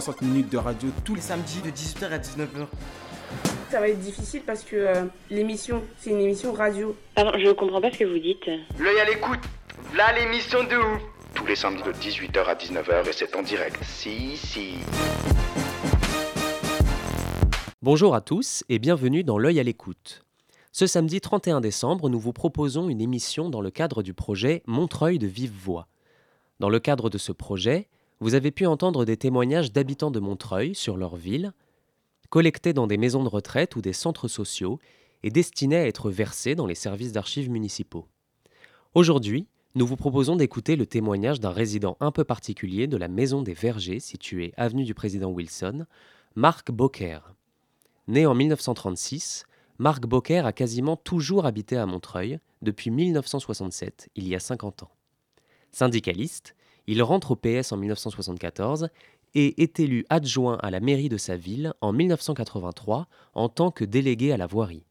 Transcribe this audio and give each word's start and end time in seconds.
60 0.00 0.22
minutes 0.22 0.50
de 0.50 0.58
radio 0.58 0.88
tous 1.04 1.14
les 1.14 1.20
samedi 1.20 1.60
de 1.60 1.70
18h 1.70 2.06
à 2.10 2.18
19h. 2.18 2.66
Ça 3.70 3.78
va 3.78 3.88
être 3.88 4.00
difficile 4.00 4.42
parce 4.44 4.64
que 4.64 4.74
euh, 4.74 5.04
l'émission, 5.30 5.84
c'est 6.00 6.10
une 6.10 6.20
émission 6.20 6.52
radio. 6.52 6.96
Pardon, 7.14 7.30
je 7.38 7.52
comprends 7.52 7.80
pas 7.80 7.92
ce 7.92 7.98
que 7.98 8.04
vous 8.04 8.18
dites. 8.18 8.44
L'œil 8.80 8.98
à 8.98 9.04
l'écoute. 9.04 9.38
Là, 9.96 10.12
l'émission 10.18 10.64
de 10.64 10.74
ouf. 10.74 11.00
tous 11.36 11.46
les 11.46 11.54
samedis 11.54 11.84
de 11.84 11.92
18h 11.92 12.44
à 12.44 12.56
19h 12.56 13.08
et 13.08 13.12
c'est 13.12 13.36
en 13.36 13.42
direct. 13.42 13.78
Si, 13.84 14.36
si. 14.36 14.74
Bonjour 17.80 18.16
à 18.16 18.20
tous 18.20 18.64
et 18.68 18.80
bienvenue 18.80 19.22
dans 19.22 19.38
L'œil 19.38 19.60
à 19.60 19.62
l'écoute. 19.62 20.24
Ce 20.72 20.88
samedi 20.88 21.20
31 21.20 21.60
décembre, 21.60 22.08
nous 22.08 22.18
vous 22.18 22.32
proposons 22.32 22.88
une 22.88 23.00
émission 23.00 23.48
dans 23.48 23.60
le 23.60 23.70
cadre 23.70 24.02
du 24.02 24.12
projet 24.12 24.64
Montreuil 24.66 25.20
de 25.20 25.28
vive 25.28 25.52
voix. 25.52 25.86
Dans 26.58 26.68
le 26.68 26.80
cadre 26.80 27.10
de 27.10 27.18
ce 27.18 27.30
projet, 27.30 27.86
vous 28.20 28.34
avez 28.34 28.50
pu 28.50 28.66
entendre 28.66 29.04
des 29.04 29.16
témoignages 29.16 29.72
d'habitants 29.72 30.10
de 30.10 30.20
Montreuil 30.20 30.74
sur 30.74 30.96
leur 30.96 31.16
ville, 31.16 31.52
collectés 32.30 32.72
dans 32.72 32.86
des 32.86 32.96
maisons 32.96 33.22
de 33.22 33.28
retraite 33.28 33.76
ou 33.76 33.80
des 33.80 33.92
centres 33.92 34.28
sociaux 34.28 34.78
et 35.22 35.30
destinés 35.30 35.76
à 35.76 35.86
être 35.86 36.10
versés 36.10 36.54
dans 36.54 36.66
les 36.66 36.74
services 36.74 37.12
d'archives 37.12 37.50
municipaux. 37.50 38.06
Aujourd'hui, 38.94 39.46
nous 39.74 39.86
vous 39.86 39.96
proposons 39.96 40.36
d'écouter 40.36 40.76
le 40.76 40.86
témoignage 40.86 41.40
d'un 41.40 41.50
résident 41.50 41.96
un 41.98 42.12
peu 42.12 42.24
particulier 42.24 42.86
de 42.86 42.96
la 42.96 43.08
Maison 43.08 43.42
des 43.42 43.54
Vergers 43.54 44.00
située 44.00 44.52
avenue 44.56 44.84
du 44.84 44.94
Président 44.94 45.30
Wilson, 45.30 45.86
Marc 46.36 46.70
Beaucaire. 46.70 47.34
Né 48.06 48.26
en 48.26 48.34
1936, 48.34 49.46
Marc 49.78 50.06
Beaucaire 50.06 50.46
a 50.46 50.52
quasiment 50.52 50.96
toujours 50.96 51.46
habité 51.46 51.76
à 51.76 51.86
Montreuil 51.86 52.38
depuis 52.62 52.90
1967, 52.90 54.10
il 54.14 54.28
y 54.28 54.36
a 54.36 54.40
50 54.40 54.84
ans. 54.84 54.90
Syndicaliste, 55.72 56.54
il 56.86 57.02
rentre 57.02 57.32
au 57.32 57.36
PS 57.36 57.72
en 57.72 57.76
1974 57.76 58.88
et 59.34 59.62
est 59.62 59.80
élu 59.80 60.04
adjoint 60.08 60.58
à 60.62 60.70
la 60.70 60.80
mairie 60.80 61.08
de 61.08 61.16
sa 61.16 61.36
ville 61.36 61.74
en 61.80 61.92
1983 61.92 63.08
en 63.34 63.48
tant 63.48 63.70
que 63.70 63.84
délégué 63.84 64.32
à 64.32 64.36
la 64.36 64.46
voirie. 64.46 64.84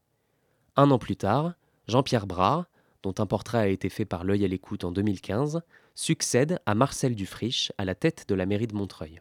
Un 0.76 0.90
an 0.90 0.98
plus 0.98 1.16
tard, 1.16 1.54
Jean-Pierre 1.88 2.26
Brard, 2.26 2.66
dont 3.02 3.14
un 3.18 3.26
portrait 3.26 3.58
a 3.58 3.68
été 3.68 3.88
fait 3.88 4.04
par 4.04 4.24
l'œil 4.24 4.44
à 4.44 4.48
l'écoute 4.48 4.84
en 4.84 4.90
2015, 4.90 5.62
succède 5.94 6.58
à 6.66 6.74
Marcel 6.74 7.14
Dufriche 7.14 7.72
à 7.78 7.84
la 7.84 7.94
tête 7.94 8.24
de 8.28 8.34
la 8.34 8.46
mairie 8.46 8.66
de 8.66 8.74
Montreuil. 8.74 9.20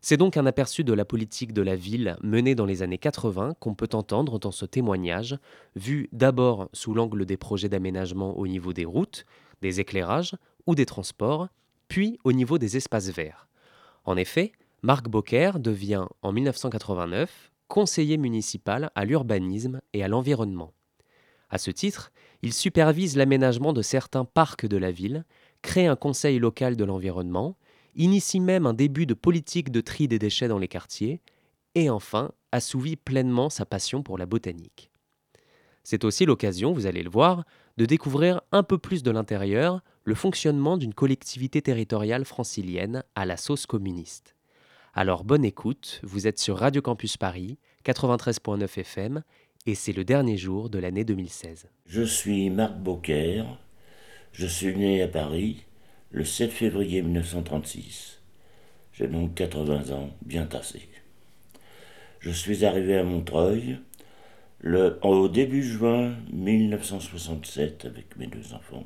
C'est 0.00 0.16
donc 0.18 0.36
un 0.36 0.44
aperçu 0.44 0.84
de 0.84 0.92
la 0.92 1.06
politique 1.06 1.54
de 1.54 1.62
la 1.62 1.76
ville 1.76 2.16
menée 2.22 2.54
dans 2.54 2.66
les 2.66 2.82
années 2.82 2.98
80 2.98 3.54
qu'on 3.58 3.74
peut 3.74 3.88
entendre 3.94 4.38
dans 4.38 4.50
ce 4.50 4.66
témoignage, 4.66 5.38
vu 5.76 6.08
d'abord 6.12 6.68
sous 6.72 6.92
l'angle 6.92 7.24
des 7.24 7.38
projets 7.38 7.70
d'aménagement 7.70 8.36
au 8.36 8.46
niveau 8.46 8.72
des 8.72 8.84
routes, 8.84 9.24
des 9.62 9.80
éclairages 9.80 10.36
ou 10.66 10.74
des 10.74 10.84
transports, 10.84 11.48
puis 11.94 12.18
au 12.24 12.32
niveau 12.32 12.58
des 12.58 12.76
espaces 12.76 13.10
verts. 13.10 13.46
En 14.04 14.16
effet, 14.16 14.50
Marc 14.82 15.08
Beaucaire 15.08 15.60
devient 15.60 16.06
en 16.22 16.32
1989 16.32 17.52
conseiller 17.68 18.16
municipal 18.16 18.90
à 18.96 19.04
l'urbanisme 19.04 19.80
et 19.92 20.02
à 20.02 20.08
l'environnement. 20.08 20.72
À 21.50 21.58
ce 21.58 21.70
titre, 21.70 22.10
il 22.42 22.52
supervise 22.52 23.16
l'aménagement 23.16 23.72
de 23.72 23.80
certains 23.80 24.24
parcs 24.24 24.66
de 24.66 24.76
la 24.76 24.90
ville, 24.90 25.24
crée 25.62 25.86
un 25.86 25.94
conseil 25.94 26.40
local 26.40 26.74
de 26.74 26.82
l'environnement, 26.82 27.56
initie 27.94 28.40
même 28.40 28.66
un 28.66 28.74
début 28.74 29.06
de 29.06 29.14
politique 29.14 29.70
de 29.70 29.80
tri 29.80 30.08
des 30.08 30.18
déchets 30.18 30.48
dans 30.48 30.58
les 30.58 30.66
quartiers, 30.66 31.22
et 31.76 31.90
enfin 31.90 32.32
assouvit 32.50 32.96
pleinement 32.96 33.50
sa 33.50 33.66
passion 33.66 34.02
pour 34.02 34.18
la 34.18 34.26
botanique. 34.26 34.90
C'est 35.84 36.02
aussi 36.02 36.24
l'occasion, 36.24 36.72
vous 36.72 36.86
allez 36.86 37.04
le 37.04 37.10
voir, 37.10 37.44
de 37.76 37.86
découvrir 37.86 38.40
un 38.52 38.62
peu 38.62 38.78
plus 38.78 39.02
de 39.02 39.10
l'intérieur 39.10 39.82
le 40.04 40.14
fonctionnement 40.14 40.76
d'une 40.76 40.94
collectivité 40.94 41.62
territoriale 41.62 42.24
francilienne 42.24 43.02
à 43.14 43.26
la 43.26 43.36
sauce 43.36 43.66
communiste. 43.66 44.36
Alors 44.94 45.24
bonne 45.24 45.44
écoute, 45.44 46.00
vous 46.04 46.26
êtes 46.26 46.38
sur 46.38 46.58
Radio 46.58 46.80
Campus 46.80 47.16
Paris, 47.16 47.58
93.9 47.84 48.78
FM, 48.80 49.22
et 49.66 49.74
c'est 49.74 49.92
le 49.92 50.04
dernier 50.04 50.36
jour 50.36 50.70
de 50.70 50.78
l'année 50.78 51.04
2016. 51.04 51.68
Je 51.86 52.02
suis 52.02 52.50
Marc 52.50 52.76
Beaucaire, 52.76 53.58
je 54.32 54.46
suis 54.46 54.76
né 54.76 55.02
à 55.02 55.08
Paris 55.08 55.64
le 56.10 56.24
7 56.24 56.52
février 56.52 57.02
1936. 57.02 58.20
J'ai 58.92 59.08
donc 59.08 59.34
80 59.34 59.90
ans, 59.90 60.10
bien 60.24 60.46
tassé. 60.46 60.88
Je 62.20 62.30
suis 62.30 62.64
arrivé 62.64 62.96
à 62.96 63.02
Montreuil 63.02 63.78
au 65.02 65.28
début 65.28 65.62
juin 65.62 66.14
1967 66.32 67.84
avec 67.84 68.16
mes 68.16 68.26
deux 68.26 68.54
enfants. 68.54 68.84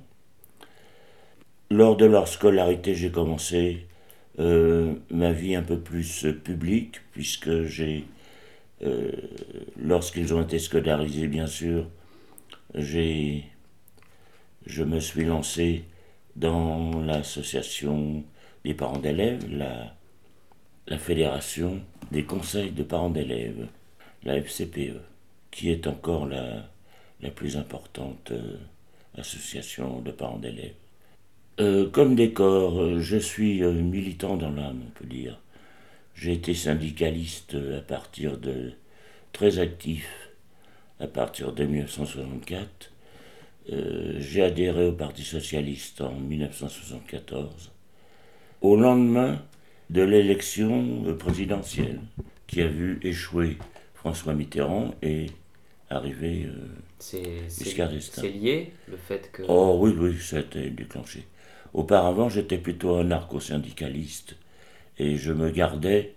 Lors 1.70 1.96
de 1.96 2.06
leur 2.06 2.26
scolarité, 2.28 2.94
j'ai 2.94 3.10
commencé 3.10 3.86
euh, 4.38 4.94
ma 5.10 5.32
vie 5.32 5.54
un 5.54 5.62
peu 5.62 5.78
plus 5.78 6.26
publique, 6.44 7.00
puisque 7.12 7.64
j'ai, 7.64 8.06
euh, 8.82 9.12
lorsqu'ils 9.76 10.34
ont 10.34 10.42
été 10.42 10.58
scolarisés, 10.58 11.28
bien 11.28 11.46
sûr, 11.46 11.88
j'ai, 12.74 13.44
je 14.66 14.82
me 14.82 14.98
suis 15.00 15.24
lancé 15.24 15.84
dans 16.36 17.00
l'association 17.00 18.24
des 18.64 18.74
parents 18.74 18.98
d'élèves, 18.98 19.46
la, 19.50 19.94
la 20.86 20.98
fédération 20.98 21.80
des 22.10 22.24
conseils 22.24 22.70
de 22.70 22.82
parents 22.82 23.10
d'élèves, 23.10 23.68
la 24.24 24.36
FCPE, 24.36 25.00
qui 25.58 25.72
est 25.72 25.88
encore 25.88 26.26
la, 26.26 26.70
la 27.20 27.30
plus 27.30 27.56
importante 27.56 28.30
euh, 28.30 28.58
association 29.16 30.00
de 30.00 30.12
parents 30.12 30.38
d'élèves. 30.38 30.76
Euh, 31.58 31.90
comme 31.90 32.14
décor, 32.14 32.80
euh, 32.80 33.00
je 33.00 33.16
suis 33.16 33.60
militant 33.62 34.36
dans 34.36 34.52
l'âme, 34.52 34.82
on 34.86 34.90
peut 34.90 35.04
dire. 35.06 35.40
J'ai 36.14 36.34
été 36.34 36.54
syndicaliste 36.54 37.56
à 37.76 37.80
partir 37.80 38.38
de 38.38 38.70
très 39.32 39.58
actif 39.58 40.30
à 41.00 41.08
partir 41.08 41.52
de 41.52 41.64
1964. 41.64 42.92
Euh, 43.72 44.14
J'ai 44.20 44.44
adhéré 44.44 44.86
au 44.86 44.92
Parti 44.92 45.24
socialiste 45.24 46.02
en 46.02 46.14
1974, 46.14 47.72
au 48.60 48.76
lendemain 48.76 49.42
de 49.90 50.02
l'élection 50.02 51.02
présidentielle 51.18 52.00
qui 52.46 52.62
a 52.62 52.68
vu 52.68 53.00
échouer 53.02 53.58
François 53.94 54.34
Mitterrand 54.34 54.94
et 55.02 55.26
arriver 55.90 56.46
euh, 56.46 56.66
C'est 56.98 58.28
lié, 58.28 58.72
le 58.88 58.96
fait 58.96 59.30
que... 59.32 59.42
Oh 59.48 59.78
oui, 59.80 59.92
oui, 59.96 60.18
ça 60.20 60.36
a 60.38 60.40
été 60.40 60.70
déclenché. 60.70 61.24
Auparavant, 61.74 62.28
j'étais 62.28 62.58
plutôt 62.58 62.96
anarcho-syndicaliste 62.96 64.36
et 64.98 65.16
je 65.16 65.32
me 65.32 65.50
gardais 65.50 66.14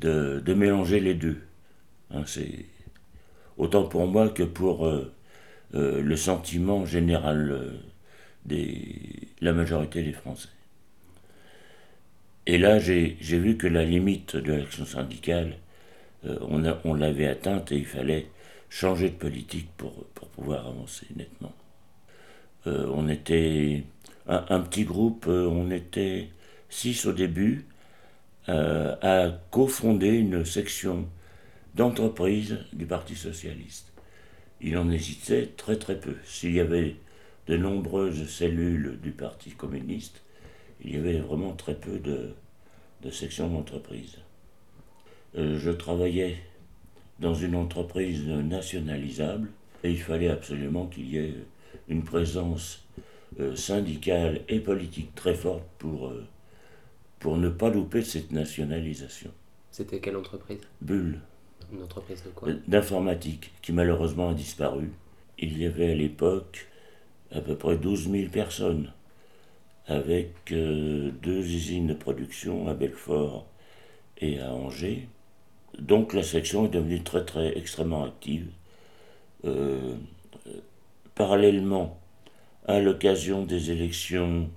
de, 0.00 0.42
de 0.44 0.54
mélanger 0.54 1.00
les 1.00 1.14
deux. 1.14 1.42
Hein, 2.10 2.24
c'est 2.26 2.66
autant 3.58 3.84
pour 3.84 4.06
moi 4.06 4.28
que 4.28 4.42
pour 4.42 4.86
euh, 4.86 5.12
euh, 5.74 6.00
le 6.02 6.16
sentiment 6.16 6.86
général 6.86 7.72
des 8.46 9.28
la 9.40 9.52
majorité 9.52 10.02
des 10.02 10.12
Français. 10.12 10.48
Et 12.46 12.58
là, 12.58 12.78
j'ai 12.78 13.16
vu 13.20 13.56
que 13.56 13.66
la 13.66 13.84
limite 13.84 14.36
de 14.36 14.52
l'action 14.52 14.84
syndicale, 14.86 15.56
on 16.24 16.94
l'avait 16.94 17.26
atteinte 17.26 17.72
et 17.72 17.76
il 17.76 17.86
fallait 17.86 18.26
changer 18.74 19.10
de 19.10 19.14
politique 19.14 19.68
pour, 19.76 20.04
pour 20.14 20.26
pouvoir 20.30 20.66
avancer 20.66 21.06
nettement. 21.14 21.54
Euh, 22.66 22.90
on 22.92 23.08
était 23.08 23.84
un, 24.26 24.60
petit 24.60 24.82
groupe, 24.82 25.26
euh, 25.28 25.46
on 25.46 25.70
était 25.70 26.28
six 26.68 27.06
au 27.06 27.12
début, 27.12 27.66
euh, 28.48 28.96
à 29.00 29.30
cofonder 29.52 30.08
une 30.08 30.44
section 30.44 31.06
d'entreprise 31.76 32.58
du 32.72 32.84
Parti 32.84 33.14
socialiste. 33.14 33.92
Il 34.60 34.76
en 34.76 34.90
hésitait 34.90 35.52
très 35.56 35.76
très 35.76 36.00
peu. 36.00 36.16
S'il 36.24 36.52
y 36.54 36.60
avait 36.60 36.96
de 37.46 37.56
nombreuses 37.56 38.28
cellules 38.28 38.98
du 39.00 39.12
Parti 39.12 39.50
communiste, 39.50 40.20
il 40.82 40.96
y 40.96 40.98
avait 40.98 41.20
vraiment 41.20 41.52
très 41.52 41.76
peu 41.76 42.00
de, 42.00 42.34
de 43.02 43.10
sections 43.10 43.48
d'entreprise. 43.48 44.16
Euh, 45.36 45.60
je 45.60 45.70
travaillais 45.70 46.38
dans 47.20 47.34
une 47.34 47.54
entreprise 47.54 48.26
nationalisable 48.26 49.50
et 49.82 49.90
il 49.90 50.00
fallait 50.00 50.30
absolument 50.30 50.86
qu'il 50.86 51.08
y 51.08 51.18
ait 51.18 51.34
une 51.88 52.02
présence 52.02 52.84
euh, 53.40 53.54
syndicale 53.54 54.40
et 54.48 54.60
politique 54.60 55.14
très 55.14 55.34
forte 55.34 55.64
pour, 55.78 56.08
euh, 56.08 56.24
pour 57.18 57.36
ne 57.36 57.48
pas 57.48 57.70
louper 57.70 58.02
cette 58.02 58.32
nationalisation. 58.32 59.30
C'était 59.70 60.00
quelle 60.00 60.16
entreprise? 60.16 60.60
Bulle. 60.80 61.20
Une 61.72 61.82
entreprise 61.82 62.22
de 62.22 62.30
quoi? 62.30 62.48
D'informatique, 62.68 63.52
qui 63.60 63.72
malheureusement 63.72 64.30
a 64.30 64.34
disparu. 64.34 64.90
Il 65.38 65.58
y 65.58 65.66
avait 65.66 65.92
à 65.92 65.94
l'époque 65.94 66.68
à 67.32 67.40
peu 67.40 67.56
près 67.56 67.76
12 67.76 68.10
000 68.10 68.30
personnes, 68.30 68.92
avec 69.86 70.32
euh, 70.52 71.10
deux 71.22 71.40
usines 71.40 71.88
de 71.88 71.94
production 71.94 72.68
à 72.68 72.74
Belfort 72.74 73.46
et 74.18 74.40
à 74.40 74.52
Angers. 74.54 75.08
Donc 75.78 76.12
la 76.14 76.22
section 76.22 76.66
est 76.66 76.70
devenue 76.70 77.02
très 77.02 77.24
très 77.24 77.56
extrêmement 77.56 78.04
active. 78.04 78.48
Euh, 79.44 79.96
parallèlement 81.14 82.00
à 82.66 82.80
l'occasion 82.80 83.44
des 83.44 83.70
élections 83.70 84.50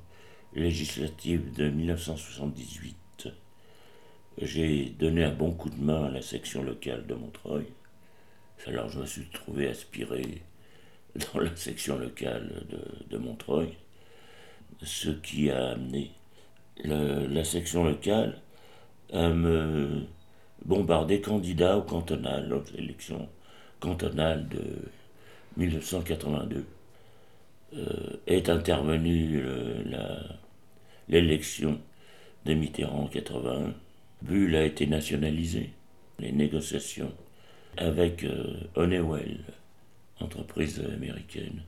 législatives 0.53 1.53
de 1.53 1.69
1978, 1.69 3.29
j'ai 4.41 4.85
donné 4.85 5.23
un 5.23 5.33
bon 5.33 5.51
coup 5.51 5.69
de 5.69 5.81
main 5.81 6.05
à 6.05 6.09
la 6.09 6.21
section 6.21 6.63
locale 6.63 7.05
de 7.05 7.15
Montreuil. 7.15 7.65
Alors 8.65 8.89
je 8.89 8.99
me 8.99 9.05
suis 9.05 9.25
trouvé 9.25 9.67
aspiré 9.67 10.41
dans 11.33 11.39
la 11.39 11.55
section 11.55 11.97
locale 11.97 12.63
de, 13.09 13.17
Montreuil, 13.17 13.73
ce 14.83 15.09
qui 15.09 15.49
a 15.51 15.69
amené 15.69 16.11
la 16.83 17.43
section 17.43 17.83
locale 17.83 18.39
à 19.11 19.29
me 19.29 20.05
bombarder 20.65 21.21
candidat 21.21 21.77
au 21.77 21.81
cantonal, 21.81 22.51
aux 22.53 22.63
élections 22.77 23.27
cantonales 23.79 24.47
de 24.49 24.63
1982. 25.57 26.65
Euh, 27.75 28.17
est 28.27 28.47
intervenue 28.47 29.43
l'élection 31.09 31.81
de 32.45 32.53
Mitterrand 32.53 33.03
en 33.03 33.07
81. 33.07 33.73
Bull 34.21 34.55
a 34.55 34.63
été 34.63 34.87
nationalisé. 34.87 35.71
Les 36.19 36.31
négociations 36.31 37.11
avec 37.75 38.23
euh, 38.23 38.55
Honeywell, 38.75 39.39
entreprise 40.19 40.79
américaine, 40.79 41.61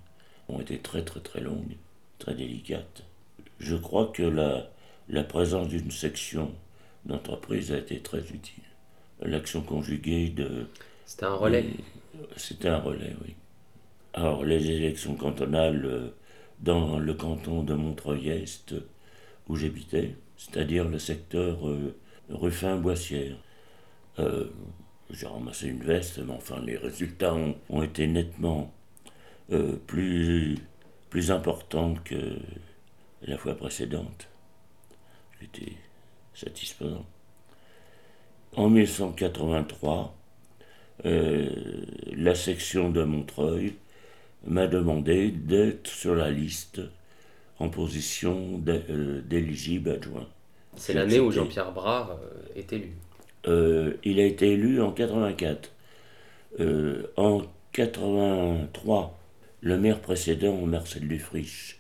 ont 0.48 0.62
été 0.62 0.80
très 0.80 1.04
très 1.04 1.20
très 1.20 1.42
longues, 1.42 1.76
très 2.18 2.34
délicates. 2.34 3.04
Je 3.60 3.76
crois 3.76 4.08
que 4.08 4.24
la, 4.24 4.72
la 5.10 5.24
présence 5.24 5.68
d'une 5.68 5.92
section 5.92 6.52
d'entreprise 7.06 7.72
a 7.72 7.78
été 7.78 8.00
très 8.00 8.22
utile. 8.22 8.64
L'action 9.22 9.62
conjuguée 9.62 10.30
de... 10.30 10.68
C'était 11.06 11.26
un 11.26 11.36
relais 11.36 11.66
C'était 12.38 12.70
un 12.70 12.80
relais, 12.80 13.16
oui. 13.26 13.36
Alors, 14.14 14.44
les 14.44 14.70
élections 14.72 15.16
cantonales 15.16 15.86
euh, 15.86 16.10
dans 16.60 16.98
le 16.98 17.14
canton 17.14 17.64
de 17.64 17.74
Montreuil-Est, 17.74 18.76
où 19.48 19.56
j'habitais, 19.56 20.16
c'est-à-dire 20.38 20.88
le 20.88 21.00
secteur 21.00 21.68
euh, 21.68 21.96
Ruffin-Boissière. 22.30 23.38
Euh, 24.20 24.46
j'ai 25.12 25.28
ramassé 25.28 25.68
une 25.68 25.84
veste, 25.84 26.20
mais 26.20 26.34
enfin, 26.34 26.62
les 26.62 26.78
résultats 26.78 27.34
ont, 27.34 27.84
été 27.84 28.08
nettement 28.08 28.72
plus, 29.88 30.56
plus 31.10 31.32
importants 31.32 31.96
que 32.04 32.38
la 33.24 33.38
fois 33.38 33.56
précédente. 33.56 34.28
J'étais 35.42 35.74
satisfaisant. 36.34 37.06
En 38.56 38.70
1983, 38.70 40.16
la 41.04 42.36
section 42.36 42.90
de 42.90 43.04
Montreuil 43.04 43.74
m'a 44.46 44.68
demandé 44.68 45.32
d'être 45.32 45.88
sur 45.88 46.16
la 46.16 46.32
liste 46.32 46.82
en 47.60 47.70
position 47.70 48.62
euh, 48.68 49.22
d'éligible 49.22 49.92
adjoint. 49.92 50.28
C'est 50.76 50.94
l'année 50.94 51.20
où 51.20 51.32
Jean-Pierre 51.32 51.74
Brard 51.74 52.12
euh, 52.12 52.60
est 52.60 52.72
élu. 52.72 52.94
Euh, 53.48 53.94
il 54.04 54.20
a 54.20 54.26
été 54.26 54.54
élu 54.54 54.82
en 54.82 54.92
84. 54.92 55.72
en 57.18 57.42
83, 57.74 59.20
le 59.62 59.78
maire 59.78 60.00
précédent, 60.00 60.56
Marcel 60.66 61.08
Dufriche, 61.08 61.80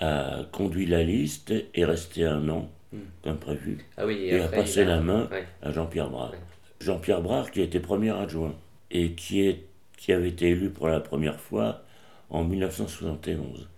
a 0.00 0.42
conduit 0.52 0.86
la 0.86 1.02
liste 1.02 1.52
et 1.74 1.84
resté 1.84 2.24
un 2.24 2.48
an, 2.48 2.68
hmm. 2.92 2.98
comme 3.22 3.38
prévu, 3.38 3.78
ah 3.96 4.06
oui, 4.06 4.26
et, 4.26 4.40
a 4.40 4.48
passé 4.48 4.84
la 4.84 5.00
main 5.00 5.28
à 5.62 5.72
Jean-Pierre 5.72 6.10
Brard. 6.10 6.34
Jean-Pierre 6.80 7.22
Brard, 7.22 7.50
qui 7.50 7.60
était 7.60 7.80
premier 7.80 8.10
adjoint 8.10 8.54
et 8.90 9.12
qui 9.12 9.42
est 9.42 9.64
qui 9.98 10.12
avait 10.12 10.28
été 10.28 10.50
élu 10.50 10.70
pour 10.70 10.88
la 10.88 11.00
première 11.00 11.40
fois 11.40 11.82
en 12.30 12.44
1971. 12.44 13.68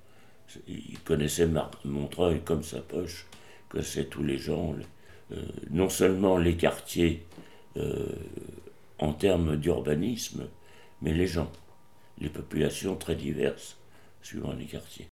Il 0.69 0.99
connaissait 1.01 1.49
Montreuil 1.85 2.41
comme 2.45 2.63
sa 2.63 2.81
poche, 2.81 3.27
connaissait 3.69 4.05
tous 4.05 4.23
les 4.23 4.39
gens, 4.39 4.75
euh, 5.33 5.37
non 5.71 5.89
seulement 5.89 6.37
les 6.37 6.57
quartiers 6.57 7.25
euh, 7.77 8.07
en 8.99 9.13
termes 9.13 9.57
d'urbanisme, 9.57 10.49
mais 11.01 11.15
les 11.15 11.27
gens, 11.27 11.51
les 12.19 12.29
populations 12.29 12.97
très 12.97 13.15
diverses 13.15 13.79
suivant 14.23 14.53
les 14.53 14.67
quartiers. 14.67 15.10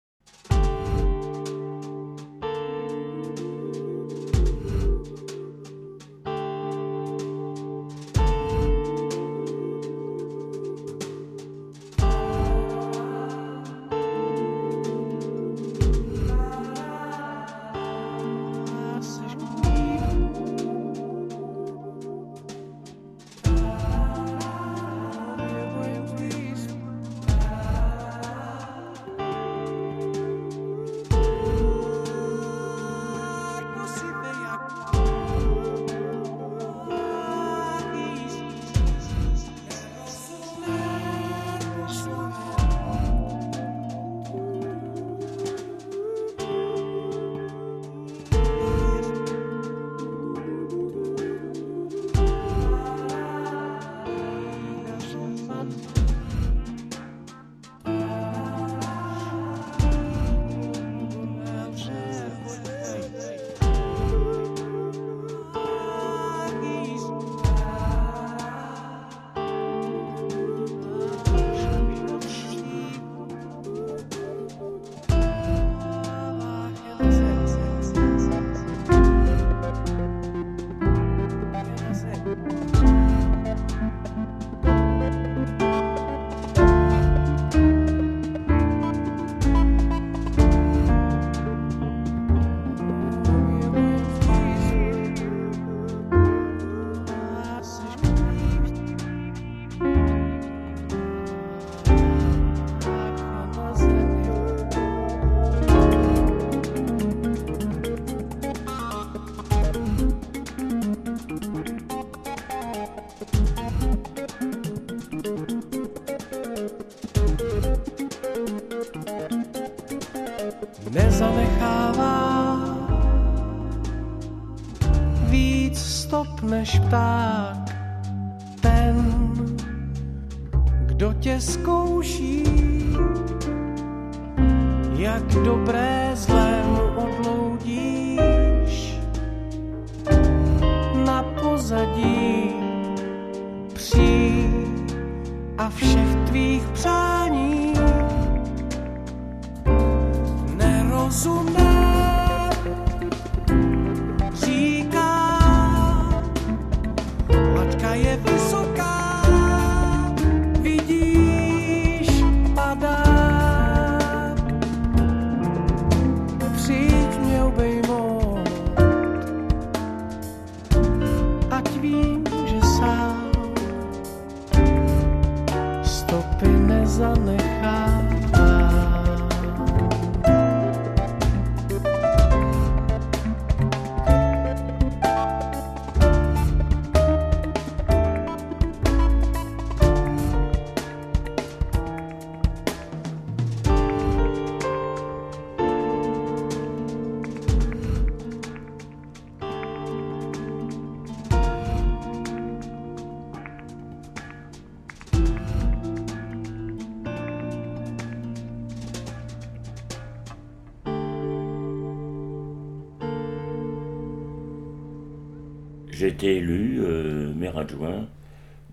J'ai 215.98 216.10
été 216.10 216.36
élu 216.36 216.80
euh, 216.84 217.34
maire 217.34 217.58
adjoint 217.58 218.08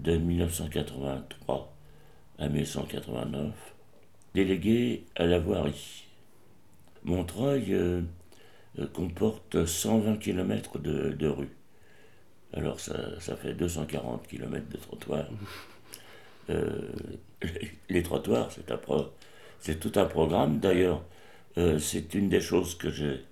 de 0.01 0.19
1983 0.19 1.75
à 2.39 2.49
1989, 2.51 3.55
délégué 4.35 5.07
à 5.17 5.25
la 5.25 5.39
voirie. 5.39 6.05
Montreuil 7.03 7.73
euh, 7.73 8.03
euh, 8.79 8.87
comporte 8.89 9.65
120 9.65 10.19
km 10.19 10.79
de, 10.79 11.13
de 11.13 11.27
rues. 11.27 11.57
Alors 12.53 12.79
ça, 12.79 13.19
ça 13.21 13.37
fait 13.37 13.55
240 13.55 14.27
km 14.29 14.69
de 14.69 14.77
trottoirs. 14.77 15.29
Les, 17.89 18.03
trottoirs, 18.03 18.51
c'est 18.53 18.67
pro- 18.83 19.09
tout 19.81 19.93
un 19.99 20.05
programme. 20.05 20.59
D'ailleurs, 20.59 21.03
c'est 21.79 22.13
une 22.13 22.29
des 22.29 22.43
choses 22.43 22.75
que 22.75 22.91
j'ai 22.91 23.25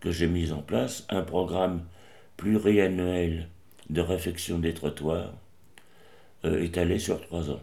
que 0.00 0.10
j'ai 0.10 0.26
mis 0.26 0.52
en 0.52 0.60
place, 0.60 1.06
un 1.08 1.22
programme 1.22 1.82
pluriannuel 2.38 3.50
de 3.90 4.00
réfection 4.00 4.58
des 4.60 4.74
trottoirs 4.74 5.34
euh, 6.44 6.62
étalé 6.62 6.98
sur 6.98 7.20
trois 7.20 7.50
ans, 7.50 7.60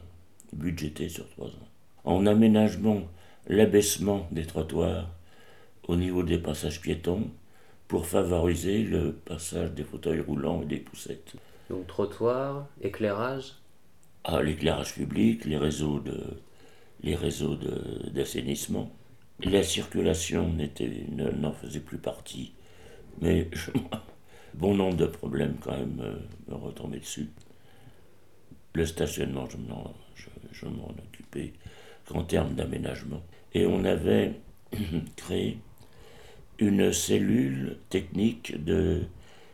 budgété 0.54 1.10
sur 1.10 1.30
trois 1.30 1.48
ans. 1.48 1.68
En 2.04 2.26
aménagement, 2.26 3.02
l'abaissement 3.48 4.28
des 4.32 4.46
trottoirs 4.46 5.10
au 5.88 5.96
niveau 5.96 6.24
des 6.24 6.38
passages 6.40 6.82
piétons 6.82 7.30
pour 7.88 8.08
favoriser 8.08 8.84
le 8.84 9.14
passage 9.14 9.72
des 9.74 9.84
fauteuils 9.84 10.22
roulants 10.22 10.62
et 10.64 10.66
des 10.66 10.78
poussettes. 10.78 11.34
Donc 11.70 11.88
trottoir, 11.88 12.68
éclairage? 12.82 13.54
Ah, 14.24 14.42
l'éclairage 14.42 14.94
public, 14.96 15.46
les 15.46 15.58
réseaux 15.58 16.00
de 16.00 16.20
les 17.04 17.16
réseaux 17.16 17.56
d'assainissement. 18.14 18.92
La 19.44 19.64
circulation 19.64 20.52
n'en 21.38 21.54
faisait 21.54 21.80
plus 21.82 22.00
partie, 22.00 22.54
mais 23.22 23.50
je- 23.54 23.72
bon 24.58 24.76
nombre 24.76 24.96
de 24.96 25.06
problèmes 25.06 25.56
quand 25.62 25.78
même 25.78 26.00
euh, 26.02 26.16
me 26.48 26.56
retombaient 26.56 27.00
dessus. 27.00 27.30
Le 28.74 28.86
stationnement, 28.86 29.48
je 29.50 29.58
m'en 29.58 29.94
m'en 30.72 30.90
occupais 30.90 31.54
qu'en 32.08 32.24
termes 32.24 32.56
d'aménagement. 32.56 33.22
Et 33.54 33.66
on 33.66 33.84
avait 33.86 34.34
créé 35.16 35.60
une 36.58 36.92
cellule 36.92 37.78
technique 37.90 38.64
de 38.64 39.04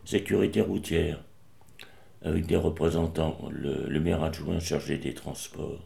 sécurité 0.04 0.60
routière 0.60 1.22
avec 2.22 2.46
des 2.46 2.56
représentants, 2.56 3.36
le, 3.50 3.98
maire 3.98 4.22
adjoint 4.22 4.60
chargé 4.60 4.96
des 4.96 5.12
transports, 5.12 5.84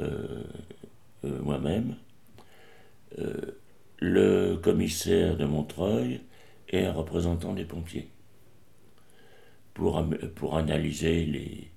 euh, 0.00 0.42
euh, 1.24 1.40
moi-même, 1.40 1.96
le 4.00 4.56
commissaire 4.56 5.36
de 5.36 5.44
Montreuil 5.44 6.20
et 6.68 6.84
un 6.84 6.92
représentant 6.92 7.52
des 7.52 7.64
pompiers 7.64 8.11
pour, 9.74 10.04
pour 10.34 10.56
analyser 10.56 11.24
les, 11.26 11.68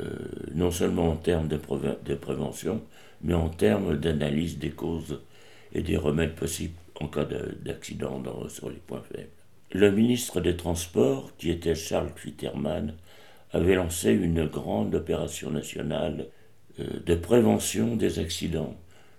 euh, 0.00 0.16
non 0.54 0.70
seulement 0.70 1.10
en 1.10 1.16
termes 1.16 1.48
de, 1.48 1.56
préve- 1.56 2.02
de 2.04 2.14
prévention, 2.14 2.82
mais 3.22 3.34
en 3.34 3.48
termes 3.48 3.96
d'analyse 3.96 4.58
des 4.58 4.70
causes 4.70 5.20
et 5.72 5.82
des 5.82 5.96
remèdes 5.96 6.34
possibles 6.34 6.74
en 7.00 7.08
cas 7.08 7.24
de- 7.24 7.56
d'accident 7.64 8.22
sur 8.48 8.70
les 8.70 8.76
points 8.76 9.02
faibles. 9.02 9.28
Le 9.72 9.90
ministre 9.90 10.40
des 10.40 10.56
Transports, 10.56 11.32
qui 11.38 11.50
était 11.50 11.74
Charles 11.74 12.12
Quitterman, 12.14 12.94
avait 13.52 13.74
lancé 13.76 14.12
une 14.12 14.46
grande 14.46 14.94
opération 14.94 15.50
nationale 15.50 16.26
euh, 16.80 17.00
de 17.06 17.14
prévention 17.14 17.96
des 17.96 18.18
accidents 18.18 18.76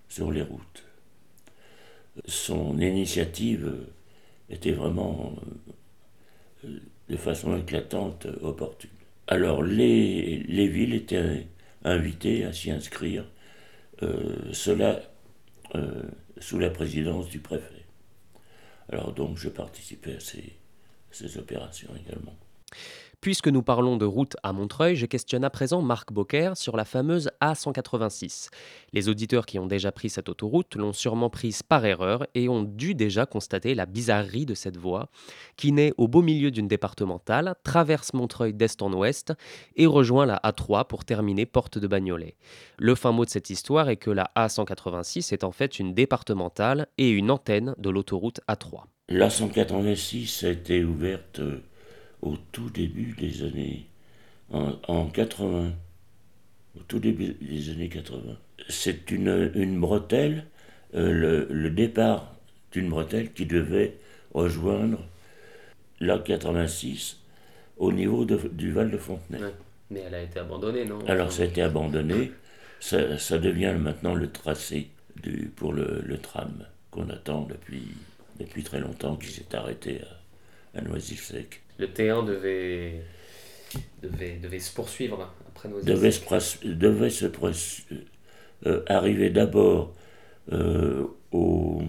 sur 0.09 0.31
les 0.31 0.41
routes. 0.43 0.83
Son 2.27 2.77
initiative 2.79 3.74
était 4.50 4.71
vraiment, 4.74 5.35
euh, 6.65 6.79
de 7.09 7.17
façon 7.17 7.57
éclatante, 7.57 8.25
euh, 8.25 8.35
opportune. 8.41 8.89
Alors 9.27 9.63
les, 9.63 10.43
les 10.47 10.67
villes 10.67 10.93
étaient 10.93 11.47
invitées 11.83 12.45
à 12.45 12.53
s'y 12.53 12.71
inscrire, 12.71 13.25
euh, 14.03 14.35
cela 14.51 15.01
euh, 15.75 16.03
sous 16.39 16.59
la 16.59 16.69
présidence 16.69 17.29
du 17.29 17.39
préfet. 17.39 17.85
Alors 18.91 19.13
donc 19.13 19.38
je 19.38 19.50
participais 19.50 20.15
à 20.15 20.19
ces, 20.19 20.57
ces 21.12 21.38
opérations 21.38 21.91
également. 21.95 22.35
Puisque 23.25 23.48
nous 23.48 23.63
parlons 23.63 23.98
de 23.98 24.05
route 24.05 24.38
à 24.44 24.53
Montreuil, 24.53 24.96
je 24.96 25.08
questionne 25.08 25.44
à 25.44 25.50
présent 25.50 25.82
Marc 25.82 26.13
Beaucaire 26.13 26.55
sur 26.55 26.77
la 26.77 26.86
fameuse 26.86 27.32
A186. 27.41 28.50
Les 28.94 29.10
auditeurs 29.10 29.48
qui 29.48 29.58
ont 29.58 29.65
déjà 29.65 29.91
pris 29.91 30.12
cette 30.12 30.29
autoroute 30.29 30.75
l'ont 30.75 30.94
sûrement 30.94 31.32
prise 31.32 31.63
par 31.63 31.84
erreur 31.86 32.27
et 32.36 32.50
ont 32.50 32.62
dû 32.62 32.94
déjà 32.94 33.25
constater 33.25 33.74
la 33.74 33.88
bizarrerie 33.88 34.46
de 34.46 34.53
cette 34.53 34.77
voie, 34.77 35.10
qui 35.58 35.72
naît 35.72 35.91
au 35.98 36.08
beau 36.08 36.22
milieu 36.22 36.51
d'une 36.51 36.67
départementale, 36.67 37.55
traverse 37.63 38.13
Montreuil 38.13 38.53
d'est 38.53 38.79
en 38.84 38.94
ouest 38.94 39.34
et 39.75 39.88
rejoint 39.88 40.27
la 40.27 40.39
A3 40.44 40.86
pour 40.86 41.03
terminer 41.03 41.48
porte 41.48 41.79
de 41.79 41.88
Bagnolet. 41.88 42.36
Le 42.77 42.94
fin 42.94 43.12
mot 43.12 43.25
de 43.25 43.32
cette 43.32 43.50
histoire 43.50 43.89
est 43.89 43.98
que 43.98 44.12
la 44.12 44.29
A186 44.36 45.34
est 45.34 45.44
en 45.44 45.51
fait 45.51 45.79
une 45.79 45.96
départementale 45.96 46.86
et 47.00 47.10
une 47.10 47.32
antenne 47.32 47.74
de 47.79 47.89
l'autoroute 47.89 48.41
A3. 48.48 48.84
La 49.10 49.32
186 49.32 50.44
a 50.44 50.50
été 50.50 50.84
ouverte 50.84 51.39
euh, 51.39 51.63
au 52.25 52.36
tout 52.51 52.70
début 52.70 53.13
des 53.17 53.44
années, 53.44 53.86
en, 54.51 54.74
en 54.88 55.05
80, 55.08 55.72
au 56.75 56.79
tout 56.88 57.00
début 57.00 57.36
des 57.41 57.70
années 57.70 57.89
80. 57.89 58.36
C'est 58.67 59.12
une, 59.12 59.51
une 59.55 59.79
bretelle, 59.79 60.46
euh, 60.96 61.12
le, 61.12 61.48
le 61.53 61.70
départ 61.70 62.34
d'une 62.72 62.89
bretelle 62.89 63.32
qui 63.32 63.46
devait 63.46 63.96
rejoindre 64.34 65.00
la 66.00 66.17
86 66.20 67.17
au 67.77 67.91
niveau 67.91 68.25
de- 68.25 68.50
du 68.51 68.72
Val 68.72 68.91
de 68.91 68.98
Fontenay. 68.98 69.39
Mais 69.91 70.00
elle 70.01 70.15
a 70.15 70.22
été 70.24 70.39
abandonnée, 70.39 70.86
non? 70.86 71.00
Alors 71.08 71.32
ça 71.32 71.44
a 71.44 71.46
été 71.46 71.62
abandonné, 71.62 72.32
ça, 72.79 73.17
ça 73.20 73.38
devient 73.38 73.75
maintenant 73.79 74.15
le 74.15 74.32
tracé 74.32 74.89
du, 75.22 75.51
pour 75.55 75.74
le, 75.74 76.01
le 76.05 76.17
tram 76.17 76.65
qu'on 76.91 77.10
attend 77.10 77.44
depuis, 77.44 77.84
depuis 78.39 78.63
très 78.63 78.79
longtemps, 78.79 79.15
qui 79.15 79.27
s'est 79.32 79.53
arrêté 79.55 80.01
à, 80.74 80.79
à 80.79 80.82
Noisy-le-Sec. 80.82 81.62
Le 81.77 81.88
T1 81.88 82.25
devait, 82.25 83.01
devait, 84.01 84.38
devait 84.38 84.60
se 84.60 84.74
poursuivre 84.74 85.34
après 85.48 85.70
nos 85.70 85.82
devait 85.82 86.12
se, 86.12 86.65
devait 86.65 87.10
se 87.10 87.25
euh, 88.65 88.84
arriver 88.88 89.29
d'abord 89.29 89.94
euh, 90.51 91.05
au, 91.32 91.82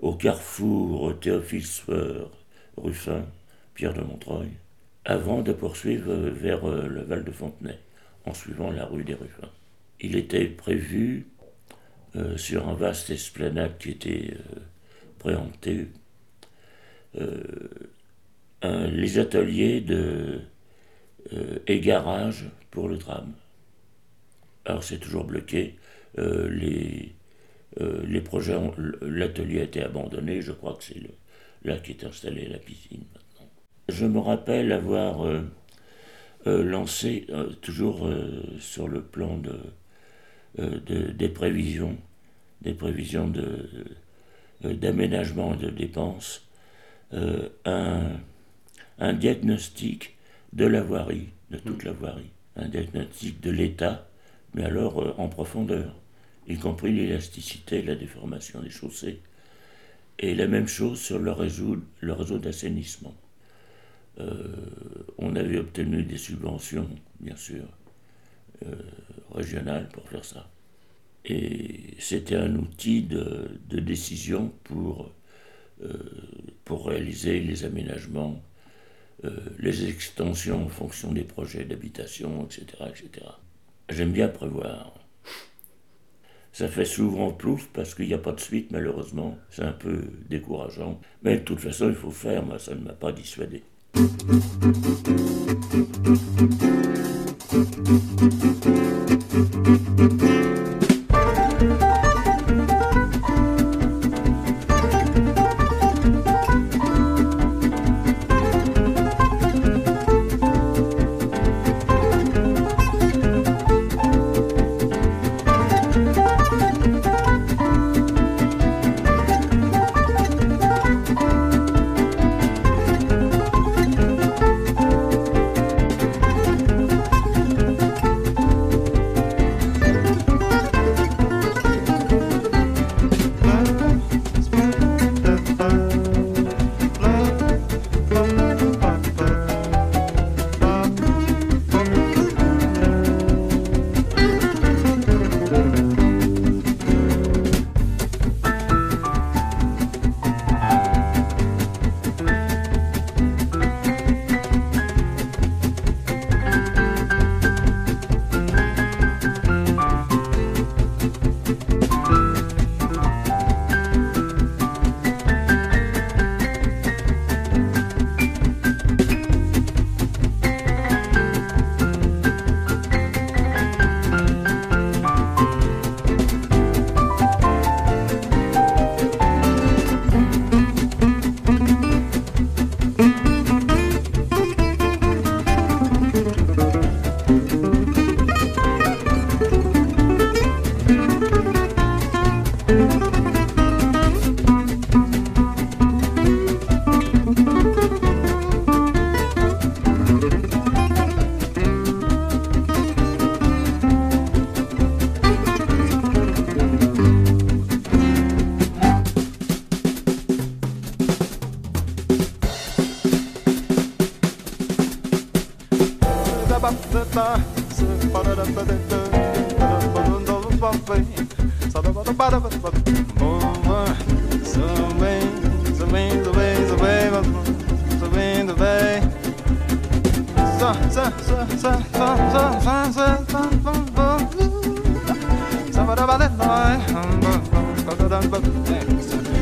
au 0.00 0.14
carrefour 0.14 1.18
Théophile 1.20 1.66
Sueur, 1.66 2.30
Ruffin, 2.76 3.26
Pierre 3.74 3.94
de 3.94 4.00
Montreuil, 4.00 4.50
avant 5.04 5.42
de 5.42 5.52
poursuivre 5.52 6.12
vers 6.14 6.64
euh, 6.68 6.86
le 6.86 7.02
Val 7.02 7.24
de 7.24 7.30
Fontenay, 7.30 7.78
en 8.24 8.32
suivant 8.32 8.70
la 8.70 8.86
rue 8.86 9.04
des 9.04 9.14
Ruffins. 9.14 9.50
Il 10.00 10.16
était 10.16 10.46
prévu 10.46 11.26
sur 12.36 12.68
un 12.68 12.74
vaste 12.74 13.10
esplanade 13.10 13.76
qui 13.78 13.90
était 13.90 14.34
euh, 14.34 14.60
préempté 15.18 15.88
les 18.90 19.18
ateliers 19.18 19.80
de 19.80 20.40
euh, 21.32 21.58
et 21.66 21.80
garage 21.80 22.44
pour 22.70 22.88
le 22.88 22.98
tram. 22.98 23.32
Alors 24.64 24.84
c'est 24.84 24.98
toujours 24.98 25.24
bloqué. 25.24 25.76
Euh, 26.18 26.48
les, 26.48 27.14
euh, 27.80 28.04
les 28.06 28.20
projets, 28.20 28.56
l'atelier 29.02 29.60
a 29.60 29.64
été 29.64 29.82
abandonné. 29.82 30.42
Je 30.42 30.52
crois 30.52 30.74
que 30.74 30.84
c'est 30.84 31.00
là 31.64 31.76
qu'est 31.78 32.04
installée 32.04 32.46
la 32.46 32.58
piscine 32.58 33.04
maintenant. 33.12 33.50
Je 33.88 34.06
me 34.06 34.18
rappelle 34.18 34.70
avoir 34.72 35.26
euh, 35.26 35.42
lancé, 36.46 37.26
toujours 37.62 38.08
sur 38.60 38.86
le 38.86 39.02
plan 39.02 39.38
de, 39.38 39.58
des 40.58 41.28
prévisions, 41.30 41.96
des 42.60 42.74
prévisions 42.74 43.32
d'aménagement 44.62 45.54
de, 45.54 45.66
de 45.66 45.70
dépenses, 45.70 46.46
un, 47.12 48.20
un 48.98 49.12
diagnostic 49.12 50.16
de 50.52 50.66
la 50.66 50.82
voirie, 50.82 51.28
de 51.50 51.58
toute 51.58 51.84
la 51.84 51.92
voirie, 51.92 52.30
un 52.56 52.68
diagnostic 52.68 53.40
de 53.40 53.50
l'État, 53.50 54.08
mais 54.54 54.64
alors 54.64 55.18
en 55.18 55.28
profondeur 55.28 55.94
y 56.46 56.56
compris 56.56 56.92
l'élasticité 56.92 57.82
la 57.82 57.94
déformation 57.94 58.60
des 58.60 58.70
chaussées. 58.70 59.20
Et 60.18 60.34
la 60.34 60.46
même 60.46 60.68
chose 60.68 61.00
sur 61.00 61.18
le 61.18 61.32
réseau, 61.32 61.76
d'assainissement. 62.38 63.14
Euh, 64.20 64.54
on 65.18 65.34
avait 65.34 65.58
obtenu 65.58 66.04
des 66.04 66.18
subventions, 66.18 66.88
bien 67.18 67.36
sûr, 67.36 67.64
euh, 68.64 68.76
régionales 69.32 69.88
pour 69.88 70.08
faire 70.08 70.24
ça. 70.24 70.48
Et 71.24 71.94
c'était 71.98 72.36
un 72.36 72.54
outil 72.54 73.02
de, 73.02 73.58
décision 73.68 74.52
pour, 74.62 75.10
euh, 75.82 75.92
pour 76.64 76.86
réaliser 76.86 77.40
les 77.40 77.64
aménagements, 77.64 78.40
les 79.58 79.88
extensions 79.88 80.66
en 80.66 80.68
fonction 80.68 81.12
des 81.12 81.24
projets 81.24 81.64
d'habitation, 81.64 82.44
etc. 82.46 82.66
etc. 82.88 83.26
J'aime 83.88 84.12
bien 84.12 84.28
prévoir. 84.28 84.94
Ça 86.52 86.68
fait 86.68 86.84
souvent 86.84 87.32
plouf 87.32 87.68
parce 87.72 87.96
qu'il 87.96 88.06
n'y 88.06 88.14
a 88.14 88.18
pas 88.18 88.30
de 88.30 88.38
suite, 88.38 88.70
malheureusement. 88.70 89.36
C'est 89.50 89.64
un 89.64 89.72
peu 89.72 90.04
décourageant. 90.28 91.00
Mais 91.22 91.38
de 91.38 91.42
toute 91.42 91.58
façon, 91.58 91.88
il 91.88 91.96
faut 91.96 92.12
faire. 92.12 92.44
Moi, 92.44 92.60
ça 92.60 92.76
ne 92.76 92.80
m'a 92.80 92.92
pas 92.92 93.10
dissuadé. 93.10 93.64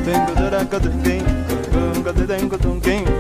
Dingo, 0.05 0.35
dingo, 0.35 0.81
dingo, 0.81 2.13
dingo, 2.13 2.57
dingo, 2.59 2.79
dingo, 2.81 3.12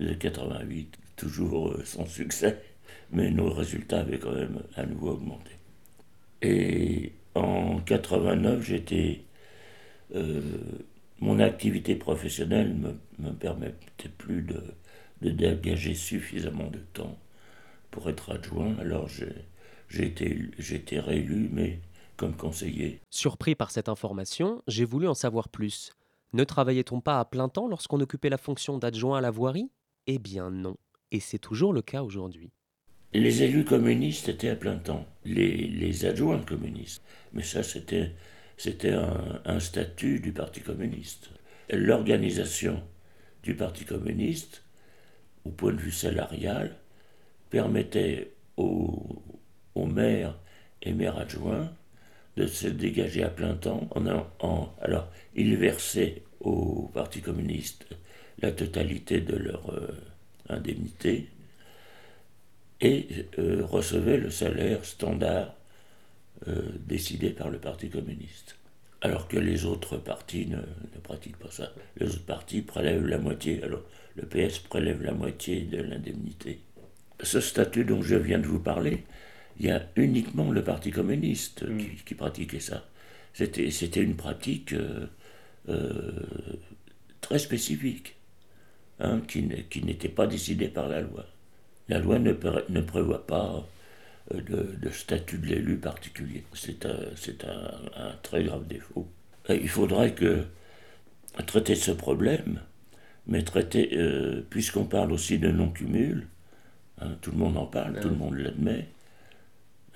de 0.00 0.14
88, 0.14 0.98
toujours 1.16 1.68
euh, 1.68 1.82
sans 1.84 2.06
succès, 2.06 2.60
mais 3.12 3.30
nos 3.30 3.50
résultats 3.50 4.00
avaient 4.00 4.18
quand 4.18 4.34
même 4.34 4.62
à 4.76 4.84
nouveau 4.84 5.10
augmenté. 5.10 5.50
Et 6.42 7.12
en 7.34 7.78
89, 7.80 8.62
j'étais. 8.62 9.22
Euh, 10.14 10.40
mon 11.20 11.38
activité 11.38 11.96
professionnelle 11.96 12.74
ne 12.78 13.28
me, 13.28 13.34
permettait 13.34 14.08
plus 14.16 14.40
de, 14.40 14.62
de 15.20 15.30
dégager 15.30 15.94
suffisamment 15.94 16.70
de 16.70 16.78
temps 16.94 17.18
pour 17.90 18.08
être 18.08 18.32
adjoint. 18.32 18.76
Alors 18.78 19.08
j'ai 19.88 20.06
été, 20.06 21.00
réélu, 21.00 21.48
mais 21.52 21.80
comme 22.16 22.34
conseiller. 22.34 23.00
Surpris 23.10 23.54
par 23.54 23.70
cette 23.70 23.88
information, 23.88 24.62
j'ai 24.66 24.84
voulu 24.84 25.08
en 25.08 25.14
savoir 25.14 25.48
plus. 25.48 25.92
Ne 26.32 26.44
travaillait-on 26.44 27.00
pas 27.00 27.18
à 27.18 27.24
plein 27.24 27.48
temps 27.48 27.66
lorsqu'on 27.66 28.00
occupait 28.00 28.28
la 28.28 28.38
fonction 28.38 28.78
d'adjoint 28.78 29.18
à 29.18 29.20
la 29.20 29.32
voirie? 29.32 29.70
Eh 30.06 30.18
bien 30.18 30.50
non, 30.50 30.76
et 31.10 31.18
c'est 31.18 31.38
toujours 31.38 31.72
le 31.72 31.82
cas 31.82 32.02
aujourd'hui. 32.02 32.52
Les 33.12 33.42
élus 33.42 33.64
communistes 33.64 34.28
étaient 34.28 34.50
à 34.50 34.56
plein 34.56 34.78
temps, 34.78 35.04
les, 35.24 36.04
adjoints 36.04 36.42
communistes. 36.42 37.02
Mais 37.32 37.42
ça, 37.42 37.64
c'était, 37.64 38.14
un, 39.44 39.58
statut 39.58 40.20
du 40.20 40.32
Parti 40.32 40.60
communiste. 40.60 41.30
L'organisation 41.68 42.80
du 43.42 43.56
Parti 43.56 43.84
communiste, 43.84 44.62
au 45.44 45.50
point 45.50 45.72
de 45.72 45.80
vue 45.80 45.90
salarial, 45.90 46.76
permettait 47.50 48.32
aux 48.56 49.24
maires 49.76 50.38
et 50.82 50.92
maires 50.92 51.18
adjoints 51.18 51.72
de 52.36 52.46
se 52.46 52.68
dégager 52.68 53.22
à 53.22 53.28
plein 53.28 53.54
temps. 53.54 53.88
En, 53.94 54.06
en, 54.40 54.72
alors, 54.80 55.10
ils 55.34 55.56
versaient 55.56 56.22
au 56.40 56.90
Parti 56.94 57.20
communiste 57.20 57.86
la 58.40 58.52
totalité 58.52 59.20
de 59.20 59.36
leur 59.36 59.70
euh, 59.70 59.88
indemnité 60.48 61.28
et 62.80 63.06
euh, 63.38 63.64
recevaient 63.64 64.16
le 64.16 64.30
salaire 64.30 64.84
standard 64.84 65.54
euh, 66.48 66.62
décidé 66.86 67.30
par 67.30 67.50
le 67.50 67.58
Parti 67.58 67.90
communiste. 67.90 68.56
Alors 69.02 69.28
que 69.28 69.38
les 69.38 69.64
autres 69.64 69.96
partis 69.96 70.46
ne, 70.46 70.56
ne, 70.56 71.00
pratiquent 71.02 71.38
pas 71.38 71.50
ça. 71.50 71.72
Les 71.96 72.06
autres 72.06 72.24
partis 72.24 72.62
prélèvent 72.62 73.06
la 73.06 73.18
moitié. 73.18 73.62
Alors, 73.62 73.82
le 74.16 74.24
PS 74.24 74.58
prélève 74.58 75.02
la 75.02 75.12
moitié 75.12 75.62
de 75.62 75.80
l'indemnité. 75.80 76.60
Ce 77.22 77.40
statut 77.40 77.84
dont 77.84 78.02
je 78.02 78.16
viens 78.16 78.38
de 78.38 78.46
vous 78.46 78.58
parler, 78.58 79.04
il 79.60 79.66
y 79.66 79.70
a 79.70 79.82
uniquement 79.96 80.50
le 80.50 80.64
Parti 80.64 80.90
communiste 80.90 81.68
mm. 81.68 81.78
qui, 82.06 82.14
pratiquait 82.14 82.60
ça. 82.60 82.82
C'était 83.34 84.02
une 84.02 84.16
pratique 84.16 84.72
euh, 84.72 85.06
euh, 85.68 86.12
très 87.20 87.38
spécifique, 87.38 88.16
hein, 89.00 89.20
qui 89.28 89.42
n'était 89.42 90.08
pas 90.08 90.26
décidée 90.26 90.68
par 90.68 90.88
la 90.88 91.02
loi. 91.02 91.26
La 91.88 91.98
loi 91.98 92.18
ne, 92.18 92.32
ne 92.70 92.80
prévoit 92.80 93.26
pas 93.26 93.66
euh, 94.34 94.40
de, 94.80 94.90
statut 94.90 95.36
de 95.36 95.46
l'élu 95.46 95.76
particulier. 95.76 96.42
C'est 96.54 96.86
un, 96.86 97.70
un, 97.96 98.12
très 98.22 98.42
grave 98.44 98.66
défaut. 98.66 99.06
Il 99.50 99.68
faudrait 99.68 100.14
que 100.14 100.44
traiter 101.46 101.74
ce 101.74 101.90
problème, 101.90 102.60
mais 103.26 103.42
traiter, 103.42 103.98
puisqu'on 104.48 104.84
parle 104.84 105.12
aussi 105.12 105.38
de 105.38 105.50
non-cumul, 105.50 106.28
hein, 107.00 107.16
tout 107.20 107.32
le 107.32 107.38
monde 107.38 107.56
en 107.56 107.66
parle, 107.66 107.98
tout 108.00 108.08
le 108.08 108.14
monde 108.14 108.36
l'admet, 108.36 108.86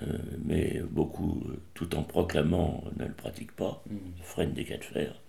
euh, 0.03 0.17
mais 0.43 0.81
beaucoup, 0.89 1.43
tout 1.73 1.95
en 1.95 2.03
proclamant, 2.03 2.83
ne 2.97 3.05
le 3.05 3.13
pratiquent 3.13 3.55
pas, 3.55 3.83
mmh. 3.89 3.95
freinent 4.23 4.53
des 4.53 4.65
cas 4.65 4.77
de 4.77 4.83
fer. 4.83 5.21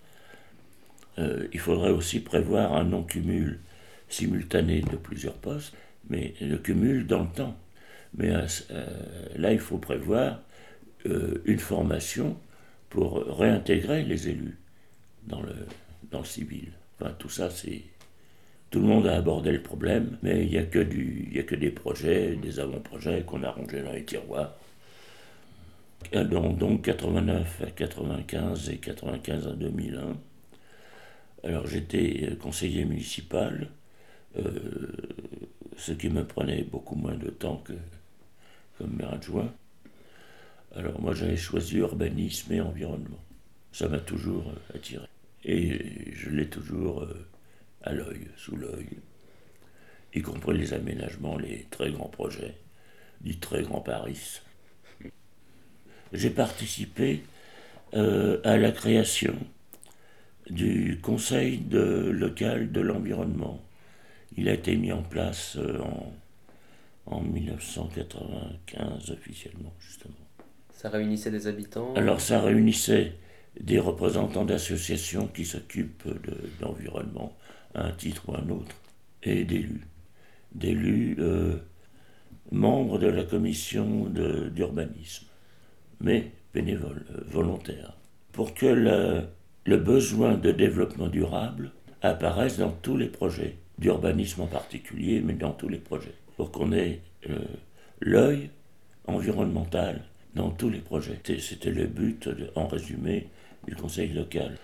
Euh, 1.19 1.47
il 1.53 1.59
faudrait 1.59 1.91
aussi 1.91 2.19
prévoir 2.19 2.73
un 2.73 2.83
non-cumul 2.83 3.59
simultané 4.09 4.81
de 4.81 4.97
plusieurs 4.97 5.35
postes, 5.35 5.73
mais 6.09 6.33
le 6.41 6.57
cumul 6.57 7.07
dans 7.07 7.23
le 7.23 7.29
temps. 7.29 7.57
Mais 8.15 8.31
euh, 8.31 8.87
là, 9.35 9.53
il 9.53 9.59
faut 9.59 9.77
prévoir 9.77 10.41
une 11.45 11.59
formation 11.59 12.37
pour 12.89 13.23
réintégrer 13.37 14.03
les 14.03 14.27
élus 14.27 14.57
dans 15.25 15.41
le, 15.41 15.55
dans 16.11 16.19
le 16.19 16.25
civil. 16.25 16.73
Enfin, 16.99 17.13
tout 17.17 17.29
ça, 17.29 17.49
c'est. 17.49 17.83
Tout 18.69 18.79
le 18.81 18.87
monde 18.87 19.07
a 19.07 19.15
abordé 19.15 19.51
le 19.51 19.61
problème, 19.61 20.17
mais 20.21 20.43
il 20.43 20.49
n'y 20.49 20.57
a, 20.57 20.63
que 20.63 20.79
a 20.79 21.43
que 21.43 21.55
des 21.55 21.71
projets, 21.71 22.35
des 22.35 22.59
avant-projets 22.59 23.23
qu'on 23.25 23.43
a 23.43 23.51
rangés 23.51 23.81
dans 23.81 23.93
les 23.93 24.03
tiroirs. 24.03 24.53
Donc 26.13 26.83
89 26.83 27.63
à 27.65 27.71
95 27.71 28.69
et 28.69 28.77
95 28.77 29.47
à 29.47 29.51
2001. 29.51 30.17
Alors 31.43 31.67
j'étais 31.67 32.35
conseiller 32.41 32.85
municipal, 32.85 33.69
euh, 34.37 34.51
ce 35.77 35.91
qui 35.93 36.09
me 36.09 36.25
prenait 36.25 36.63
beaucoup 36.63 36.95
moins 36.95 37.15
de 37.15 37.29
temps 37.29 37.61
que 37.63 37.73
comme 38.77 38.95
maire 38.95 39.13
adjoint. 39.13 39.51
Alors 40.75 40.99
moi 41.01 41.13
j'avais 41.13 41.37
choisi 41.37 41.77
urbanisme 41.77 42.53
et 42.53 42.61
environnement. 42.61 43.19
Ça 43.71 43.87
m'a 43.87 43.99
toujours 43.99 44.51
attiré. 44.73 45.05
Et 45.43 46.11
je 46.13 46.29
l'ai 46.29 46.47
toujours 46.47 47.03
euh, 47.03 47.27
à 47.87 47.93
l'œil, 47.93 48.27
sous 48.35 48.57
l'œil, 48.57 48.89
y 50.13 50.21
compris 50.21 50.57
les 50.57 50.73
aménagements, 50.73 51.37
les 51.37 51.65
très 51.71 51.89
grands 51.91 52.09
projets 52.09 52.55
du 53.21 53.37
très 53.39 53.63
grand 53.63 53.79
Paris. 53.79 54.41
J'ai 56.11 56.29
participé 56.29 57.23
euh, 57.93 58.41
à 58.43 58.57
la 58.57 58.71
création 58.71 59.35
du 60.49 60.99
Conseil 61.01 61.59
de, 61.59 62.09
local 62.09 62.71
de 62.71 62.81
l'environnement. 62.81 63.61
Il 64.37 64.49
a 64.49 64.53
été 64.53 64.75
mis 64.75 64.91
en 64.91 65.03
place 65.03 65.55
euh, 65.57 65.79
en, 65.81 66.13
en 67.05 67.21
1995 67.21 69.11
officiellement, 69.11 69.73
justement. 69.79 70.13
Ça 70.73 70.89
réunissait 70.89 71.31
des 71.31 71.47
habitants? 71.47 71.93
Alors 71.95 72.19
ça 72.21 72.41
réunissait 72.41 73.13
des 73.59 73.79
représentants 73.79 74.45
d'associations 74.45 75.27
qui 75.27 75.45
s'occupent 75.45 76.07
d'environnement 76.59 77.35
un 77.75 77.91
titre 77.91 78.29
ou 78.29 78.35
un 78.35 78.49
autre, 78.49 78.75
et 79.23 79.43
d'élus. 79.43 79.87
D'élus 80.53 81.17
euh, 81.19 81.57
membres 82.51 82.97
de 82.97 83.07
la 83.07 83.23
commission 83.23 84.05
d'urbanisme, 84.53 85.25
mais 85.99 86.31
bénévoles, 86.53 87.05
euh, 87.11 87.23
volontaires, 87.27 87.93
pour 88.31 88.53
que 88.53 88.65
le, 88.65 89.77
besoin 89.77 90.35
de 90.35 90.51
développement 90.51 91.07
durable 91.07 91.71
apparaisse 92.01 92.57
dans 92.57 92.71
tous 92.71 92.97
les 92.97 93.07
projets, 93.07 93.57
d'urbanisme 93.77 94.41
en 94.41 94.47
particulier, 94.47 95.21
mais 95.21 95.33
dans 95.33 95.51
tous 95.51 95.69
les 95.69 95.77
projets, 95.77 96.15
pour 96.35 96.51
qu'on 96.51 96.71
ait 96.71 97.01
euh, 97.29 97.37
l'œil 97.99 98.49
environnemental 99.05 100.01
dans 100.35 100.49
tous 100.51 100.69
les 100.69 100.79
projets. 100.79 101.19
C'était 101.39 101.71
le 101.71 101.87
but, 101.87 102.29
en 102.55 102.67
résumé, 102.67 103.27
du 103.67 103.75
conseil 103.75 104.13
local. 104.13 104.55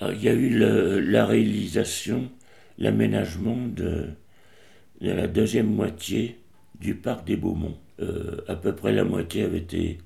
il 0.00 0.22
y 0.22 0.28
a 0.28 0.32
eu 0.32 0.58
la 1.00 1.26
réalisation, 1.26 2.30
l'aménagement 2.78 3.56
de, 3.56 4.08
de, 5.00 5.10
la 5.10 5.26
deuxième 5.26 5.72
moitié 5.72 6.38
du 6.80 6.94
parc 6.94 7.26
des 7.26 7.36
Beaumont. 7.36 7.76
Euh, 8.00 8.40
à 8.48 8.56
peu 8.56 8.74
près 8.74 8.92
la 8.92 9.04
moitié 9.04 9.44
avait 9.44 9.58
été 9.58 9.98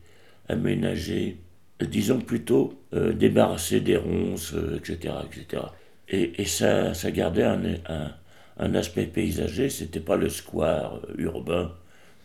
aménagée, 0.48 1.38
disons 1.80 2.20
plutôt 2.20 2.78
euh, 2.94 3.12
débarrassée 3.12 3.80
des 3.80 3.96
ronces, 3.96 4.54
etc. 4.76 5.14
Euh, 5.14 5.22
etc. 5.26 5.62
Et, 6.08 6.42
et 6.42 6.44
ça, 6.44 6.94
ça, 6.94 7.10
gardait 7.10 7.44
un, 7.44 7.62
un, 7.88 8.12
un 8.58 8.74
aspect 8.74 9.06
paysager, 9.06 9.70
c'était 9.70 10.00
pas 10.00 10.16
le 10.16 10.28
square 10.28 11.00
urbain 11.16 11.74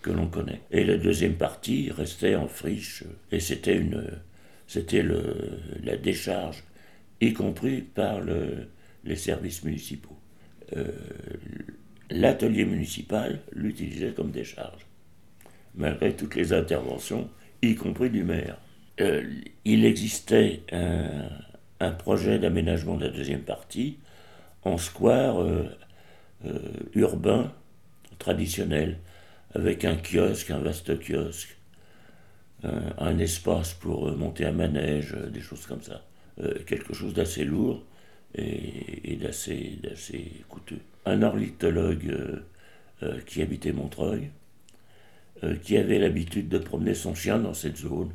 que 0.01 0.11
l'on 0.11 0.27
connaît. 0.27 0.61
Et 0.71 0.83
la 0.83 0.97
deuxième 0.97 1.35
partie 1.35 1.91
restait 1.91 2.35
en 2.35 2.47
friche, 2.47 3.03
et 3.31 3.39
c'était 3.39 3.77
une, 3.77 4.05
c'était 4.67 5.03
la 5.83 5.97
décharge, 5.97 6.63
y 7.21 7.33
compris 7.33 7.81
par 7.81 8.21
le, 8.21 8.67
les 9.03 9.15
services 9.15 9.63
municipaux. 9.63 10.12
Euh, 10.75 10.87
l'atelier 12.09 12.65
municipal 12.65 13.39
l'utilisait 13.53 14.11
comme 14.11 14.31
décharge, 14.31 14.85
malgré 15.75 16.13
toutes 16.13 16.35
les 16.35 16.53
interventions, 16.53 17.29
y 17.61 17.75
compris 17.75 18.09
du 18.09 18.23
maire. 18.23 18.57
Euh, 19.01 19.23
il 19.65 19.85
existait 19.85 20.61
un, 20.71 21.91
projet 21.91 22.39
d'aménagement 22.39 22.95
de 22.95 23.05
la 23.05 23.11
deuxième 23.11 23.41
partie 23.41 23.97
en 24.63 24.77
square 24.77 25.41
euh, 25.41 25.67
urbain 26.93 27.51
traditionnel, 28.19 28.99
avec 29.53 29.83
un 29.83 29.95
kiosque, 29.95 30.51
un 30.51 30.59
vaste 30.59 30.97
kiosque, 30.99 31.57
un, 32.63 33.19
espace 33.19 33.73
pour 33.73 34.15
monter 34.15 34.45
un 34.45 34.53
manège, 34.53 35.15
des 35.33 35.41
choses 35.41 35.65
comme 35.65 35.81
ça. 35.81 36.05
quelque 36.65 36.93
chose 36.93 37.13
d'assez 37.13 37.43
lourd 37.43 37.83
et, 38.35 39.15
d'assez, 39.15 39.79
coûteux. 40.49 40.79
Un 41.05 41.21
ornithologue 41.21 42.09
euh, 42.09 42.39
euh, 43.03 43.19
qui 43.21 43.41
habitait 43.41 43.73
Montreuil, 43.73 44.29
euh, 45.43 45.55
qui 45.57 45.77
avait 45.77 45.99
l'habitude 45.99 46.49
de 46.49 46.57
promener 46.57 46.93
son 46.93 47.13
chien 47.13 47.39
dans 47.39 47.53
cette 47.53 47.77
zone, 47.77 48.11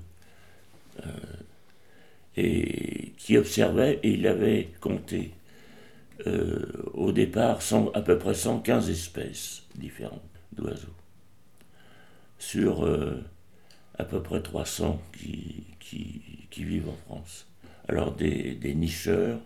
et 2.36 3.12
qui 3.18 3.38
observait, 3.38 4.00
et 4.02 4.14
il 4.14 4.26
avait 4.26 4.70
compté 4.80 5.32
au 6.94 7.12
départ 7.12 7.60
à 7.94 8.02
peu 8.02 8.18
près 8.18 8.34
115 8.34 8.90
espèces 8.90 9.62
différentes 9.76 10.20
d'oiseaux, 10.52 10.88
sur 12.40 12.84
à 13.96 14.04
peu 14.04 14.20
près 14.20 14.42
300 14.42 15.00
qui, 15.12 15.66
vivent 16.56 16.88
en 16.88 16.96
France. 17.06 17.46
Alors 17.86 18.12
des 18.12 18.74
nicheurs, 18.74 19.38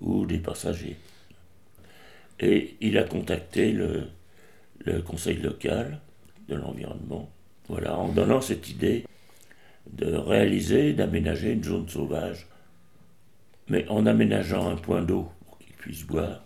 ou 0.00 0.26
des 0.26 0.38
passagers. 0.38 0.96
Et 2.40 2.76
il 2.80 2.98
a 2.98 3.04
contacté 3.04 3.72
le, 3.72 4.08
conseil 5.04 5.36
local 5.38 6.00
de 6.48 6.54
l'environnement, 6.54 7.28
voilà, 7.68 7.96
en 7.98 8.08
donnant 8.08 8.40
cette 8.40 8.70
idée 8.70 9.04
de 9.92 10.14
réaliser, 10.14 10.92
d'aménager 10.92 11.52
une 11.52 11.64
zone 11.64 11.88
sauvage, 11.88 12.46
mais 13.68 13.86
en 13.88 14.06
aménageant 14.06 14.68
un 14.70 14.76
point 14.76 15.02
d'eau 15.02 15.30
pour 15.44 15.58
qu'ils 15.58 15.74
puissent 15.74 16.06
boire, 16.06 16.42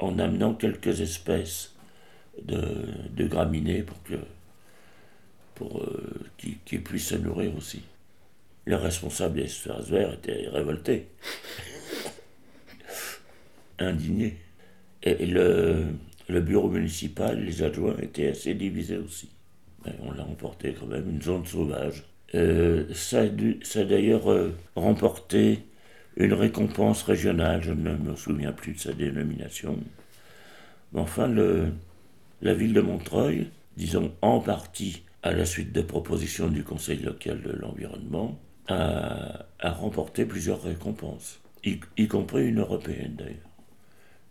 en 0.00 0.18
amenant 0.18 0.54
quelques 0.54 1.00
espèces 1.00 1.74
de, 2.42 3.26
graminées 3.26 3.82
pour 3.82 4.02
que 4.02 4.14
pour 5.54 5.80
euh, 5.80 6.26
qu'ils 6.36 6.82
puissent 6.82 7.08
se 7.08 7.14
nourrir 7.14 7.56
aussi. 7.56 7.82
Le 8.66 8.76
responsable 8.76 9.36
des 9.36 9.44
espaces 9.44 9.88
verts 9.88 10.12
était 10.12 10.48
révolté. 10.48 11.06
indignés. 13.78 14.36
Et 15.02 15.26
le, 15.26 15.86
le 16.28 16.40
bureau 16.40 16.68
municipal, 16.68 17.44
les 17.44 17.62
adjoints 17.62 17.96
étaient 18.02 18.28
assez 18.28 18.54
divisés 18.54 18.98
aussi. 18.98 19.28
Ben, 19.84 19.94
on 20.00 20.12
l'a 20.12 20.24
remporté 20.24 20.74
quand 20.78 20.86
même 20.86 21.08
une 21.08 21.22
zone 21.22 21.46
sauvage. 21.46 22.04
Euh, 22.34 22.86
ça, 22.92 23.22
a 23.22 23.26
ça 23.62 23.84
d'ailleurs 23.84 24.30
euh, 24.30 24.52
remporté 24.74 25.60
une 26.16 26.32
récompense 26.32 27.02
régionale, 27.02 27.62
je 27.62 27.72
ne 27.72 27.94
me 27.94 28.16
souviens 28.16 28.52
plus 28.52 28.72
de 28.72 28.78
sa 28.78 28.92
dénomination. 28.92 29.78
Mais 30.92 31.00
enfin, 31.00 31.28
le, 31.28 31.72
la 32.42 32.54
ville 32.54 32.72
de 32.72 32.80
Montreuil, 32.80 33.48
disons 33.76 34.12
en 34.22 34.40
partie 34.40 35.02
à 35.22 35.32
la 35.32 35.44
suite 35.44 35.72
des 35.72 35.82
propositions 35.82 36.48
du 36.48 36.64
Conseil 36.64 37.00
local 37.00 37.42
de 37.42 37.52
l'environnement, 37.52 38.40
a, 38.68 39.46
a 39.60 39.70
remporté 39.70 40.24
plusieurs 40.24 40.62
récompenses, 40.62 41.40
y, 41.64 41.78
y 41.96 42.08
compris 42.08 42.48
une 42.48 42.60
européenne 42.60 43.14
d'ailleurs. 43.16 43.55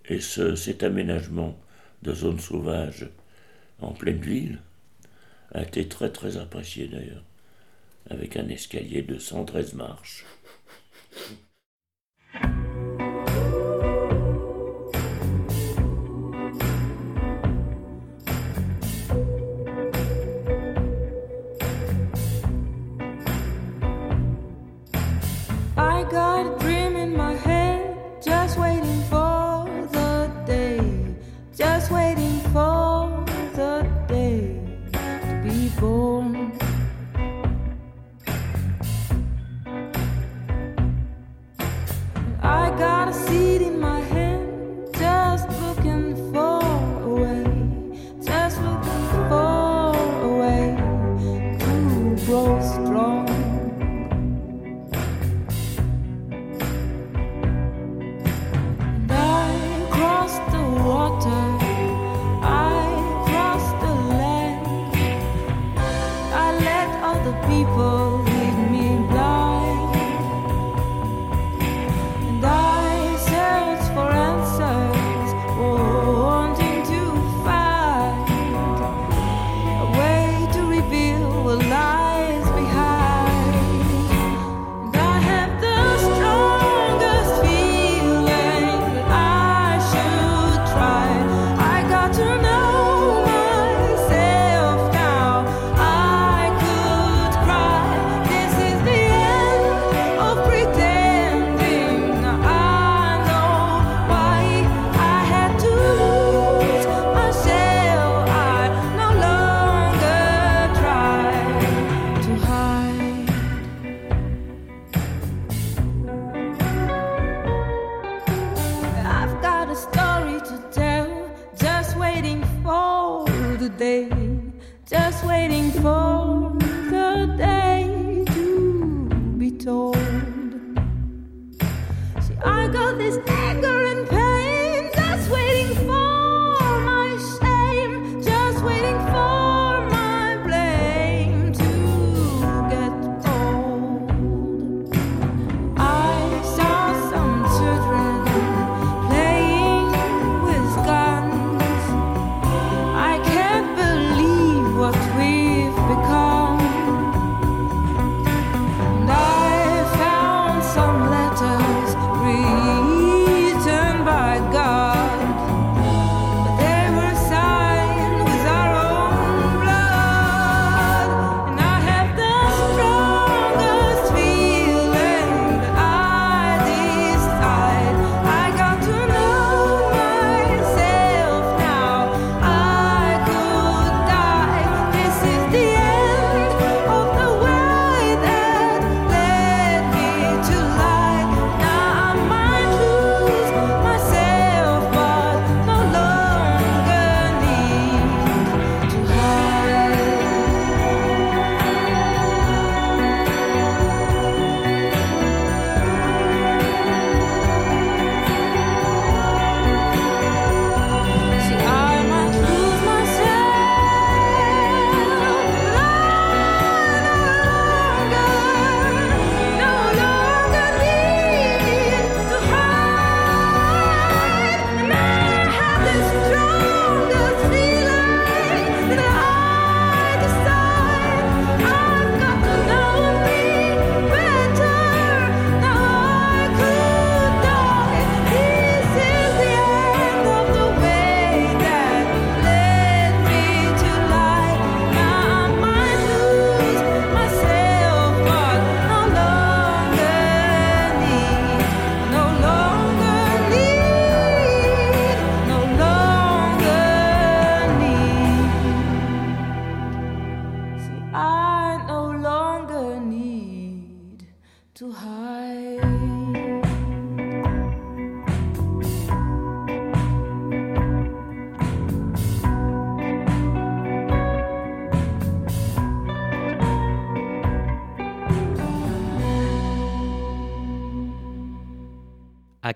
Et 0.10 0.20
ce, 0.20 0.56
cet 0.56 0.84
aménagement 0.84 1.58
de 2.04 2.14
zone 2.14 2.40
sauvage 2.40 3.10
en 3.80 3.92
pleine 3.92 4.22
ville 4.22 4.60
a 5.52 5.64
été 5.64 5.88
très 5.88 6.12
très 6.12 6.38
apprécié 6.38 6.88
d'ailleurs, 6.88 7.24
avec 8.10 8.38
un 8.38 8.48
escalier 8.50 9.02
de 9.02 9.18
113 9.18 9.74
marches. 9.74 10.26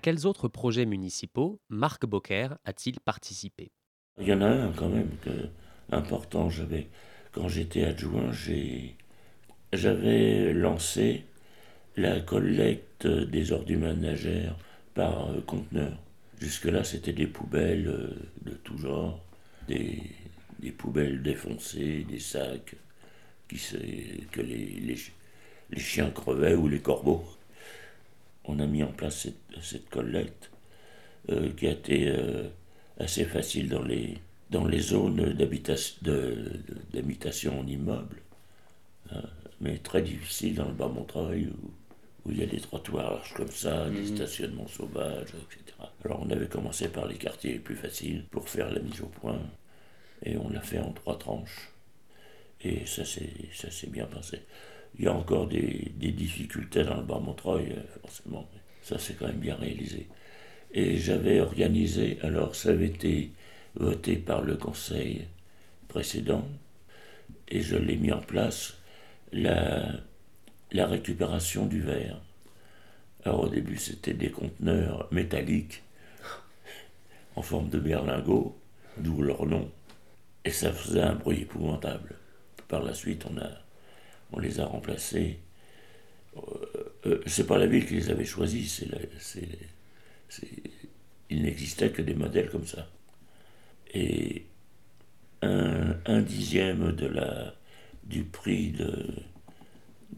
Quels 0.00 0.26
autres 0.26 0.48
projets 0.48 0.86
municipaux 0.86 1.60
Marc 1.68 2.06
Bocquer 2.06 2.48
a-t-il 2.64 3.00
participé? 3.00 3.72
Il 4.20 4.26
y 4.26 4.32
en 4.32 4.40
a 4.42 4.48
un 4.48 4.72
quand 4.72 4.88
même 4.88 5.10
que, 5.22 5.30
important. 5.92 6.48
Quand 7.32 7.48
j'étais 7.48 7.84
adjoint, 7.84 8.30
j'avais 9.72 10.52
lancé 10.52 11.24
la 11.96 12.20
collecte 12.20 13.06
des 13.06 13.52
ordures 13.52 13.80
ménagères 13.80 14.56
par 14.94 15.30
euh, 15.30 15.40
conteneur. 15.42 15.98
Jusque-là, 16.40 16.84
c'était 16.84 17.12
des 17.12 17.26
poubelles 17.26 17.88
euh, 17.88 18.14
de 18.42 18.52
tout 18.52 18.78
genre, 18.78 19.20
des, 19.68 20.02
poubelles 20.76 21.22
défoncées, 21.22 22.06
des 22.08 22.18
sacs 22.18 22.74
qui 23.48 23.58
que 24.30 24.40
les 24.40 24.96
chiens 25.76 26.10
crevaient 26.10 26.54
ou 26.54 26.68
les 26.68 26.80
corbeaux. 26.80 27.24
On 28.50 28.58
a 28.58 28.66
mis 28.66 28.82
en 28.82 28.90
place 28.90 29.16
cette, 29.16 29.62
cette 29.62 29.88
collecte 29.88 30.50
euh, 31.30 31.52
qui 31.52 31.68
a 31.68 31.70
été 31.70 32.08
euh, 32.08 32.48
assez 32.98 33.24
facile 33.24 33.68
dans 33.68 33.82
les, 33.82 34.18
dans 34.50 34.66
les 34.66 34.80
zones 34.80 35.32
d'habitation, 35.32 36.00
en 37.60 37.66
immeuble, 37.66 38.16
hein, 39.12 39.22
mais 39.60 39.78
très 39.78 40.02
difficile 40.02 40.56
dans 40.56 40.66
le 40.66 40.74
bas 40.74 40.88
Montreuil 40.88 41.46
où, 41.46 41.70
où 42.24 42.32
il 42.32 42.38
y 42.38 42.42
a 42.42 42.46
des 42.46 42.60
trottoirs 42.60 43.22
comme 43.36 43.52
ça, 43.52 43.88
des 43.88 44.06
stationnements 44.06 44.66
sauvages, 44.66 45.28
etc. 45.28 45.76
Alors 46.04 46.20
on 46.20 46.30
avait 46.30 46.48
commencé 46.48 46.88
par 46.88 47.06
les 47.06 47.18
quartiers 47.18 47.52
les 47.52 47.58
plus 47.60 47.76
faciles 47.76 48.24
pour 48.32 48.48
faire 48.48 48.72
la 48.72 48.80
mise 48.80 49.00
au 49.00 49.06
point, 49.06 49.40
et 50.24 50.36
on 50.36 50.48
l'a 50.48 50.60
fait 50.60 50.80
en 50.80 50.90
trois 50.92 51.18
tranches. 51.18 51.70
Et 52.62 52.84
ça 52.84 53.04
s'est 53.04 53.86
bien 53.86 54.06
passé. 54.06 54.40
Il 54.98 55.04
y 55.04 55.08
a 55.08 55.14
encore 55.14 55.46
des, 55.46 55.92
difficultés 55.96 56.84
dans 56.84 56.96
le 56.96 57.02
bas 57.02 57.18
Montreuil, 57.18 57.72
euh, 57.72 57.82
forcément, 58.02 58.48
mais 58.52 58.60
ça 58.82 58.98
c'est 58.98 59.14
quand 59.14 59.26
même 59.26 59.36
bien 59.36 59.56
réalisé. 59.56 60.08
Et 60.72 60.98
j'avais 60.98 61.40
organisé, 61.40 62.18
alors 62.22 62.54
ça 62.54 62.70
avait 62.70 62.86
été 62.86 63.32
voté 63.74 64.16
par 64.16 64.42
le 64.42 64.56
conseil 64.56 65.26
précédent, 65.88 66.46
et 67.48 67.60
je 67.60 67.76
l'ai 67.76 67.96
mis 67.96 68.12
en 68.12 68.20
place, 68.20 68.76
la, 69.32 69.90
la 70.72 70.86
récupération 70.86 71.66
du 71.66 71.80
verre. 71.80 72.20
Alors 73.24 73.44
au 73.44 73.48
début 73.48 73.76
c'était 73.76 74.14
des 74.14 74.30
conteneurs 74.30 75.08
métalliques 75.10 75.82
en 77.36 77.42
forme 77.42 77.68
de 77.68 77.78
berlingot, 77.78 78.56
d'où 78.98 79.22
leur 79.22 79.46
nom, 79.46 79.70
et 80.44 80.50
ça 80.50 80.72
faisait 80.72 81.02
un 81.02 81.14
bruit 81.14 81.42
épouvantable. 81.42 82.16
Par 82.68 82.82
la 82.82 82.94
suite 82.94 83.24
on, 83.26 83.36
a, 83.38 83.50
on 84.32 84.38
les 84.40 84.60
a 84.60 84.66
remplacés. 84.66 85.38
Euh, 86.36 86.40
euh, 87.06 87.22
c'est 87.26 87.46
pas 87.46 87.58
la 87.58 87.66
ville 87.66 87.86
qui 87.86 87.94
les 87.94 88.10
avait 88.10 88.24
choisis, 88.24 88.74
c'est 88.80 88.88
c'est- 90.28 90.62
il 91.30 91.42
n'existait 91.42 91.90
que 91.92 92.02
des 92.02 92.14
modèles 92.14 92.50
comme 92.50 92.66
ça. 92.66 92.86
Et 93.92 94.46
un, 95.42 95.96
un 96.06 96.22
dixième 96.22 96.92
de 96.92 97.06
la, 97.06 97.54
du 98.04 98.24
prix 98.24 98.72
de, 98.72 99.06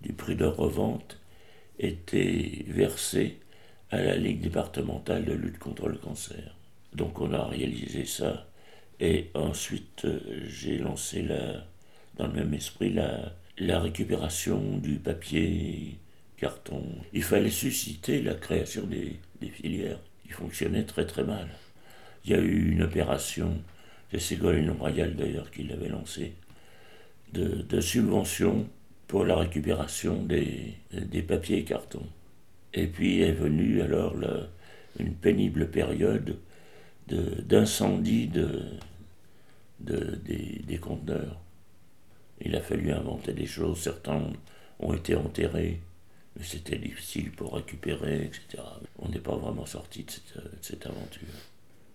du 0.03 0.13
prix 0.13 0.37
de 0.37 0.45
revente 0.45 1.19
était 1.79 2.65
versé 2.69 3.39
à 3.91 4.03
la 4.03 4.17
Ligue 4.17 4.41
départementale 4.43 5.25
de 5.25 5.33
lutte 5.35 5.59
contre 5.59 5.89
le 5.89 5.99
cancer. 5.99 6.57
Donc 6.95 7.21
on 7.21 7.33
a 7.35 7.47
réalisé 7.47 8.05
ça 8.07 8.49
et 9.01 9.31
ensuite 9.35 10.05
euh, 10.07 10.21
j'ai 10.49 10.79
lancé 10.79 11.23
la, 11.23 11.65
dans 12.17 12.27
le 12.29 12.35
même 12.35 12.55
esprit 12.55 12.93
la, 12.93 13.33
la 13.59 13.81
récupération 13.81 14.79
du 14.79 14.97
papier 14.97 15.99
carton. 16.37 16.85
Il 17.13 17.23
fallait 17.23 17.51
susciter 17.51 18.23
la 18.23 18.35
création 18.35 18.85
des, 18.87 19.19
filières 19.51 20.01
qui 20.23 20.31
fonctionnaient 20.31 20.85
très 20.85 21.07
très 21.07 21.25
mal. 21.25 21.49
Il 22.25 22.31
y 22.31 22.35
a 22.35 22.39
eu 22.39 22.73
une 22.73 22.83
opération, 22.83 23.61
c'est 24.11 24.21
Ségolène 24.21 24.71
Royal 24.71 25.15
d'ailleurs 25.17 25.51
qui 25.51 25.65
l'avait 25.65 25.89
lancée, 25.89 26.35
de, 27.33 27.63
de 27.63 27.81
subvention 27.81 28.69
pour 29.09 29.25
la 29.25 29.37
récupération 29.37 30.23
des, 30.23 30.75
papiers 31.23 31.59
et. 31.65 32.07
Et 32.75 32.87
puis 32.87 33.21
est 33.23 33.33
venue 33.33 33.83
alors 33.83 34.17
une 34.99 35.15
pénible 35.15 35.69
période 35.71 36.39
de- 37.09 37.43
d'incendie 37.43 38.29
de, 38.29 38.63
de- 39.81 40.19
des, 40.25 40.63
des 40.67 40.79
conteneurs. 40.79 41.42
Il 42.45 42.55
a 42.57 42.61
fallu 42.61 42.93
inventer 42.93 43.33
des 43.33 43.47
choses, 43.47 43.79
certains 43.79 44.23
ont 44.79 44.95
été 44.95 45.15
enterrés, 45.15 45.81
mais 46.37 46.45
c'était 46.45 46.79
difficile 46.79 47.31
pour 47.33 47.55
récupérer, 47.55 48.25
etc. 48.25 48.63
On 48.99 49.09
n'est 49.09 49.21
pas 49.21 49.37
vraiment 49.37 49.67
sorti 49.67 50.05
de 50.05 50.11
cette, 50.11 50.37
de 50.37 50.59
cette 50.61 50.87
aventure. 50.87 51.29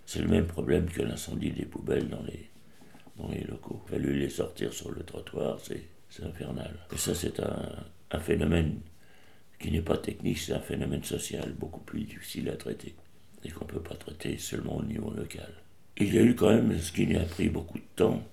C'est 0.05 0.21
le 0.21 0.27
même 0.27 0.47
problème 0.47 0.89
que 0.89 1.01
l'incendie 1.01 1.51
des 1.51 1.65
poubelles 1.65 2.07
dans 2.07 2.23
les, 2.23 2.49
locaux. 3.45 3.81
Il 3.89 3.95
a 3.95 3.97
fallu 3.97 4.19
les 4.19 4.29
sortir 4.29 4.71
sur 4.71 4.91
le 4.91 5.03
trottoir, 5.03 5.59
c'est 5.59 6.23
infernal. 6.23 6.73
Et 6.93 6.97
ça, 6.97 7.13
c'est 7.13 7.39
un, 7.39 7.69
un 8.11 8.19
phénomène 8.19 8.79
qui 9.59 9.71
n'est 9.71 9.81
pas 9.81 9.97
technique, 9.97 10.37
c'est 10.37 10.53
un 10.53 10.59
phénomène 10.59 11.03
social 11.03 11.51
beaucoup 11.53 11.81
plus 11.81 12.03
difficile 12.03 12.49
à 12.49 12.55
traiter 12.55 12.95
et 13.43 13.49
qu'on 13.49 13.65
ne 13.65 13.71
peut 13.71 13.81
pas 13.81 13.95
traiter 13.95 14.37
seulement 14.37 14.77
au 14.77 14.83
niveau 14.83 15.11
local. 15.11 15.51
Il 15.97 16.13
y 16.13 16.19
a 16.19 16.21
eu 16.21 16.35
quand 16.35 16.49
même 16.49 16.77
ce 16.79 16.91
qui 16.91 17.15
a 17.15 17.23
pris 17.23 17.49
beaucoup 17.49 17.79
de 17.79 17.83
temps, 17.95 18.23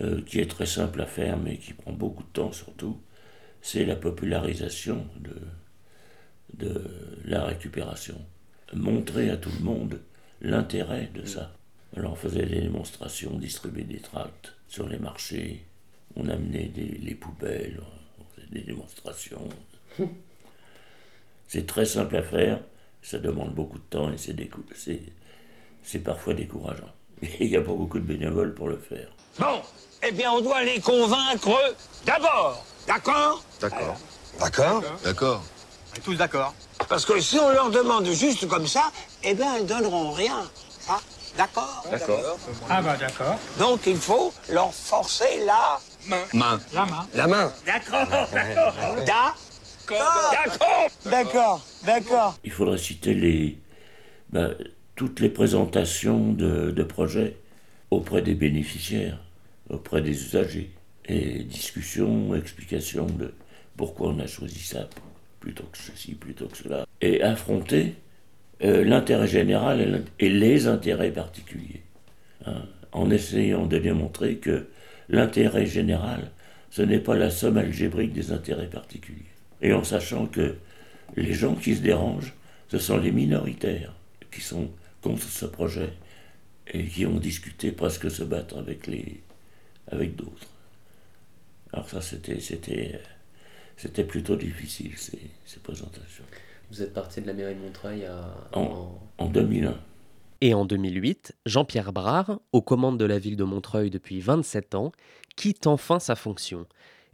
euh, 0.00 0.22
qui 0.22 0.38
est 0.38 0.50
très 0.50 0.66
simple 0.66 1.00
à 1.00 1.06
faire 1.06 1.36
mais 1.38 1.58
qui 1.58 1.72
prend 1.72 1.92
beaucoup 1.92 2.22
de 2.22 2.28
temps 2.28 2.52
surtout, 2.52 3.00
c'est 3.62 3.84
la 3.84 3.96
popularisation 3.96 5.06
de, 5.18 5.34
la 7.24 7.44
récupération. 7.44 8.20
Montrer 8.72 9.30
à 9.30 9.36
tout 9.36 9.50
le 9.58 9.64
monde 9.64 10.00
l'intérêt 10.40 11.10
de 11.14 11.24
ça. 11.24 11.54
Alors 11.96 12.12
on 12.12 12.16
faisait 12.16 12.46
des 12.46 12.60
démonstrations, 12.60 13.38
distribuer 13.38 13.84
des 13.84 14.00
tracts 14.00 14.54
sur 14.68 14.88
les 14.88 14.98
marchés, 14.98 15.64
on 16.16 16.28
amenait 16.28 16.68
des, 16.68 16.98
les 17.02 17.14
poubelles, 17.14 17.80
on 18.18 18.24
faisait 18.34 18.52
des 18.52 18.62
démonstrations. 18.62 19.48
C'est 21.48 21.66
très 21.66 21.84
simple 21.84 22.16
à 22.16 22.22
faire, 22.22 22.60
ça 23.02 23.18
demande 23.18 23.54
beaucoup 23.54 23.78
de 23.78 23.84
temps 23.84 24.12
et 24.12 24.16
c'est 25.82 25.98
parfois 25.98 26.34
décourageant. 26.34 26.92
Il 27.22 27.50
n'y 27.50 27.56
a 27.56 27.60
pas 27.60 27.72
beaucoup 27.72 27.98
de 27.98 28.04
bénévoles 28.04 28.54
pour 28.54 28.68
le 28.68 28.78
faire. 28.78 29.08
Bon, 29.38 29.60
eh 30.02 30.12
bien, 30.12 30.32
on 30.32 30.40
doit 30.40 30.62
les 30.64 30.80
convaincre 30.80 31.74
d'abord. 32.06 32.64
D'accord? 32.86 33.42
D'accord. 33.60 33.96
D'accord 34.38 34.82
D'accord. 35.04 35.42
On 35.92 35.96
est 35.96 36.00
tous 36.00 36.14
d'accord. 36.14 36.54
Parce 36.88 37.04
que 37.04 37.20
si 37.20 37.38
on 37.38 37.50
leur 37.50 37.70
demande 37.70 38.06
juste 38.06 38.48
comme 38.48 38.66
ça, 38.66 38.90
eh 39.22 39.34
bien, 39.34 39.58
ils 39.58 39.66
donneront 39.66 40.12
rien. 40.12 40.48
Hein 40.88 40.98
D'accord? 41.36 41.84
D'accord. 41.90 42.38
Ah 42.68 42.82
bah 42.82 42.96
d'accord. 42.96 43.38
Donc 43.58 43.86
il 43.86 43.96
faut 43.96 44.32
leur 44.48 44.72
forcer 44.74 45.44
la 45.46 45.78
main. 46.08 46.24
Main. 46.32 46.60
La 46.72 46.86
main. 46.86 47.06
La 47.14 47.26
main. 47.26 47.52
D'accord, 47.66 48.06
d'accord. 48.06 48.32
D'accord. 49.06 49.36
D'accord. 50.32 50.88
D'accord, 51.04 51.60
d'accord. 51.84 52.34
Il 52.44 52.52
faudrait 52.52 52.78
citer 52.78 53.14
les, 53.14 53.58
ben, 54.30 54.54
toutes 55.00 55.20
les 55.20 55.30
présentations 55.30 56.30
de, 56.34 56.82
projets 56.82 57.36
auprès 57.90 58.20
des 58.20 58.34
bénéficiaires, 58.34 59.18
auprès 59.70 60.02
des 60.02 60.10
usagers, 60.10 60.72
et 61.06 61.42
discussions, 61.42 62.34
explications 62.34 63.06
de 63.06 63.32
pourquoi 63.78 64.10
on 64.10 64.18
a 64.18 64.26
choisi 64.26 64.58
ça 64.58 64.90
plutôt 65.40 65.64
que 65.72 65.78
ceci, 65.78 66.12
plutôt 66.12 66.48
que 66.48 66.58
cela, 66.58 66.84
et 67.00 67.22
affronter 67.22 67.94
euh, 68.62 68.84
l'intérêt 68.84 69.26
général 69.26 70.04
et 70.18 70.28
les 70.28 70.66
intérêts 70.66 71.12
particuliers, 71.12 71.80
hein, 72.44 72.64
en 72.92 73.08
essayant 73.10 73.64
de 73.64 73.78
démontrer 73.78 74.36
que 74.36 74.66
l'intérêt 75.08 75.64
général, 75.64 76.30
ce 76.68 76.82
n'est 76.82 76.98
pas 76.98 77.16
la 77.16 77.30
somme 77.30 77.56
algébrique 77.56 78.12
des 78.12 78.32
intérêts 78.32 78.68
particuliers, 78.68 79.32
et 79.62 79.72
en 79.72 79.82
sachant 79.82 80.26
que 80.26 80.56
les 81.16 81.32
gens 81.32 81.54
qui 81.54 81.74
se 81.74 81.80
dérangent, 81.80 82.34
ce 82.68 82.76
sont 82.76 82.98
les 82.98 83.12
minoritaires 83.12 83.94
qui 84.30 84.42
sont 84.42 84.68
contre 85.02 85.22
ce 85.22 85.46
projet 85.46 85.92
et 86.66 86.84
qui 86.84 87.06
ont 87.06 87.18
discuté 87.18 87.72
presque 87.72 88.10
se 88.10 88.22
battre 88.22 88.58
avec 88.58 88.86
les 88.86 89.20
avec 89.88 90.16
d'autres. 90.16 90.46
Alors 91.72 91.88
ça 91.88 92.00
c'était 92.00 92.40
c'était 92.40 93.00
c'était 93.76 94.04
plutôt 94.04 94.36
difficile 94.36 94.92
ces, 94.96 95.18
ces 95.46 95.60
présentations. 95.60 96.24
Vous 96.70 96.82
êtes 96.82 96.92
parti 96.92 97.20
de 97.20 97.26
la 97.26 97.32
mairie 97.32 97.54
de 97.54 97.60
Montreuil 97.60 98.04
à... 98.04 98.32
En, 98.52 99.00
en 99.18 99.26
2001. 99.26 99.74
Et 100.42 100.54
en 100.54 100.64
2008, 100.64 101.34
Jean-Pierre 101.46 101.92
Brard, 101.92 102.40
aux 102.52 102.62
commandes 102.62 102.98
de 102.98 103.04
la 103.04 103.18
ville 103.18 103.36
de 103.36 103.44
Montreuil 103.44 103.90
depuis 103.90 104.20
27 104.20 104.74
ans, 104.74 104.92
quitte 105.36 105.66
enfin 105.66 105.98
sa 105.98 106.14
fonction. 106.14 106.66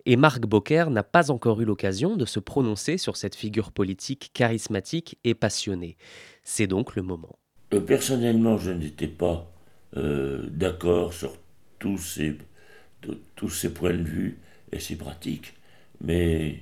Et 0.04 0.16
Marc 0.16 0.46
Bocquer 0.46 0.86
n'a 0.90 1.02
pas 1.02 1.30
encore 1.30 1.60
eu 1.60 1.64
l'occasion 1.64 2.16
de 2.16 2.24
se 2.24 2.38
prononcer 2.38 2.98
sur 2.98 3.16
cette 3.16 3.34
figure 3.34 3.72
politique 3.72 4.30
charismatique 4.34 5.18
et 5.24 5.34
passionnée. 5.34 5.96
C'est 6.44 6.68
donc 6.68 6.94
le 6.94 7.02
moment. 7.02 7.36
Euh, 7.72 7.80
personnellement, 7.80 8.58
je 8.58 8.70
n'étais 8.70 9.08
pas 9.08 9.50
euh, 9.96 10.46
d'accord 10.50 11.12
sur 11.12 11.36
tous 11.78 11.98
ces, 11.98 12.38
points 13.70 13.94
de 13.94 14.02
vue 14.02 14.38
et 14.72 14.80
ces 14.80 14.96
pratiques, 14.96 15.54
mais 16.00 16.60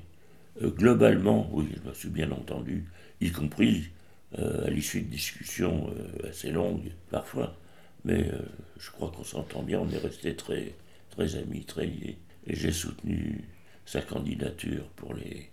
euh, 0.63 0.71
globalement, 0.71 1.49
oui, 1.53 1.69
je 1.77 1.89
me 1.89 1.95
suis 1.95 2.09
bien 2.09 2.31
entendu, 2.31 2.85
y 3.21 3.31
compris 3.31 3.91
à 4.37 4.69
l'issue 4.69 5.03
de 5.03 5.11
discussions 5.11 5.95
assez 6.29 6.51
longues 6.51 6.91
parfois. 7.09 7.57
Mais 8.05 8.33
je 8.79 8.91
crois 8.91 9.13
qu'on 9.17 9.23
s'entend 9.23 9.63
bien, 9.63 9.79
on 9.79 9.89
est 9.91 9.99
restés 9.99 10.35
très, 10.35 10.75
très 11.11 11.37
amis, 11.37 11.65
très 11.65 11.87
liés. 11.87 12.19
Et 12.49 12.57
j'ai 12.57 12.73
soutenu 12.73 13.45
sa 13.87 14.03
candidature 14.03 14.87
pour 14.97 15.15
les, 15.15 15.51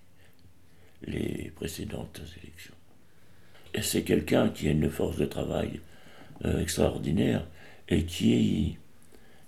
les 1.04 1.52
précédentes 1.56 2.22
élections. 2.42 2.74
C'est 3.82 4.04
quelqu'un 4.04 4.50
qui 4.50 4.68
a 4.68 4.72
une 4.72 4.90
force 4.90 5.18
de 5.18 5.26
travail 5.26 5.82
euh, 6.46 6.62
extraordinaire 6.62 7.48
et 7.90 8.06
qui, 8.06 8.78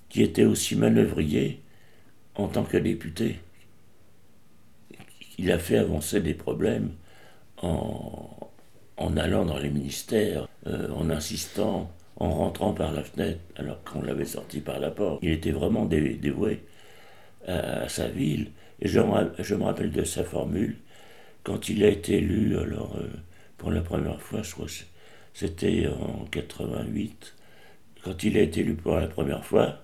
qui 0.10 0.24
était 0.24 0.46
aussi 0.46 0.76
manœuvrier 0.76 1.62
en 2.36 2.48
tant 2.50 2.64
que 2.66 2.78
député. 2.78 3.40
Il 5.38 5.52
a 5.52 5.60
fait 5.60 5.78
avancer 5.78 6.22
des 6.22 6.34
problèmes 6.34 6.92
en, 7.62 9.18
allant 9.18 9.46
dans 9.46 9.58
les 9.58 9.70
ministères, 9.70 10.48
euh, 10.68 10.90
en 10.92 11.10
insistant, 11.10 11.92
en 12.18 12.32
rentrant 12.32 12.74
par 12.74 12.92
la 12.94 13.04
fenêtre 13.04 13.40
alors 13.58 13.84
qu'on 13.84 14.02
l'avait 14.02 14.26
sorti 14.26 14.62
par 14.62 14.80
la 14.80 14.92
porte. 14.92 15.20
Il 15.24 15.32
était 15.32 15.52
vraiment 15.52 15.86
dé- 15.86 16.16
dévoué 16.16 16.64
à, 17.48 17.90
sa 17.90 18.08
ville. 18.08 18.52
Et 18.82 18.88
je, 18.88 19.00
je 19.40 19.56
me 19.56 19.64
rappelle 19.64 19.92
de 19.92 20.04
sa 20.04 20.24
formule 20.24 20.78
quand 21.44 21.70
il 21.70 21.84
a 21.84 21.90
été 21.90 22.18
élu, 22.18 22.58
alors 22.58 22.96
euh, 22.98 23.08
pour 23.64 23.72
la 23.72 23.80
première 23.80 24.22
fois, 24.22 24.42
je 24.42 24.52
crois 24.52 24.68
c'était 25.34 25.88
en 25.88 26.26
88, 26.26 27.34
quand 28.04 28.24
il 28.26 28.38
a 28.38 28.42
été 28.42 28.60
élu 28.60 28.74
pour 28.74 28.98
la 28.98 29.08
première 29.08 29.46
fois, 29.46 29.80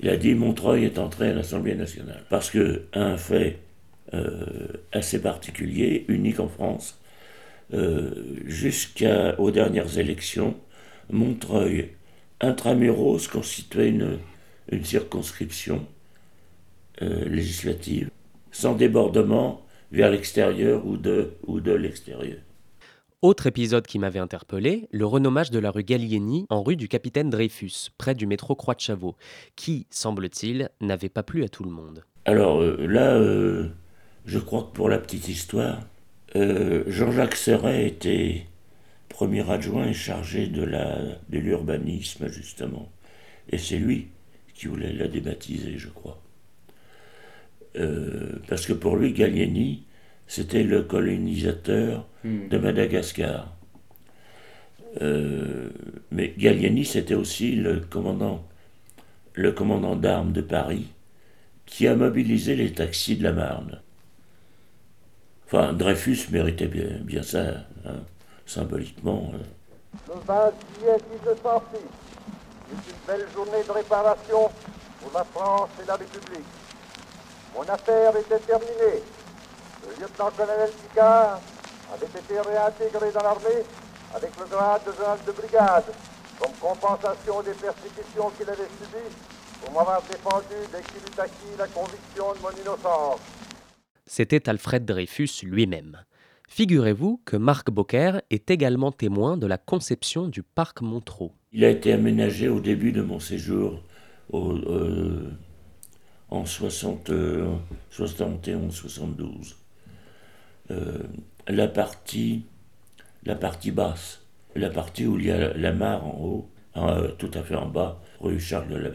il 0.00 0.08
a 0.08 0.16
dit 0.16 0.34
Montreuil 0.34 0.84
est 0.84 0.98
entré 0.98 1.28
à 1.28 1.32
l'Assemblée 1.32 1.76
nationale. 1.76 2.24
Parce 2.28 2.50
que 2.50 2.82
un 2.92 3.16
fait 3.16 3.60
euh, 4.14 4.66
assez 4.90 5.22
particulier, 5.22 6.04
unique 6.08 6.40
en 6.40 6.48
France, 6.48 7.00
euh, 7.72 8.10
jusqu'aux 8.46 9.52
dernières 9.52 9.96
élections, 9.96 10.56
Montreuil, 11.08 11.90
intramuros, 12.40 13.28
constituait 13.28 13.90
une, 13.90 14.18
circonscription 14.82 15.86
euh, 17.00 17.28
législative, 17.28 18.10
sans 18.50 18.74
débordement 18.74 19.64
vers 19.92 20.10
l'extérieur 20.10 20.84
ou 20.84 20.96
de 20.96 21.72
l'extérieur. 21.72 22.38
Autre 23.24 23.46
épisode 23.46 23.86
qui 23.86 23.98
m'avait 23.98 24.18
interpellé, 24.18 24.86
le 24.90 25.06
renommage 25.06 25.50
de 25.50 25.58
la 25.58 25.70
rue 25.70 25.82
Gallieni 25.82 26.44
en 26.50 26.62
rue 26.62 26.76
du 26.76 26.88
capitaine 26.88 27.30
Dreyfus, 27.30 27.88
près 27.96 28.14
du 28.14 28.26
métro 28.26 28.54
Croix 28.54 28.74
de 28.74 28.80
Chavaux, 28.80 29.16
qui, 29.56 29.86
semble-t-il, 29.88 30.68
n'avait 30.82 31.08
pas 31.08 31.22
plu 31.22 31.42
à 31.42 31.48
tout 31.48 31.64
le 31.64 31.70
monde. 31.70 32.04
Alors 32.26 32.60
euh, 32.60 32.86
là, 32.86 33.14
euh, 33.14 33.70
je 34.26 34.38
crois 34.38 34.64
que 34.64 34.76
pour 34.76 34.90
la 34.90 34.98
petite 34.98 35.26
histoire, 35.26 35.80
euh, 36.36 36.84
Jean-Jacques 36.86 37.36
Serret 37.36 37.86
était 37.86 38.46
premier 39.08 39.50
adjoint 39.50 39.86
et 39.86 39.94
chargé 39.94 40.46
de 40.46 40.66
de 40.66 41.38
l'urbanisme 41.38 42.28
justement, 42.28 42.92
et 43.48 43.56
c'est 43.56 43.78
lui 43.78 44.08
qui 44.52 44.66
voulait 44.66 44.92
la 44.92 45.08
débaptiser, 45.08 45.78
je 45.78 45.88
crois. 45.88 46.20
Parce 48.48 48.66
que 48.66 48.74
pour 48.74 48.96
lui, 48.96 49.14
Gallieni, 49.14 49.86
c'était 50.26 50.62
le 50.62 50.82
colonisateur 50.82 52.06
Hmm. 52.24 52.48
de 52.48 52.56
Madagascar. 52.56 53.52
Euh, 55.02 55.68
mais 56.10 56.32
Gallieni, 56.38 56.86
c'était 56.86 57.14
aussi 57.14 57.54
le 57.54 57.80
commandant, 57.80 58.44
le 59.34 59.52
commandant 59.52 59.94
d'armes 59.94 60.32
de 60.32 60.40
Paris, 60.40 60.86
qui 61.66 61.86
a 61.86 61.94
mobilisé 61.96 62.56
les 62.56 62.72
taxis 62.72 63.16
de 63.16 63.24
la 63.24 63.32
Marne. 63.32 63.80
Enfin, 65.46 65.74
Dreyfus 65.74 66.28
méritait 66.30 66.66
bien, 66.68 66.98
bien 67.02 67.22
ça, 67.22 67.66
hein, 67.84 68.00
symboliquement. 68.46 69.32
hein. 69.34 69.38
Le 70.08 70.14
20 70.26 70.52
juillet 70.78 70.96
1906 71.24 71.76
est 71.76 72.72
une 72.72 73.06
belle 73.06 73.26
journée 73.34 73.62
de 73.66 73.70
réparation 73.72 74.48
pour 75.00 75.12
la 75.12 75.24
France 75.24 75.68
et 75.82 75.86
la 75.86 75.96
République. 75.96 76.46
Mon 77.54 77.62
affaire 77.62 78.16
était 78.16 78.38
terminée. 78.38 79.02
Le 79.86 80.02
lieutenant-colonel 80.02 80.70
Picard 80.70 81.40
avait 81.92 82.06
été 82.06 82.40
réintégré 82.40 83.12
dans 83.12 83.22
l'armée 83.22 83.62
avec 84.14 84.30
le 84.38 84.46
grade 84.46 84.82
de 84.86 84.92
général 84.92 85.18
de 85.26 85.32
brigade 85.32 85.84
comme 86.38 86.52
compensation 86.60 87.42
des 87.42 87.52
persécutions 87.52 88.30
qu'il 88.36 88.48
avait 88.48 88.68
subies 88.80 89.14
pour 89.60 89.72
m'avoir 89.72 90.02
défendu 90.02 90.54
dès 90.72 90.82
qu'il 90.82 91.02
eut 91.02 91.20
acquis 91.20 91.56
la 91.58 91.66
conviction 91.68 92.32
de 92.34 92.38
mon 92.40 92.50
innocence. 92.62 93.20
C'était 94.06 94.48
Alfred 94.48 94.84
Dreyfus 94.84 95.42
lui-même. 95.42 96.04
Figurez-vous 96.48 97.20
que 97.24 97.36
Marc 97.36 97.70
Beaucaire 97.70 98.20
est 98.30 98.50
également 98.50 98.92
témoin 98.92 99.36
de 99.36 99.46
la 99.46 99.58
conception 99.58 100.28
du 100.28 100.42
parc 100.42 100.82
Montreux. 100.82 101.30
Il 101.52 101.64
a 101.64 101.70
été 101.70 101.92
aménagé 101.92 102.48
au 102.48 102.60
début 102.60 102.92
de 102.92 103.02
mon 103.02 103.18
séjour 103.18 103.80
au, 104.30 104.52
euh, 104.52 105.30
en 106.28 106.44
60, 106.44 107.10
euh, 107.10 107.54
71-72. 107.90 109.54
Euh, 110.70 111.02
la 111.46 111.68
partie 111.68 112.44
la 113.24 113.34
partie 113.34 113.70
basse, 113.70 114.22
la 114.54 114.70
partie 114.70 115.06
où 115.06 115.18
il 115.18 115.26
y 115.26 115.30
a 115.30 115.54
la 115.54 115.72
mare 115.72 116.06
en 116.06 116.20
haut, 116.20 116.50
euh, 116.76 117.10
tout 117.12 117.30
à 117.34 117.42
fait 117.42 117.54
en 117.54 117.66
bas, 117.66 118.00
rue 118.20 118.40
Charles 118.40 118.68
de 118.68 118.76
la. 118.76 118.90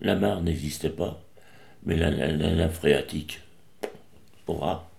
La 0.00 0.16
mare 0.16 0.42
n'existait 0.42 0.90
pas, 0.90 1.22
mais 1.84 1.96
la, 1.96 2.10
la, 2.10 2.32
la 2.32 2.68
phréatique, 2.68 3.40
aura 4.46 4.90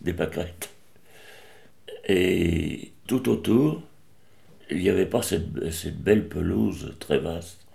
des 0.00 0.12
pâquerettes. 0.12 0.70
Et 2.06 2.92
tout 3.06 3.28
autour, 3.28 3.82
il 4.70 4.78
n'y 4.78 4.90
avait 4.90 5.06
pas 5.06 5.22
cette, 5.22 5.70
cette 5.70 6.00
belle 6.00 6.28
pelouse 6.28 6.94
très 7.00 7.18
vaste. 7.18 7.66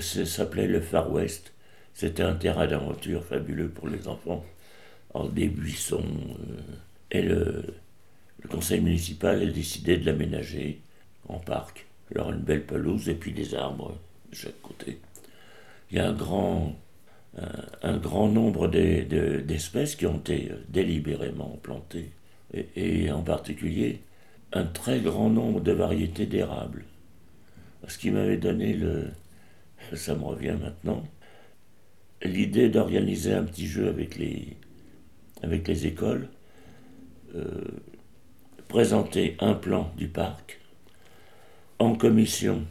Ça 0.00 0.26
s'appelait 0.26 0.66
le 0.66 0.80
Far 0.80 1.10
West. 1.12 1.52
C'était 1.94 2.22
un 2.22 2.34
terrain 2.34 2.66
d'aventure 2.66 3.24
fabuleux 3.24 3.68
pour 3.68 3.88
les 3.88 4.08
enfants, 4.08 4.44
en 4.44 4.57
des 5.26 5.48
buissons. 5.48 6.04
euh, 6.40 6.60
et 7.10 7.22
le, 7.22 7.64
conseil 8.50 8.80
municipal 8.80 9.42
a 9.42 9.46
décidé 9.46 9.96
de 9.98 10.06
l'aménager 10.06 10.80
en 11.28 11.38
parc. 11.38 11.86
Alors 12.14 12.30
une 12.32 12.40
belle 12.40 12.64
pelouse 12.64 13.08
et 13.08 13.14
puis 13.14 13.32
des 13.32 13.54
arbres 13.54 13.96
de 14.30 14.36
chaque 14.36 14.60
côté. 14.62 14.98
Il 15.90 15.96
y 15.98 16.00
a 16.00 16.08
un 16.08 16.12
grand, 16.14 16.76
un, 17.82 17.96
grand 17.98 18.28
nombre 18.28 18.68
de- 18.68 19.02
de- 19.04 19.40
d'espèces 19.40 19.96
qui 19.96 20.06
ont 20.06 20.18
été 20.18 20.50
délibérément 20.68 21.58
plantées. 21.62 22.10
Et, 22.54 22.66
et 23.04 23.12
en 23.12 23.22
particulier, 23.22 24.00
un 24.52 24.64
très 24.64 25.00
grand 25.00 25.30
nombre 25.30 25.60
de 25.60 25.72
variétés 25.72 26.26
d'érables. 26.26 26.84
Ce 27.86 27.98
qui 27.98 28.10
m'avait 28.10 28.36
donné 28.38 28.72
le... 28.74 29.08
Ça 29.94 30.14
me 30.14 30.24
revient 30.24 30.56
maintenant. 30.60 31.04
L'idée 32.22 32.68
d'organiser 32.68 33.32
un 33.34 33.44
petit 33.44 33.66
jeu 33.66 33.88
avec 33.88 34.16
les, 34.18 34.56
avec 35.42 35.66
les 35.68 35.86
écoles, 35.86 36.28
euh, 37.34 37.64
présenter 38.68 39.36
un 39.40 39.54
plan 39.54 39.90
du 39.96 40.06
parc 40.08 40.60
en 41.78 41.94
commission, 41.96 42.64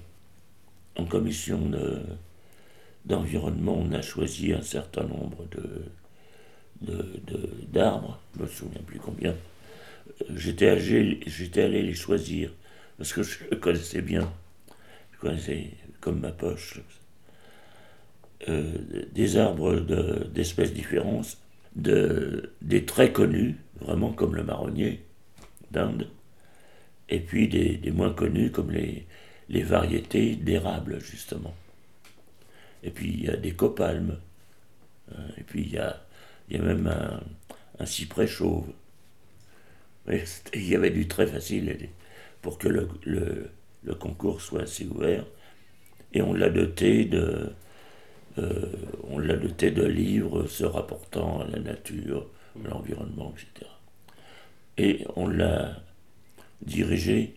en 0.97 1.05
commission 1.05 1.59
de- 1.69 2.01
d'environnement, 3.05 3.77
on 3.79 3.91
a 3.93 4.01
choisi 4.01 4.53
un 4.53 4.61
certain 4.61 5.03
nombre 5.03 5.45
de, 5.51 5.83
de- 6.81 7.19
de- 7.27 7.49
d'arbres, 7.71 8.19
je 8.35 8.43
me 8.43 8.47
souviens 8.47 8.81
plus 8.85 8.99
combien. 8.99 9.31
Euh, 10.21 10.37
J'étais 10.37 10.69
allé, 10.69 11.83
les 11.83 11.93
choisir 11.95 12.51
parce 12.97 13.13
que 13.13 13.23
je 13.23 13.39
connaissais 13.55 14.01
bien, 14.01 14.31
je 15.13 15.19
connaissais 15.19 15.71
comme 16.01 16.21
ma 16.21 16.31
poche. 16.31 16.81
Euh, 18.49 18.77
des 19.13 19.37
arbres 19.37 19.75
de- 19.79 20.27
d'espèces 20.33 20.73
différentes, 20.73 21.37
de, 21.77 22.51
des 22.61 22.85
très 22.85 23.13
connus, 23.13 23.55
vraiment 23.79 24.11
comme 24.11 24.35
le 24.35 24.43
marronnier 24.43 25.05
d'Inde, 25.71 26.09
et 27.07 27.19
puis 27.19 27.47
des, 27.47 27.79
moins 27.91 28.11
connus 28.13 28.51
comme 28.51 28.71
les, 28.71 29.05
variétés 29.63 30.35
d'érable, 30.35 30.99
justement. 30.99 31.55
Et 32.83 32.91
puis 32.91 33.09
il 33.09 33.25
y 33.25 33.29
a 33.29 33.37
des 33.37 33.51
copalmes, 33.51 34.17
hein, 35.11 35.23
et 35.37 35.43
puis 35.43 35.61
il 35.61 35.71
y 35.71 35.77
a, 35.77 36.03
il 36.49 36.57
y 36.57 36.59
a 36.59 36.63
même 36.63 36.87
un, 37.79 37.85
cyprès 37.85 38.27
chauve. 38.27 38.67
Il 40.53 40.67
y 40.67 40.75
avait 40.75 40.89
du 40.89 41.07
très 41.07 41.27
facile 41.27 41.89
pour 42.41 42.57
que 42.57 42.67
le, 42.67 43.51
concours 43.99 44.41
soit 44.41 44.63
assez 44.63 44.85
ouvert. 44.85 45.25
Et 46.13 46.21
on 46.21 46.33
l'a 46.33 46.49
doté 46.49 47.05
de, 47.05 47.51
on 49.03 49.19
l'a 49.19 49.35
doté 49.35 49.71
de 49.71 49.83
livres 49.85 50.47
se 50.47 50.63
rapportant 50.65 51.41
à 51.41 51.47
la 51.47 51.59
nature, 51.59 52.27
à 52.63 52.69
l'environnement, 52.69 53.33
etc. 53.35 53.69
Et 54.77 55.05
on 55.15 55.27
l'a 55.27 55.81
dirigé 56.61 57.35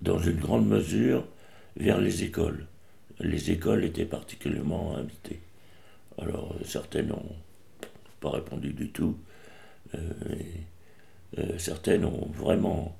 dans 0.00 0.18
une 0.18 0.38
grande 0.38 0.66
mesure 0.68 1.26
vers 1.76 2.00
les 2.00 2.24
écoles. 2.24 2.66
Les 3.20 3.50
écoles 3.50 3.84
étaient 3.84 4.04
particulièrement 4.04 4.96
invitées. 4.96 5.40
Alors 6.18 6.54
euh, 6.60 6.64
certaines 6.64 7.08
n'ont 7.08 7.36
pas 8.20 8.30
répondu 8.30 8.72
du 8.72 8.90
tout. 8.90 9.16
euh, 9.94 9.98
euh, 11.38 11.58
certaines 11.58 12.04
ont 12.04 12.28
vraiment 12.32 12.96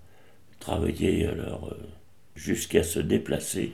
euh, 0.68 1.74
jusqu'à 2.34 2.82
se 2.82 2.98
déplacer 3.00 3.72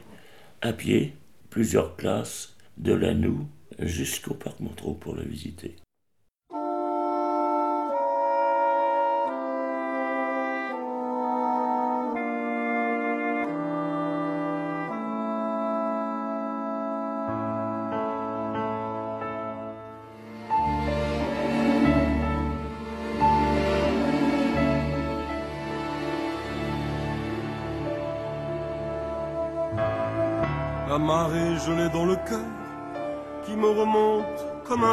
à 0.61 0.73
pied 0.73 1.15
plusieurs 1.51 1.97
classes 1.97 2.57
de 2.81 2.95
la 2.95 3.13
Noue 3.13 3.47
jusqu'au 3.79 4.33
parc 4.33 4.61
Montreux 4.61 4.97
pour 4.99 5.15
le 5.15 5.23
visiter. 5.23 5.77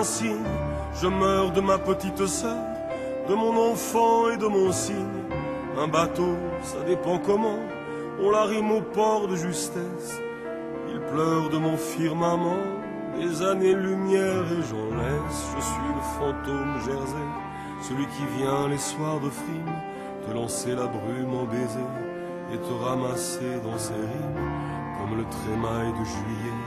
Signe. 0.07 0.51
Je 1.01 1.07
meurs 1.07 1.51
de 1.51 1.61
ma 1.61 1.77
petite 1.77 2.25
sœur, 2.25 2.63
de 3.29 3.35
mon 3.35 3.71
enfant 3.71 4.29
et 4.31 4.37
de 4.37 4.47
mon 4.47 4.71
cygne. 4.71 5.23
Un 5.77 5.87
bateau, 5.87 6.35
ça 6.63 6.81
dépend 6.87 7.19
comment, 7.19 7.59
on 8.23 8.31
l'arrime 8.31 8.71
au 8.71 8.81
port 8.81 9.27
de 9.27 9.35
justesse. 9.35 10.09
Il 10.89 10.99
pleure 11.11 11.49
de 11.49 11.57
mon 11.57 11.77
firmament, 11.77 12.63
des 13.19 13.41
années-lumière 13.43 14.45
et 14.57 14.63
j'en 14.69 14.89
laisse. 15.01 15.39
Je 15.55 15.61
suis 15.71 15.91
le 15.97 16.05
fantôme 16.17 16.73
Jersey, 16.85 17.29
celui 17.81 18.07
qui 18.07 18.25
vient 18.37 18.67
les 18.69 18.77
soirs 18.77 19.19
de 19.19 19.29
frime, 19.29 19.75
te 20.25 20.33
lancer 20.33 20.73
la 20.73 20.87
brume 20.87 21.33
en 21.41 21.45
baiser 21.45 21.91
et 22.53 22.57
te 22.57 22.73
ramasser 22.85 23.59
dans 23.63 23.77
ses 23.77 23.93
rimes 23.93 24.47
comme 24.97 25.17
le 25.17 25.25
trémail 25.25 25.91
de 25.91 26.05
juillet 26.05 26.59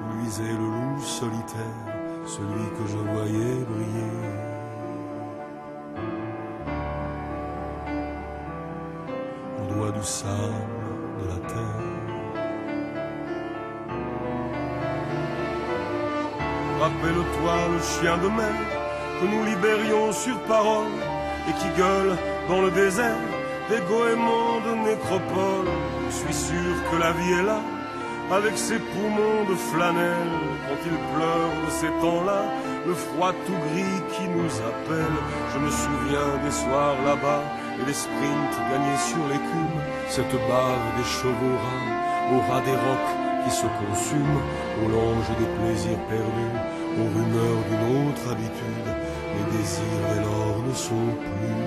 où 0.00 0.18
luisait 0.18 0.52
le 0.52 0.68
loup 0.76 1.02
solitaire, 1.02 1.89
celui 2.26 2.66
que 2.76 2.84
je 2.86 2.96
voyais 2.96 3.64
briller. 3.70 4.16
Au 9.58 9.74
doigt 9.74 9.92
du 9.92 10.02
sable 10.02 10.64
de 11.20 11.28
la 11.28 11.48
terre. 11.48 12.00
Rappelle-toi 16.80 17.56
le 17.74 17.80
chien 17.80 18.16
de 18.18 18.28
mer 18.28 18.54
que 19.20 19.26
nous 19.26 19.44
libérions 19.44 20.12
sur 20.12 20.38
parole 20.48 20.94
et 21.48 21.52
qui 21.52 21.68
gueule 21.78 22.16
dans 22.48 22.62
le 22.62 22.70
désert 22.70 23.24
des 23.68 23.80
goéments 23.88 24.60
de 24.66 24.72
nécropole. 24.88 25.68
Je 26.08 26.14
suis 26.14 26.34
sûr 26.34 26.72
que 26.90 26.96
la 26.96 27.12
vie 27.12 27.32
est 27.32 27.42
là, 27.42 27.60
avec 28.32 28.56
ses 28.56 28.78
poumons 28.78 29.44
de 29.48 29.54
flanelle. 29.54 30.34
Quand 30.66 30.80
il 30.86 30.98
pleure 31.14 31.54
de 31.66 31.70
ces 31.70 31.92
temps-là, 32.00 32.42
le 32.86 32.94
froid 32.94 33.32
tout 33.46 33.60
gris 33.68 34.00
qui 34.12 34.28
nous 34.28 34.52
appelle. 34.70 35.16
Je 35.52 35.58
me 35.58 35.70
souviens 35.70 36.30
des 36.44 36.50
soirs 36.50 36.96
là-bas 37.04 37.42
et 37.80 37.84
des 37.84 37.92
sprints 37.92 38.56
gagnés 38.70 39.02
sur 39.10 39.22
l'écume. 39.28 39.78
Cette 40.08 40.36
bave 40.48 40.86
des 40.96 41.08
chevaux 41.18 41.56
rats, 41.64 42.34
au 42.34 42.38
ras 42.48 42.62
des 42.62 42.78
rocs 42.86 43.12
qui 43.44 43.50
se 43.50 43.66
consument, 43.82 44.42
au 44.84 44.88
lange 44.88 45.28
des 45.38 45.50
plaisirs 45.58 46.02
perdus, 46.08 46.56
aux 46.98 47.08
rumeurs 47.14 47.62
d'une 47.68 48.08
autre 48.08 48.24
habitude. 48.30 48.88
Les 49.34 49.58
désirs 49.58 50.06
et 50.16 50.20
l'or 50.24 50.62
ne 50.68 50.74
sont 50.74 51.10
plus. 51.18 51.59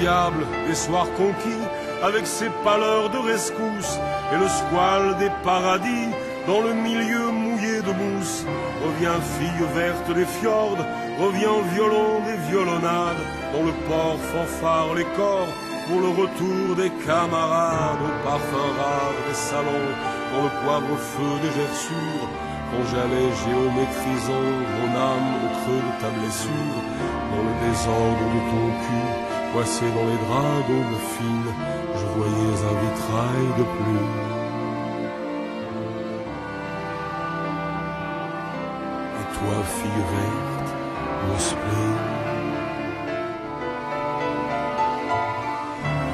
Diable 0.00 0.46
des 0.66 0.74
soirs 0.74 1.10
conquis, 1.16 1.64
avec 2.02 2.26
ses 2.26 2.50
pâleurs 2.64 3.10
de 3.10 3.18
rescousse, 3.18 3.98
et 4.32 4.38
le 4.38 4.48
squale 4.48 5.16
des 5.18 5.30
paradis, 5.44 6.08
dans 6.46 6.60
le 6.60 6.72
milieu 6.72 7.26
mouillé 7.30 7.82
de 7.82 7.92
mousse, 8.00 8.44
revient 8.84 9.20
fille 9.36 9.66
verte 9.74 10.10
des 10.14 10.24
fjords, 10.24 10.82
revient 11.24 11.60
violon 11.74 12.12
des 12.26 12.38
violonnades, 12.50 13.22
dans 13.52 13.64
le 13.68 13.74
port 13.88 14.18
fanfare 14.32 14.94
les 14.94 15.08
corps, 15.18 15.52
pour 15.86 16.00
le 16.00 16.10
retour 16.22 16.76
des 16.76 16.90
camarades, 17.06 18.02
au 18.08 18.12
parfum 18.26 18.70
rare 18.80 19.18
des 19.28 19.38
salons, 19.48 19.92
dans 20.32 20.44
le 20.48 20.52
poivre 20.62 20.96
feu 21.12 21.32
des 21.44 21.52
gerçures, 21.60 22.28
quand 22.70 22.84
j'allais 22.90 23.30
géométrisant 23.44 24.48
mon 24.76 24.90
âme 25.10 25.30
au 25.44 25.48
creux 25.58 25.84
de 25.88 25.94
ta 26.00 26.10
blessure, 26.16 26.78
dans 27.30 27.42
le 27.48 27.54
désordre 27.66 28.26
de 28.34 28.40
ton 28.50 28.66
cul, 28.84 29.29
coincé 29.52 29.84
dans 29.90 30.06
les 30.06 30.18
draps 30.26 30.68
d'aube 30.68 30.98
fine, 31.16 31.52
je 31.96 32.06
voyais 32.16 32.58
un 32.70 32.76
vitrail 32.82 33.46
de 33.58 33.64
pluie. 33.64 34.10
Et 39.20 39.26
toi, 39.36 39.56
fille 39.78 40.04
verte, 40.12 40.70
mon 41.28 41.38
spleen. 41.38 42.20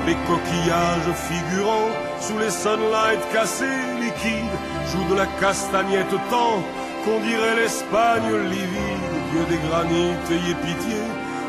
Les 0.07 0.17
coquillages 0.29 1.13
figurants 1.29 1.91
sous 2.21 2.39
les 2.39 2.51
sunlights 2.51 3.33
cassés, 3.33 3.65
liquides, 4.01 4.59
jouent 4.91 5.11
de 5.11 5.19
la 5.19 5.27
castagnette 5.41 6.15
tant 6.31 6.63
qu'on 7.05 7.21
dirait 7.21 7.57
l'Espagne 7.57 8.35
livide. 8.51 9.07
Dieu 9.33 9.45
des 9.51 9.69
granites, 9.69 10.31
ayez 10.31 10.55
pitié 10.55 11.03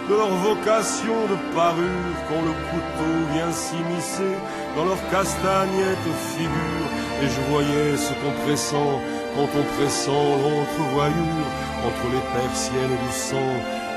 de 0.09 0.15
leur 0.15 0.33
vocation 0.49 1.17
de 1.31 1.37
parure 1.53 2.17
quand 2.29 2.41
le 2.41 2.55
couteau 2.69 3.13
vient 3.33 3.51
s'immiscer 3.51 4.35
dans 4.75 4.85
leur 4.85 5.01
castagnette 5.11 6.07
figure. 6.33 6.87
Et 7.21 7.27
je 7.27 7.41
voyais 7.51 7.97
ce 7.97 8.13
qu'on 8.19 8.33
pressent 8.43 8.99
quand 9.35 9.49
on 9.59 9.65
pressent 9.75 10.07
l'entrevoyure 10.43 11.47
entre 11.87 12.05
les 12.13 12.23
persiennes 12.39 12.97
du 13.05 13.11
sang 13.11 13.51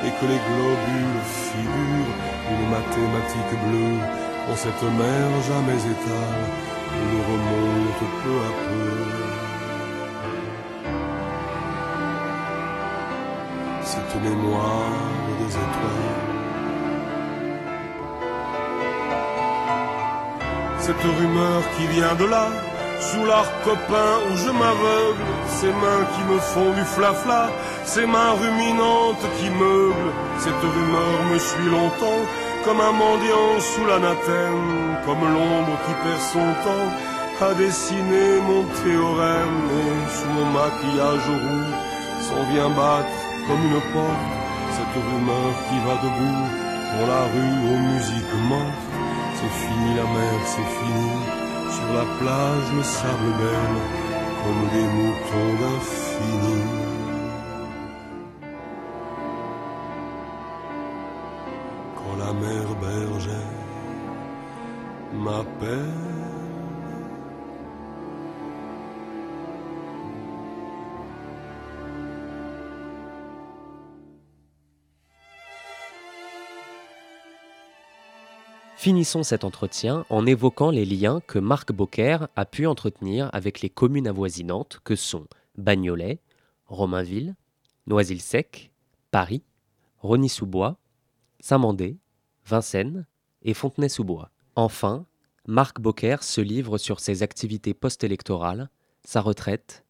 et 0.05 0.11
que 0.19 0.27
les 0.33 0.41
globules 0.49 1.23
figurent 1.49 2.15
une 2.53 2.67
mathématique 2.71 3.55
bleue 3.67 4.01
en 4.51 4.57
cette 4.57 4.83
mer 4.83 5.29
jamais 5.49 5.81
étale 5.95 6.45
où 6.93 7.03
nous 7.11 7.23
remonte 7.31 8.03
peu 8.23 8.37
à 8.49 8.53
peu. 8.67 9.30
Cette 14.13 14.23
mémoire 14.23 14.91
des 15.39 15.53
étoiles. 15.55 16.31
Cette 20.81 21.03
rumeur 21.19 21.63
qui 21.77 21.87
vient 21.87 22.17
de 22.17 22.25
là, 22.25 22.49
sous 22.99 23.25
l'arc 23.25 23.53
copain 23.63 24.13
où 24.29 24.37
je 24.37 24.51
m'aveugle, 24.51 25.27
ces 25.47 25.69
mains 25.69 26.05
qui 26.13 26.23
me 26.33 26.41
font 26.41 26.73
du 26.73 26.83
flafla, 26.83 27.51
ces 27.85 28.05
mains 28.05 28.33
ruminantes 28.33 29.27
qui 29.39 29.49
meublent, 29.49 30.13
cette 30.39 30.65
rumeur 30.75 31.17
me 31.33 31.39
suit 31.39 31.71
longtemps, 31.71 32.25
comme 32.65 32.81
un 32.81 32.93
mendiant 32.93 33.61
sous 33.61 33.87
l'anathème, 33.87 34.97
comme 35.07 35.23
l'ombre 35.35 35.77
qui 35.87 35.95
perd 36.03 36.21
son 36.33 36.49
temps 36.67 37.47
à 37.49 37.55
dessiner 37.55 38.41
mon 38.41 38.65
théorème, 38.83 39.61
et 39.83 40.11
sous 40.17 40.31
mon 40.37 40.47
maquillage 40.47 41.29
roux 41.29 41.71
s'en 42.27 42.43
vient 42.53 42.71
battre 42.71 43.30
comme 43.51 43.65
une 43.67 43.81
porte, 43.93 44.31
cette 44.77 44.95
rumeur 44.95 45.51
qui 45.67 45.79
va 45.87 45.95
debout 46.05 46.43
dans 46.93 47.07
la 47.15 47.23
rue 47.33 47.59
aux 47.71 47.81
musiques 47.93 48.37
mortes. 48.49 48.87
C'est 49.37 49.55
fini 49.63 49.97
la 49.97 50.05
mer, 50.05 50.39
c'est 50.45 50.71
fini, 50.79 51.11
sur 51.75 51.89
la 51.99 52.07
plage 52.19 52.69
le 52.77 52.83
sable 52.83 53.31
belle, 53.41 53.79
comme 54.43 54.63
des 54.75 54.87
moutons 54.99 55.53
d'infini. 55.61 56.90
Finissons 78.81 79.23
cet 79.23 79.45
entretien 79.45 80.07
en 80.09 80.25
évoquant 80.25 80.71
les 80.71 80.87
liens 80.87 81.21
que 81.27 81.39
Marc 81.39 81.71
Beaucaire 81.71 82.29
a 82.35 82.47
pu 82.47 82.67
entretenir 82.67 83.29
avec 83.35 83.61
les 83.61 83.69
communes 83.69 84.09
avoisinantes 84.09 84.81
que 84.85 84.97
sont 84.97 85.27
Bagnolet, 85.59 86.19
Romainville, 86.65 87.37
Noisy-le-Sec, 87.87 88.73
Paris, 89.11 89.43
Rony-sous-Bois, 89.99 90.79
Saint-Mandé, 91.41 91.99
Vincennes 92.47 93.07
et 93.43 93.53
Fontenay-sous-Bois. 93.53 94.31
Enfin, 94.57 95.05
Marc 95.47 95.79
Beaucaire 95.79 96.23
se 96.23 96.41
livre 96.41 96.79
sur 96.79 97.01
ses 97.01 97.23
activités 97.23 97.75
post-électorales 97.75 98.71
sa 99.05 99.21
retraite 99.21 99.85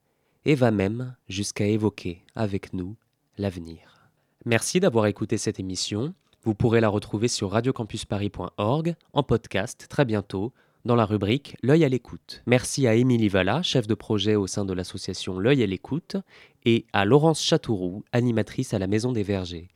et 0.44 0.56
va 0.56 0.72
même 0.72 1.14
jusqu'à 1.28 1.66
évoquer 1.66 2.24
avec 2.34 2.72
nous 2.72 2.96
l'avenir. 3.38 4.10
Merci 4.46 4.80
d'avoir 4.80 5.06
écouté 5.06 5.38
cette 5.38 5.60
émission. 5.60 6.12
Vous 6.42 6.54
pourrez 6.54 6.80
la 6.80 6.88
retrouver 6.88 7.28
sur 7.28 7.50
radiocampusparis.org 7.50 8.94
en 9.12 9.22
podcast 9.22 9.86
très 9.90 10.06
bientôt 10.06 10.54
dans 10.86 10.96
la 10.96 11.04
rubrique 11.04 11.54
L'œil 11.62 11.84
à 11.84 11.88
l'écoute. 11.90 12.42
Merci 12.46 12.86
à 12.86 12.94
Émilie 12.94 13.28
Valla, 13.28 13.62
chef 13.62 13.86
de 13.86 13.92
projet 13.92 14.36
au 14.36 14.46
sein 14.46 14.64
de 14.64 14.72
l'association 14.72 15.38
L'œil 15.38 15.62
à 15.62 15.66
l'écoute, 15.66 16.16
et 16.64 16.86
à 16.94 17.04
Laurence 17.04 17.42
Châteauroux, 17.42 18.04
animatrice 18.12 18.72
à 18.72 18.78
la 18.78 18.86
Maison 18.86 19.12
des 19.12 19.22
Vergers. 19.22 19.68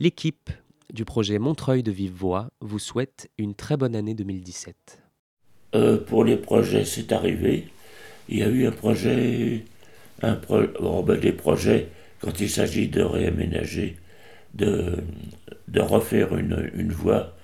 L'équipe 0.00 0.48
du 0.90 1.04
projet 1.04 1.38
Montreuil 1.38 1.82
de 1.82 1.92
Vive 1.92 2.14
Voix 2.14 2.48
vous 2.62 2.78
souhaite 2.78 3.28
une 3.36 3.54
très 3.54 3.76
bonne 3.76 3.94
année 3.94 4.14
2017. 4.14 5.02
Euh, 5.74 5.98
pour 5.98 6.24
les 6.24 6.38
projets, 6.38 6.86
c'est 6.86 7.12
arrivé. 7.12 7.66
Il 8.30 8.38
y 8.38 8.42
a 8.42 8.48
eu 8.48 8.66
un 8.66 8.72
projet, 8.72 9.66
bon, 10.22 11.02
ben, 11.02 11.20
des 11.20 11.32
projets, 11.32 11.88
quand 12.20 12.40
il 12.40 12.48
s'agit 12.48 12.88
de 12.88 13.02
réaménager, 13.02 13.96
de, 14.56 15.80
refaire 15.80 16.36
une, 16.36 16.92
voie 16.92 17.36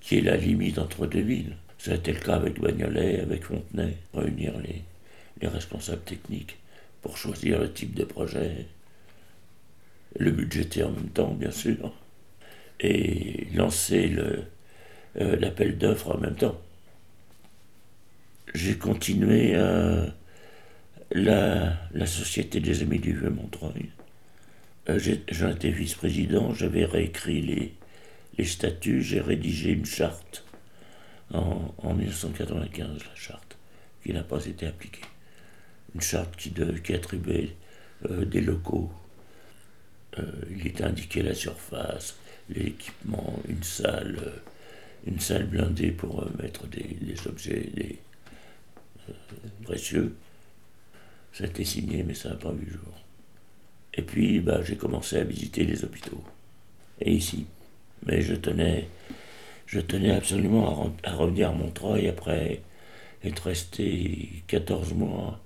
qui 0.00 0.18
est 0.18 0.20
la 0.20 0.36
limite 0.36 0.78
entre 0.78 1.06
deux 1.06 1.20
villes. 1.20 1.56
Ça 1.78 1.92
a 1.92 1.94
été 1.94 2.12
le 2.12 2.20
cas 2.20 2.36
avec 2.36 2.60
Bagnolet, 2.60 3.20
avec 3.20 3.44
Fontenay, 3.44 3.96
réunir 4.14 4.54
les, 4.58 4.82
les 5.40 5.48
responsables 5.48 6.02
techniques 6.02 6.56
pour 7.02 7.16
choisir 7.16 7.60
le 7.60 7.72
type 7.72 7.94
de 7.94 8.04
projet, 8.04 8.66
le 10.18 10.30
budgéter 10.30 10.82
en 10.82 10.90
même 10.90 11.10
temps, 11.10 11.34
bien 11.34 11.50
sûr, 11.50 11.92
et 12.80 13.46
lancer 13.54 14.14
euh, 14.16 15.36
l'appel 15.36 15.76
d'offres 15.78 16.14
en 16.14 16.18
même 16.18 16.36
temps. 16.36 16.58
J'ai 18.54 18.76
continué 18.78 19.54
à 19.56 20.06
la, 21.10 22.06
Société 22.06 22.60
des 22.60 22.82
Amis 22.82 22.98
du 22.98 23.12
Vieux-Montreuil. 23.12 23.72
Euh, 23.76 23.82
j'ai- 23.84 24.03
J'en 24.86 25.50
étais 25.50 25.70
vice-président, 25.70 26.52
j'avais 26.52 26.84
réécrit 26.84 27.74
les, 28.38 28.44
statuts, 28.44 29.02
j'ai 29.02 29.20
rédigé 29.20 29.70
une 29.70 29.86
charte 29.86 30.44
en, 31.32 31.74
en 31.78 31.94
1995, 31.94 32.98
la 32.98 33.14
charte, 33.14 33.56
qui 34.02 34.12
n'a 34.12 34.22
pas 34.22 34.44
été 34.44 34.66
appliquée. 34.66 35.00
Une 35.94 36.00
charte 36.00 36.36
qui, 36.36 36.52
attribuait 36.92 37.56
euh, 38.10 38.24
des 38.24 38.40
locaux. 38.40 38.90
Euh, 40.18 40.22
il 40.50 40.66
était 40.66 40.84
indiqué 40.84 41.22
la 41.22 41.34
surface, 41.34 42.16
l'équipement, 42.48 43.38
une 43.48 43.62
salle, 43.62 44.18
euh, 44.22 44.38
une 45.06 45.20
salle 45.20 45.46
blindée 45.46 45.90
pour 45.90 46.22
euh, 46.22 46.30
mettre 46.42 46.66
des, 46.66 47.16
objets 47.26 47.70
euh, 49.08 49.12
précieux. 49.62 50.14
Ça 51.32 51.44
a 51.44 51.46
été 51.46 51.64
signé, 51.64 52.02
mais 52.02 52.14
ça 52.14 52.30
n'a 52.30 52.36
pas 52.36 52.52
vu 52.52 52.66
le 52.66 52.72
jour. 52.72 53.03
Et 53.96 54.02
puis, 54.02 54.40
bah, 54.40 54.60
j'ai 54.62 54.76
commencé 54.76 55.16
à 55.16 55.24
visiter 55.24 55.64
les 55.64 55.84
hôpitaux. 55.84 56.22
Et 57.00 57.12
ici. 57.12 57.46
Mais 58.06 58.20
je 58.22 58.34
tenais, 58.34 58.88
je 59.66 59.80
tenais 59.80 60.10
absolument 60.10 60.92
à, 61.04 61.12
revenir 61.12 61.50
à 61.50 61.52
Montreuil 61.52 62.08
après 62.08 62.60
être 63.22 63.46
resté 63.46 64.42
14 64.48 64.92
mois 64.92 65.40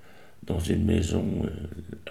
dans 0.44 0.58
une 0.58 0.84
maison 0.84 1.46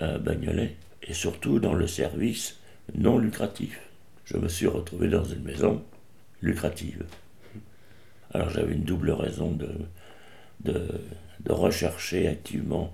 euh, 0.02 0.16
à 0.16 0.18
Bagnolet. 0.20 0.76
Et 1.04 1.14
surtout 1.14 1.60
dans 1.60 1.74
le 1.74 1.88
service 1.88 2.60
non 2.96 3.18
lucratif. 3.18 3.80
Je 4.26 4.38
me 4.38 4.48
suis 4.48 4.68
retrouvé 4.68 5.10
dans 5.10 5.24
une 5.24 5.44
maison 5.44 5.84
lucrative. 6.42 7.06
Alors 8.34 8.50
j'avais 8.50 8.74
une 8.74 8.84
double 8.84 9.12
raison 9.12 9.52
de, 9.52 9.70
de 10.64 11.52
rechercher 11.52 12.28
activement 12.28 12.94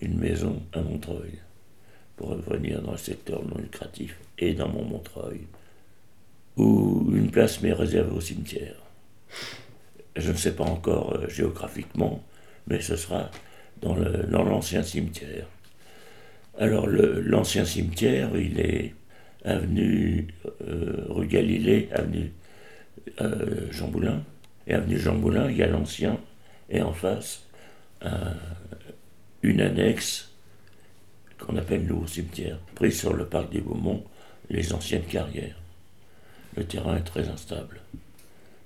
une 0.00 0.18
maison 0.18 0.62
à 0.72 0.80
Montreuil 0.80 1.38
revenir 2.24 2.82
dans 2.82 2.92
le 2.92 2.98
secteur 2.98 3.42
non 3.44 3.58
lucratif 3.58 4.18
et 4.38 4.54
dans 4.54 4.68
mon 4.68 4.84
Montreuil, 4.84 5.40
où 6.56 7.10
une 7.14 7.30
place 7.30 7.60
m'est 7.62 7.72
réservée 7.72 8.16
au 8.16 8.20
cimetière. 8.20 8.74
Je 10.16 10.30
ne 10.30 10.36
sais 10.36 10.54
pas 10.54 10.64
encore 10.64 11.14
euh, 11.14 11.28
géographiquement, 11.28 12.22
mais 12.66 12.80
ce 12.80 12.96
sera 12.96 13.30
dans 13.80 13.96
l'ancien 14.44 14.82
cimetière. 14.82 15.46
Alors 16.58 16.86
l'ancien 16.86 17.64
cimetière, 17.64 18.36
il 18.36 18.60
est 18.60 18.94
avenue 19.44 20.28
euh, 20.68 21.06
rue 21.08 21.26
Galilée, 21.26 21.88
avenue 21.92 22.32
euh, 23.20 23.66
Jean 23.72 23.88
Boulin. 23.88 24.22
Et 24.66 24.74
avenue 24.74 24.98
Jean 24.98 25.16
Boulin, 25.16 25.50
il 25.50 25.56
y 25.56 25.62
a 25.62 25.66
l'ancien, 25.66 26.20
et 26.70 26.82
en 26.82 26.92
face, 26.92 27.42
un- 28.02 28.36
une 29.42 29.60
annexe 29.60 30.31
qu'on 31.42 31.56
appelle 31.56 31.82
le 31.82 31.94
nouveau 31.94 32.06
cimetière, 32.06 32.58
prise 32.74 32.98
sur 32.98 33.12
le 33.12 33.26
parc 33.26 33.50
des 33.50 33.60
Beaumont, 33.60 34.04
les 34.48 34.72
anciennes 34.72 35.04
carrières. 35.04 35.56
Le 36.56 36.64
terrain 36.64 36.96
est 36.96 37.04
très 37.04 37.28
instable. 37.28 37.80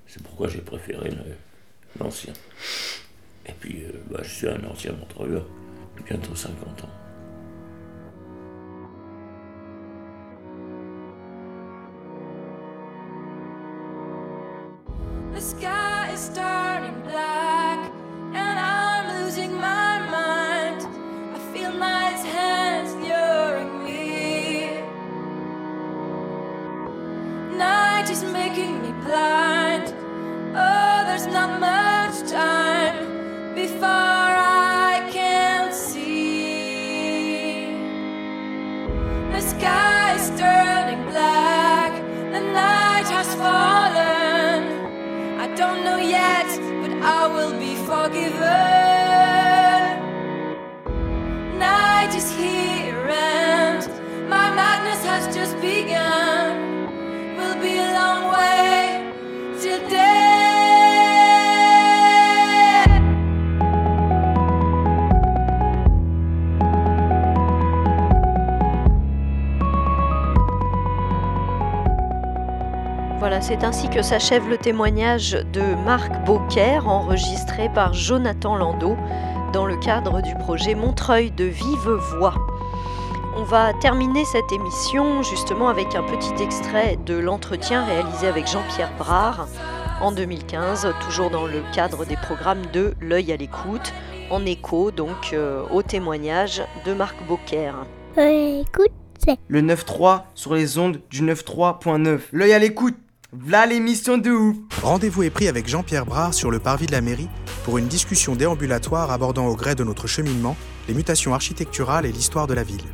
C'est 0.06 0.22
pourquoi 0.22 0.48
j'ai 0.48 0.60
préféré 0.60 1.10
l'ancien. 1.98 2.32
Et 3.46 3.52
puis, 3.52 3.84
euh, 3.84 3.92
bah, 4.10 4.20
je 4.22 4.28
suis 4.28 4.48
un 4.48 4.62
ancien 4.64 4.92
montreur, 4.92 5.46
bientôt 6.06 6.34
50 6.34 6.84
ans. 6.84 7.05
Voilà, 73.18 73.40
c'est 73.40 73.64
ainsi 73.64 73.88
que 73.88 74.02
s'achève 74.02 74.46
le 74.46 74.58
témoignage 74.58 75.32
de 75.52 75.74
Marc 75.86 76.24
Beaucaire, 76.26 76.86
enregistré 76.86 77.70
par 77.70 77.94
Jonathan 77.94 78.56
Landau 78.56 78.94
dans 79.54 79.64
le 79.64 79.76
cadre 79.78 80.20
du 80.20 80.34
projet 80.34 80.74
Montreuil 80.74 81.30
de 81.30 81.44
Vive 81.44 81.90
Voix. 82.18 82.34
On 83.38 83.42
va 83.44 83.72
terminer 83.72 84.26
cette 84.26 84.52
émission 84.52 85.22
justement 85.22 85.68
avec 85.68 85.94
un 85.94 86.02
petit 86.02 86.42
extrait 86.42 86.98
de 87.06 87.14
l'entretien 87.14 87.86
réalisé 87.86 88.26
avec 88.26 88.46
Jean-Pierre 88.46 88.92
Brard 88.98 89.48
en 90.02 90.12
2015, 90.12 90.86
toujours 91.00 91.30
dans 91.30 91.46
le 91.46 91.62
cadre 91.74 92.04
des 92.04 92.16
programmes 92.16 92.66
de 92.74 92.92
L'œil 93.00 93.32
à 93.32 93.36
l'écoute, 93.36 93.94
en 94.30 94.44
écho 94.44 94.90
donc 94.90 95.32
euh, 95.32 95.62
au 95.72 95.82
témoignage 95.82 96.62
de 96.84 96.92
Marc 96.92 97.16
Beaucaire. 97.26 97.86
écoute, 98.18 98.92
c'est 99.24 99.38
le 99.48 99.62
9-3 99.62 100.24
sur 100.34 100.54
les 100.54 100.78
ondes 100.78 101.00
du 101.10 101.22
9-3.9. 101.22 102.20
L'œil 102.32 102.52
à 102.52 102.58
l'écoute, 102.58 102.96
v'là 103.32 103.66
l'émission 103.66 104.18
de 104.18 104.30
ouf. 104.30 104.56
Rendez-vous 104.82 105.22
est 105.22 105.30
pris 105.30 105.48
avec 105.48 105.68
Jean-Pierre 105.68 106.06
Brard 106.06 106.34
sur 106.34 106.50
le 106.50 106.58
parvis 106.58 106.86
de 106.86 106.92
la 106.92 107.00
mairie 107.00 107.28
pour 107.64 107.78
une 107.78 107.88
discussion 107.88 108.36
déambulatoire 108.36 109.10
abordant 109.10 109.46
au 109.46 109.56
gré 109.56 109.74
de 109.74 109.84
notre 109.84 110.06
cheminement 110.06 110.56
les 110.88 110.94
mutations 110.94 111.34
architecturales 111.34 112.06
et 112.06 112.12
l'histoire 112.12 112.46
de 112.46 112.54
la 112.54 112.62
ville. 112.62 112.84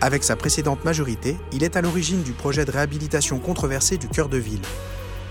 Avec 0.00 0.22
sa 0.22 0.36
précédente 0.36 0.84
majorité, 0.84 1.36
il 1.52 1.64
est 1.64 1.76
à 1.76 1.80
l'origine 1.80 2.22
du 2.22 2.32
projet 2.32 2.64
de 2.64 2.70
réhabilitation 2.70 3.38
controversé 3.38 3.96
du 3.96 4.08
cœur 4.08 4.28
de 4.28 4.36
ville. 4.36 4.60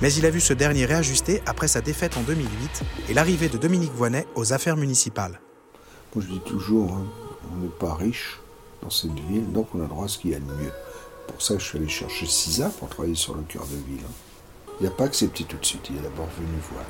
Mais 0.02 0.12
il 0.14 0.26
a 0.26 0.30
vu 0.30 0.41
ce 0.41 0.54
dernier 0.54 0.86
réajusté 0.86 1.41
après 1.46 1.70
sa 1.70 1.80
défaite 1.80 2.18
en 2.18 2.22
2008 2.22 2.84
et 3.10 3.14
l'arrivée 3.14 3.48
de 3.48 3.58
Dominique 3.58 3.93
Voynet 3.93 4.28
aux 4.36 4.52
affaires 4.52 4.76
municipales. 4.76 5.39
Moi 6.14 6.26
je 6.28 6.34
dis 6.34 6.41
toujours, 6.41 6.91
hein, 6.91 7.06
on 7.54 7.58
n'est 7.58 7.70
pas 7.70 7.93
riche 7.93 8.39
dans 8.82 8.89
cette 8.89 9.18
ville, 9.30 9.52
donc 9.54 9.68
on 9.74 9.84
a 9.84 9.88
droit 9.88 10.06
à 10.06 10.08
ce 10.08 10.18
qu'il 10.18 10.32
y 10.32 10.36
a 10.36 10.39
de 10.39 10.46
mieux. 10.46 10.72
Pour 11.28 11.42
ça, 11.42 11.58
je 11.58 11.64
suis 11.64 11.78
allé 11.78 11.88
chercher 11.88 12.26
Sisa 12.26 12.70
pour 12.70 12.90
travailler 12.90 13.16
sur 13.16 13.36
le 13.36 13.44
cœur 13.44 13.66
de 13.66 13.76
ville. 13.76 14.06
Il 14.80 14.86
n'a 14.86 14.92
pas 14.92 15.06
accepté 15.06 15.44
tout 15.44 15.58
de 15.58 15.66
suite, 15.66 15.88
il 15.90 15.98
est 15.98 16.02
d'abord 16.02 16.28
venu 16.38 16.58
voir. 16.72 16.86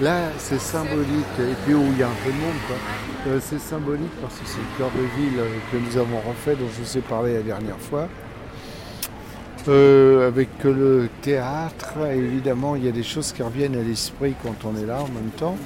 Là, 0.00 0.30
c'est 0.38 0.58
symbolique, 0.58 1.06
et 1.38 1.54
puis 1.66 1.74
où 1.74 1.82
il 1.92 1.98
y 1.98 2.02
a 2.02 2.08
un 2.08 2.24
peu 2.24 2.32
de 2.32 2.38
monde, 2.38 2.54
euh, 3.26 3.38
c'est 3.42 3.58
symbolique 3.58 4.12
parce 4.22 4.34
que 4.38 4.46
c'est 4.46 4.56
le 4.56 4.78
cœur 4.78 4.90
de 4.92 5.20
ville 5.20 5.38
euh, 5.38 5.48
que 5.70 5.76
nous 5.76 5.98
avons 5.98 6.20
refait, 6.26 6.56
dont 6.56 6.68
je 6.74 6.82
vous 6.82 6.98
ai 6.98 7.02
parlé 7.02 7.34
la 7.34 7.42
dernière 7.42 7.78
fois. 7.78 8.08
Euh, 9.68 10.26
avec 10.26 10.48
le 10.64 11.10
théâtre, 11.20 11.98
évidemment, 12.14 12.76
il 12.76 12.86
y 12.86 12.88
a 12.88 12.92
des 12.92 13.02
choses 13.02 13.32
qui 13.32 13.42
reviennent 13.42 13.76
à 13.76 13.82
l'esprit 13.82 14.34
quand 14.42 14.64
on 14.64 14.74
est 14.74 14.86
là 14.86 15.02
en 15.02 15.08
même 15.08 15.30
temps. 15.36 15.58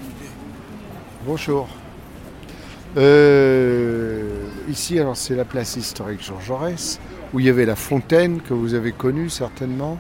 Bonjour. 1.26 1.66
Euh, 2.98 4.46
ici, 4.68 4.98
alors 4.98 5.16
c'est 5.16 5.34
la 5.34 5.46
place 5.46 5.74
historique 5.76 6.22
Jean 6.22 6.38
Jaurès, 6.38 7.00
où 7.32 7.40
il 7.40 7.46
y 7.46 7.48
avait 7.48 7.64
la 7.64 7.76
fontaine 7.76 8.42
que 8.42 8.52
vous 8.52 8.74
avez 8.74 8.92
connue 8.92 9.30
certainement. 9.30 9.98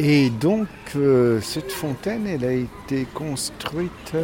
Et 0.00 0.28
donc, 0.28 0.66
euh, 0.96 1.40
cette 1.40 1.70
fontaine, 1.70 2.26
elle 2.26 2.44
a 2.44 2.52
été 2.52 3.06
construite 3.14 4.16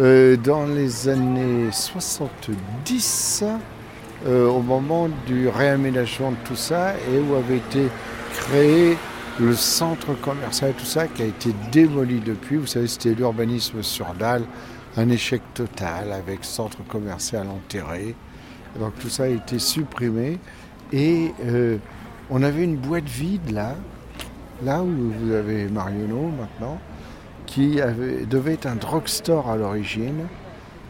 euh, 0.00 0.36
dans 0.36 0.66
les 0.66 1.08
années 1.08 1.70
70, 1.70 3.44
euh, 4.26 4.48
au 4.48 4.62
moment 4.62 5.08
du 5.28 5.46
réaménagement 5.46 6.32
de 6.32 6.36
tout 6.44 6.56
ça, 6.56 6.94
et 6.94 7.20
où 7.20 7.36
avait 7.36 7.58
été 7.58 7.86
créé 8.34 8.98
le 9.38 9.54
centre 9.54 10.12
commercial 10.20 10.72
tout 10.76 10.84
ça, 10.84 11.06
qui 11.06 11.22
a 11.22 11.26
été 11.26 11.50
démoli 11.70 12.18
depuis. 12.18 12.56
Vous 12.56 12.66
savez, 12.66 12.88
c'était 12.88 13.14
l'urbanisme 13.14 13.80
sur 13.82 14.12
dalle, 14.14 14.42
un 14.96 15.08
échec 15.08 15.42
total, 15.54 16.12
avec 16.12 16.44
centre 16.44 16.84
commercial 16.86 17.46
enterré. 17.48 18.14
Donc 18.78 18.98
tout 18.98 19.08
ça 19.08 19.24
a 19.24 19.28
été 19.28 19.58
supprimé. 19.58 20.38
Et 20.92 21.32
euh, 21.44 21.78
on 22.30 22.42
avait 22.42 22.64
une 22.64 22.76
boîte 22.76 23.08
vide 23.08 23.50
là, 23.50 23.76
là 24.64 24.82
où 24.82 25.12
vous 25.18 25.32
avez 25.32 25.66
Marionneau 25.68 26.30
maintenant, 26.38 26.78
qui 27.46 27.80
devait 28.28 28.54
être 28.54 28.66
un 28.66 28.76
drugstore 28.76 29.50
à 29.50 29.56
l'origine, 29.56 30.26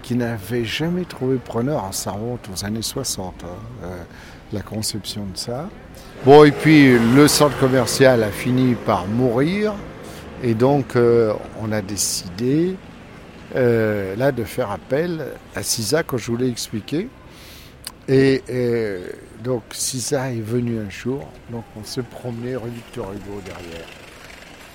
qui 0.03 0.16
n'avait 0.16 0.64
jamais 0.64 1.05
trouvé 1.05 1.36
preneur. 1.36 1.84
Ah, 1.88 1.92
ça 1.92 2.12
remonte 2.12 2.48
aux 2.53 2.64
années 2.64 2.82
60, 2.82 3.34
hein, 3.42 3.46
euh, 3.84 4.03
la 4.53 4.61
conception 4.61 5.22
de 5.32 5.36
ça. 5.36 5.68
Bon, 6.24 6.44
et 6.44 6.53
puis 6.53 6.98
le 6.98 7.26
centre 7.28 7.59
commercial 7.59 8.22
a 8.22 8.30
fini 8.30 8.74
par 8.74 9.07
mourir, 9.07 9.72
et 10.42 10.55
donc 10.55 10.96
euh, 10.96 11.32
on 11.61 11.72
a 11.72 11.80
décidé 11.82 12.76
euh, 13.55 14.16
là 14.16 14.32
de 14.32 14.44
faire 14.44 14.70
appel 14.70 15.26
à 15.55 15.62
CISA, 15.62 16.03
comme 16.03 16.18
je 16.18 16.30
vous 16.30 16.36
l'ai 16.36 16.48
expliqué. 16.48 17.09
Et, 18.09 18.42
donc 19.44 19.62
Sisa 19.72 20.32
est 20.32 20.40
venu 20.40 20.78
un 20.80 20.90
jour, 20.90 21.28
donc 21.50 21.64
on 21.76 21.84
s'est 21.84 22.03
promené 22.03 22.57
rue 22.57 22.70
Victor 22.70 23.12
Hugo 23.12 23.40
derrière. 23.44 23.86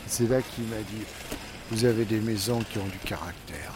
C'est 0.07 0.29
là 0.29 0.41
qu'il 0.41 0.65
m'a 0.65 0.77
dit, 0.77 1.03
vous 1.71 1.85
avez 1.85 2.05
des 2.05 2.19
maisons 2.19 2.61
qui 2.69 2.77
ont 2.77 2.85
du 2.85 2.97
caractère. 2.99 3.73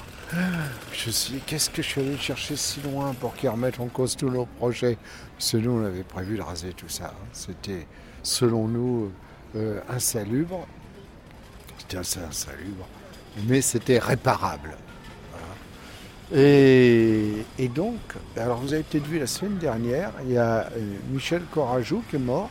Je 0.94 1.08
me 1.08 1.12
suis 1.12 1.34
dit, 1.34 1.42
qu'est-ce 1.46 1.70
que 1.70 1.82
je 1.82 1.88
suis 1.88 2.02
allé 2.02 2.18
chercher 2.18 2.56
si 2.56 2.80
loin 2.82 3.14
pour 3.20 3.36
qu'ils 3.36 3.50
remettent 3.50 3.82
en 3.82 3.88
cause 3.88 4.16
tous 4.16 4.30
nos 4.30 4.46
projets? 4.46 4.98
Parce 5.38 5.52
que 5.52 5.58
nous, 5.58 5.72
on 5.72 5.86
avait 5.86 6.04
prévu 6.04 6.38
de 6.38 6.42
raser 6.42 6.72
tout 6.72 6.88
ça. 6.88 7.08
hein. 7.08 7.28
C'était, 7.34 7.86
selon 8.24 8.70
nous, 8.70 9.12
euh, 9.58 9.82
insalubre. 9.90 10.66
C'était 11.80 11.98
assez 11.98 12.20
insalubre, 12.22 12.88
mais 13.48 13.60
c'était 13.62 14.00
réparable. 14.00 14.78
Et, 16.34 17.34
et 17.60 17.68
donc, 17.68 17.98
alors 18.38 18.60
vous 18.60 18.74
avez 18.74 18.84
peut-être 18.84 19.06
vu 19.08 19.20
la 19.20 19.28
semaine 19.28 19.58
dernière, 19.58 20.12
il 20.26 20.32
y 20.32 20.38
a 20.38 20.68
euh, 20.76 20.80
Michel 21.12 21.42
Corajou 21.52 22.04
qui 22.10 22.16
est 22.16 22.20
mort, 22.20 22.50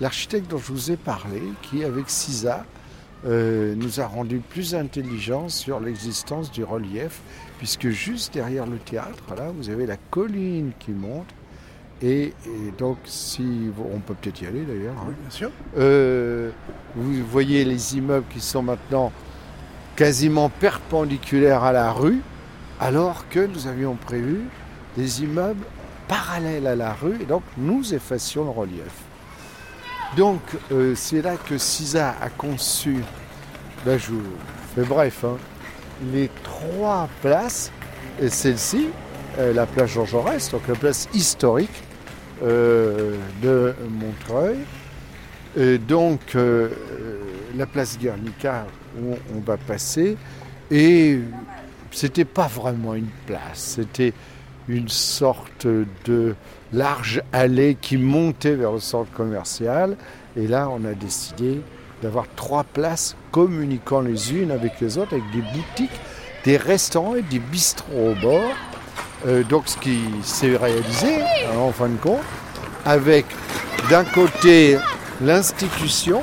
l'architecte 0.00 0.50
dont 0.50 0.58
je 0.58 0.72
vous 0.72 0.90
ai 0.90 0.96
parlé, 0.96 1.42
qui 1.62 1.84
avec 1.84 2.08
CISA 2.08 2.64
euh, 3.26 3.74
nous 3.76 4.00
a 4.00 4.06
rendu 4.06 4.38
plus 4.38 4.74
intelligents 4.74 5.50
sur 5.50 5.80
l'existence 5.80 6.50
du 6.50 6.64
relief, 6.64 7.20
puisque 7.58 7.90
juste 7.90 8.32
derrière 8.32 8.66
le 8.66 8.78
théâtre, 8.78 9.34
là, 9.36 9.50
vous 9.54 9.68
avez 9.68 9.84
la 9.84 9.96
colline 10.10 10.72
qui 10.78 10.92
monte. 10.92 11.26
Et, 12.02 12.32
et 12.46 12.72
donc, 12.78 12.96
si 13.04 13.42
vous- 13.76 13.86
on 13.94 13.98
peut 13.98 14.14
peut-être 14.14 14.40
y 14.40 14.46
aller 14.46 14.62
d'ailleurs. 14.62 14.94
hein. 14.98 15.12
bien 15.20 15.30
sûr. 15.30 15.50
Euh, 15.76 16.50
vous 16.96 17.12
voyez 17.30 17.66
les 17.66 17.98
immeubles 17.98 18.24
qui 18.32 18.40
sont 18.40 18.62
maintenant 18.62 19.12
quasiment 19.96 20.48
perpendiculaires 20.48 21.62
à 21.62 21.72
la 21.72 21.92
rue, 21.92 22.22
alors 22.80 23.28
que 23.28 23.40
nous 23.40 23.66
avions 23.66 23.94
prévu 23.94 24.40
des 24.96 25.22
immeubles 25.22 25.64
parallèles 26.08 26.66
à 26.66 26.74
la 26.74 26.92
rue, 26.94 27.16
et 27.20 27.26
donc 27.26 27.42
nous 27.56 27.94
effacions 27.94 28.44
le 28.44 28.50
relief. 28.50 28.92
Donc 30.16 30.40
euh, 30.72 30.94
c'est 30.96 31.22
là 31.22 31.36
que 31.36 31.56
CISA 31.56 32.16
a 32.20 32.30
conçu, 32.30 32.96
là 33.86 33.96
je 33.96 34.10
vous 34.10 34.22
fais 34.74 34.82
bref, 34.82 35.24
hein, 35.24 35.36
les 36.12 36.30
trois 36.42 37.08
places, 37.20 37.70
et 38.20 38.28
celle-ci, 38.28 38.88
euh, 39.38 39.52
la 39.52 39.66
place 39.66 39.90
Jean 39.90 40.06
Jaurès, 40.06 40.50
donc 40.50 40.66
la 40.66 40.74
place 40.74 41.08
historique 41.14 41.84
euh, 42.42 43.14
de 43.40 43.74
Montreuil, 43.88 44.58
et 45.56 45.78
donc 45.78 46.36
la 47.56 47.66
place 47.66 47.98
Guernica 47.98 48.66
où 49.00 49.16
on 49.36 49.40
va 49.40 49.56
passer, 49.56 50.16
et 50.70 51.18
c'était 51.90 52.24
pas 52.24 52.46
vraiment 52.46 52.94
une 52.94 53.10
place, 53.26 53.76
c'était 53.76 54.12
une 54.68 54.88
sorte 54.88 55.66
de 56.04 56.34
large 56.72 57.22
allée 57.32 57.76
qui 57.80 57.96
montait 57.96 58.54
vers 58.54 58.72
le 58.72 58.80
centre 58.80 59.10
commercial. 59.12 59.96
Et 60.36 60.46
là, 60.46 60.68
on 60.70 60.84
a 60.84 60.94
décidé 60.94 61.60
d'avoir 62.02 62.26
trois 62.36 62.64
places 62.64 63.16
communiquant 63.32 64.00
les 64.00 64.32
unes 64.32 64.50
avec 64.50 64.80
les 64.80 64.96
autres, 64.98 65.12
avec 65.14 65.30
des 65.32 65.42
boutiques, 65.42 66.00
des 66.44 66.56
restaurants 66.56 67.16
et 67.16 67.22
des 67.22 67.40
bistrots 67.40 68.12
au 68.12 68.14
bord. 68.14 68.54
Euh, 69.26 69.42
donc, 69.42 69.64
ce 69.66 69.76
qui 69.76 70.00
s'est 70.22 70.56
réalisé, 70.56 71.22
hein, 71.22 71.58
en 71.58 71.72
fin 71.72 71.88
de 71.88 71.96
compte, 71.96 72.20
avec 72.84 73.26
d'un 73.90 74.04
côté 74.04 74.78
l'institution, 75.20 76.22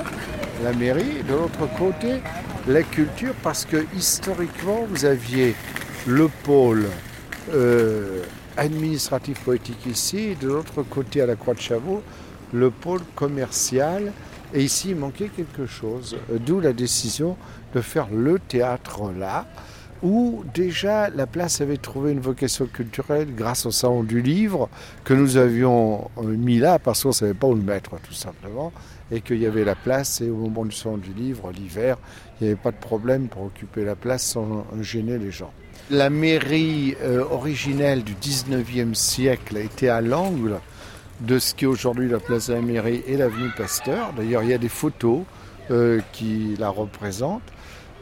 la 0.63 0.73
mairie, 0.73 1.17
et 1.19 1.23
de 1.23 1.33
l'autre 1.33 1.67
côté 1.77 2.21
la 2.67 2.83
culture, 2.83 3.33
parce 3.43 3.65
que 3.65 3.85
historiquement, 3.95 4.85
vous 4.89 5.05
aviez 5.05 5.55
le 6.05 6.27
pôle 6.43 6.87
euh, 7.53 8.23
administratif 8.57 9.39
poétique 9.39 9.85
ici, 9.85 10.17
et 10.17 10.35
de 10.35 10.47
l'autre 10.47 10.83
côté 10.83 11.21
à 11.21 11.25
la 11.25 11.35
Croix 11.35 11.53
de 11.53 11.61
Chavaux, 11.61 12.03
le 12.53 12.69
pôle 12.69 13.01
commercial. 13.15 14.11
Et 14.53 14.63
ici, 14.63 14.89
il 14.89 14.95
manquait 14.97 15.29
quelque 15.29 15.65
chose, 15.65 16.17
d'où 16.29 16.59
la 16.59 16.73
décision 16.73 17.37
de 17.73 17.81
faire 17.81 18.07
le 18.13 18.39
théâtre 18.39 19.11
là, 19.17 19.45
où 20.03 20.43
déjà 20.53 21.09
la 21.09 21.25
place 21.25 21.61
avait 21.61 21.77
trouvé 21.77 22.11
une 22.11 22.19
vocation 22.19 22.65
culturelle 22.67 23.33
grâce 23.35 23.65
au 23.65 23.71
salon 23.71 24.03
du 24.03 24.21
livre 24.21 24.69
que 25.03 25.13
nous 25.13 25.37
avions 25.37 26.09
euh, 26.17 26.23
mis 26.23 26.59
là 26.59 26.79
parce 26.79 27.03
qu'on 27.03 27.09
ne 27.09 27.13
savait 27.13 27.33
pas 27.33 27.47
où 27.47 27.55
le 27.55 27.61
mettre 27.61 27.99
tout 28.01 28.13
simplement 28.13 28.71
et 29.11 29.21
qu'il 29.21 29.37
y 29.37 29.45
avait 29.45 29.63
la 29.63 29.75
place 29.75 30.21
et 30.21 30.29
au 30.29 30.35
moment 30.35 30.65
du 30.65 30.75
salon 30.75 30.97
du 30.97 31.13
livre 31.13 31.51
l'hiver 31.51 31.97
il 32.39 32.43
n'y 32.43 32.49
avait 32.51 32.61
pas 32.61 32.71
de 32.71 32.77
problème 32.77 33.27
pour 33.27 33.43
occuper 33.43 33.83
la 33.83 33.95
place 33.95 34.23
sans 34.23 34.65
gêner 34.81 35.17
les 35.17 35.31
gens. 35.31 35.51
La 35.89 36.09
mairie 36.09 36.95
euh, 37.01 37.23
originelle 37.31 38.03
du 38.03 38.13
19e 38.13 38.93
siècle 38.93 39.57
était 39.57 39.87
à 39.87 40.01
l'angle 40.01 40.59
de 41.21 41.39
ce 41.39 41.55
qui 41.55 41.65
est 41.65 41.67
aujourd'hui 41.67 42.09
la 42.09 42.19
place 42.19 42.47
de 42.47 42.53
la 42.53 42.61
mairie 42.61 43.03
et 43.07 43.17
l'avenue 43.17 43.49
Pasteur. 43.57 44.13
D'ailleurs, 44.13 44.43
il 44.43 44.49
y 44.49 44.53
a 44.53 44.57
des 44.57 44.69
photos 44.69 45.21
euh, 45.71 46.01
qui 46.13 46.55
la 46.59 46.69
représentent. 46.69 47.41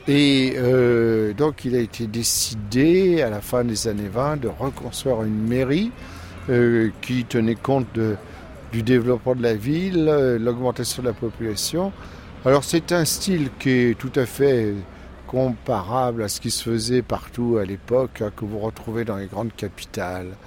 Et 0.07 0.53
euh, 0.57 1.33
donc, 1.33 1.65
il 1.65 1.75
a 1.75 1.79
été 1.79 2.05
décidé 2.05 3.23
à 3.23 3.29
la 3.31 3.41
fin 3.41 3.63
des 3.63 3.87
années 3.87 4.07
20 4.07 4.37
de 4.37 4.47
reconstruire 4.47 5.23
une 5.23 5.47
mairie 5.47 5.91
euh, 6.49 6.91
qui 7.01 7.25
tenait 7.25 7.55
compte 7.55 7.87
du 8.71 8.83
développement 8.83 9.33
de 9.33 9.41
la 9.41 9.55
ville, 9.55 10.07
euh, 10.07 10.37
l'augmentation 10.37 11.01
de 11.01 11.07
la 11.07 11.13
population. 11.13 11.91
Alors, 12.45 12.63
c'est 12.63 12.91
un 12.91 13.03
style 13.03 13.49
qui 13.57 13.71
est 13.71 13.97
tout 13.97 14.11
à 14.15 14.27
fait 14.27 14.75
comparable 15.25 16.21
à 16.21 16.27
ce 16.27 16.39
qui 16.39 16.51
se 16.51 16.69
faisait 16.69 17.01
partout 17.01 17.57
à 17.59 17.65
l'époque, 17.65 18.21
hein, 18.21 18.31
que 18.35 18.45
vous 18.45 18.59
retrouvez 18.59 19.05
dans 19.05 19.17
les 19.17 19.25
grandes 19.25 19.55
capitales, 19.55 20.37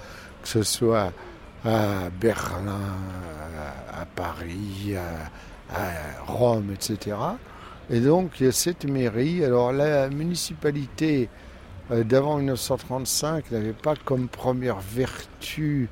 que 0.41 0.47
ce 0.47 0.63
soit 0.63 1.11
à 1.65 2.09
Berlin, 2.21 2.79
à, 3.91 4.05
Paris, 4.05 4.95
à 4.95 6.21
Rome, 6.25 6.71
etc. 6.73 7.17
Et 7.91 7.99
donc 7.99 8.39
il 8.39 8.45
y 8.45 8.49
a 8.49 8.51
cette 8.51 8.85
mairie. 8.85 9.43
Alors 9.43 9.71
la 9.71 10.09
municipalité 10.09 11.29
euh, 11.91 12.03
d'avant 12.03 12.37
1935 12.37 13.51
n'avait 13.51 13.73
pas 13.73 13.95
comme 14.05 14.27
première 14.27 14.79
vertu 14.79 15.89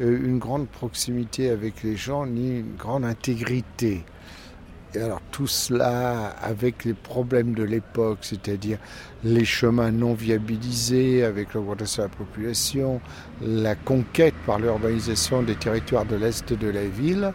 euh, 0.00 0.18
une 0.24 0.38
grande 0.38 0.68
proximité 0.68 1.50
avec 1.50 1.82
les 1.82 1.96
gens 1.96 2.24
ni 2.26 2.60
une 2.60 2.76
grande 2.76 3.04
intégrité. 3.04 4.04
Et 4.94 4.98
alors 5.00 5.20
tout 5.30 5.46
cela 5.46 6.28
avec 6.42 6.84
les 6.84 6.94
problèmes 6.94 7.54
de 7.54 7.62
l'époque, 7.62 8.18
c'est-à-dire 8.22 8.78
les 9.22 9.44
chemins 9.44 9.92
non 9.92 10.14
viabilisés 10.14 11.24
avec 11.24 11.54
l'augmentation 11.54 12.04
de 12.04 12.08
la 12.08 12.14
population, 12.14 13.00
la 13.40 13.76
conquête 13.76 14.34
par 14.46 14.58
l'urbanisation 14.58 15.42
des 15.42 15.54
territoires 15.54 16.06
de 16.06 16.16
l'Est 16.16 16.52
de 16.52 16.68
la 16.68 16.86
ville, 16.86 17.32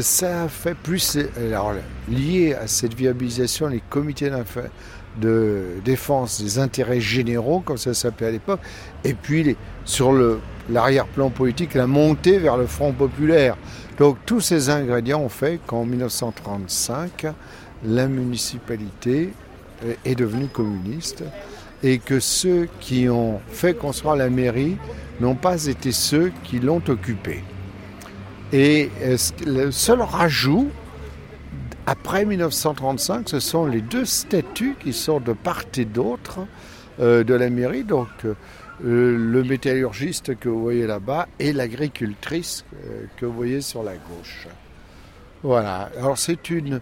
ça 0.00 0.48
fait 0.48 0.74
plus 0.74 1.18
alors, 1.36 1.72
lié 2.08 2.54
à 2.54 2.66
cette 2.66 2.94
viabilisation 2.94 3.66
les 3.66 3.82
comités 3.90 4.30
de 5.20 5.64
défense 5.84 6.40
des 6.40 6.58
intérêts 6.58 7.00
généraux, 7.00 7.60
comme 7.60 7.76
ça 7.76 7.94
s'appelait 7.94 8.28
à 8.28 8.30
l'époque, 8.30 8.60
et 9.04 9.14
puis 9.14 9.56
sur 9.84 10.12
l'arrière-plan 10.68 11.30
politique, 11.30 11.74
la 11.74 11.86
montée 11.86 12.38
vers 12.38 12.56
le 12.56 12.66
Front 12.66 12.92
populaire. 12.92 13.56
Donc 13.98 14.18
tous 14.24 14.40
ces 14.40 14.70
ingrédients 14.70 15.20
ont 15.20 15.28
fait 15.28 15.60
qu'en 15.66 15.84
1935, 15.84 17.26
la 17.84 18.06
municipalité 18.06 19.32
est 20.04 20.14
devenue 20.14 20.46
communiste 20.46 21.24
et 21.82 21.98
que 21.98 22.20
ceux 22.20 22.68
qui 22.80 23.08
ont 23.08 23.40
fait 23.48 23.74
construire 23.74 24.16
la 24.16 24.30
mairie 24.30 24.76
n'ont 25.20 25.34
pas 25.34 25.66
été 25.66 25.92
ceux 25.92 26.32
qui 26.44 26.60
l'ont 26.60 26.82
occupée. 26.88 27.42
Et 28.52 28.90
le 29.46 29.70
seul 29.70 30.00
rajout, 30.02 30.70
après 31.86 32.24
1935, 32.24 33.28
ce 33.28 33.40
sont 33.40 33.66
les 33.66 33.80
deux 33.80 34.04
statuts 34.04 34.76
qui 34.78 34.92
sont 34.92 35.20
de 35.20 35.32
part 35.32 35.64
et 35.76 35.84
d'autre 35.84 36.40
euh, 37.00 37.22
de 37.22 37.34
la 37.34 37.48
mairie. 37.48 37.84
Donc 37.84 38.08
euh, 38.24 38.34
le 38.82 39.44
métallurgiste 39.44 40.36
que 40.38 40.48
vous 40.48 40.60
voyez 40.60 40.86
là-bas 40.86 41.28
et 41.38 41.52
l'agricultrice 41.52 42.64
euh, 42.74 43.04
que 43.16 43.26
vous 43.26 43.32
voyez 43.32 43.60
sur 43.60 43.84
la 43.84 43.94
gauche. 43.94 44.48
Voilà. 45.42 45.90
Alors 45.96 46.18
c'est 46.18 46.50
une, 46.50 46.80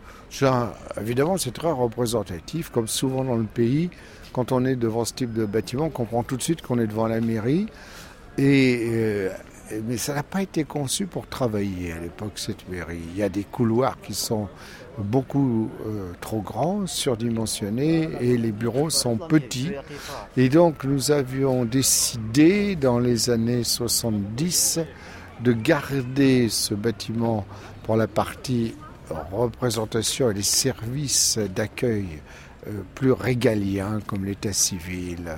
évidemment 1.01 1.37
c'est 1.37 1.53
très 1.53 1.71
représentatif, 1.71 2.71
comme 2.71 2.89
souvent 2.89 3.25
dans 3.25 3.37
le 3.37 3.45
pays. 3.45 3.91
Quand 4.33 4.53
on 4.53 4.65
est 4.65 4.77
devant 4.77 5.05
ce 5.05 5.13
type 5.15 5.33
de 5.33 5.45
bâtiment, 5.45 5.87
on 5.87 5.91
comprend 5.91 6.23
tout 6.23 6.37
de 6.37 6.43
suite 6.43 6.63
qu'on 6.63 6.79
est 6.79 6.87
devant 6.87 7.09
la 7.09 7.21
mairie. 7.21 7.67
Et 8.37 9.29
mais 9.85 9.97
ça 9.97 10.15
n'a 10.15 10.23
pas 10.23 10.43
été 10.43 10.65
conçu 10.65 11.07
pour 11.07 11.27
travailler 11.27 11.93
à 11.93 11.99
l'époque, 11.99 12.33
cette 12.37 12.69
mairie. 12.69 13.01
Il 13.13 13.19
y 13.19 13.23
a 13.23 13.29
des 13.29 13.45
couloirs 13.45 13.99
qui 14.01 14.15
sont 14.15 14.49
beaucoup 14.99 15.71
euh, 15.87 16.13
trop 16.21 16.41
grands, 16.41 16.87
surdimensionnés, 16.87 18.09
et 18.21 18.37
les 18.37 18.53
bureaux 18.53 18.91
sont 18.91 19.17
petits. 19.17 19.73
Et 20.37 20.49
donc 20.49 20.85
nous 20.85 21.11
avions 21.11 21.65
décidé 21.65 22.77
dans 22.77 22.99
les 22.99 23.31
années 23.31 23.65
70 23.65 24.81
de 25.41 25.53
garder 25.53 26.49
ce 26.49 26.75
bâtiment 26.75 27.47
pour 27.85 27.97
la 27.97 28.09
partie 28.09 28.75
représentation 29.33 30.31
et 30.31 30.35
les 30.35 30.43
services 30.43 31.39
d'accueil 31.39 32.07
euh, 32.67 32.83
plus 32.95 33.13
régaliens 33.13 34.01
comme 34.07 34.25
l'état 34.25 34.53
civil, 34.53 35.37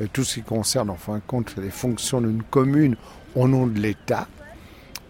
euh, 0.00 0.06
tout 0.12 0.24
ce 0.24 0.36
qui 0.36 0.42
concerne 0.42 0.90
en 0.90 0.96
fin 0.96 1.16
de 1.16 1.22
compte 1.26 1.54
les 1.56 1.70
fonctions 1.70 2.20
d'une 2.20 2.42
commune 2.42 2.96
au 3.34 3.48
nom 3.48 3.66
de 3.66 3.78
l'État, 3.78 4.26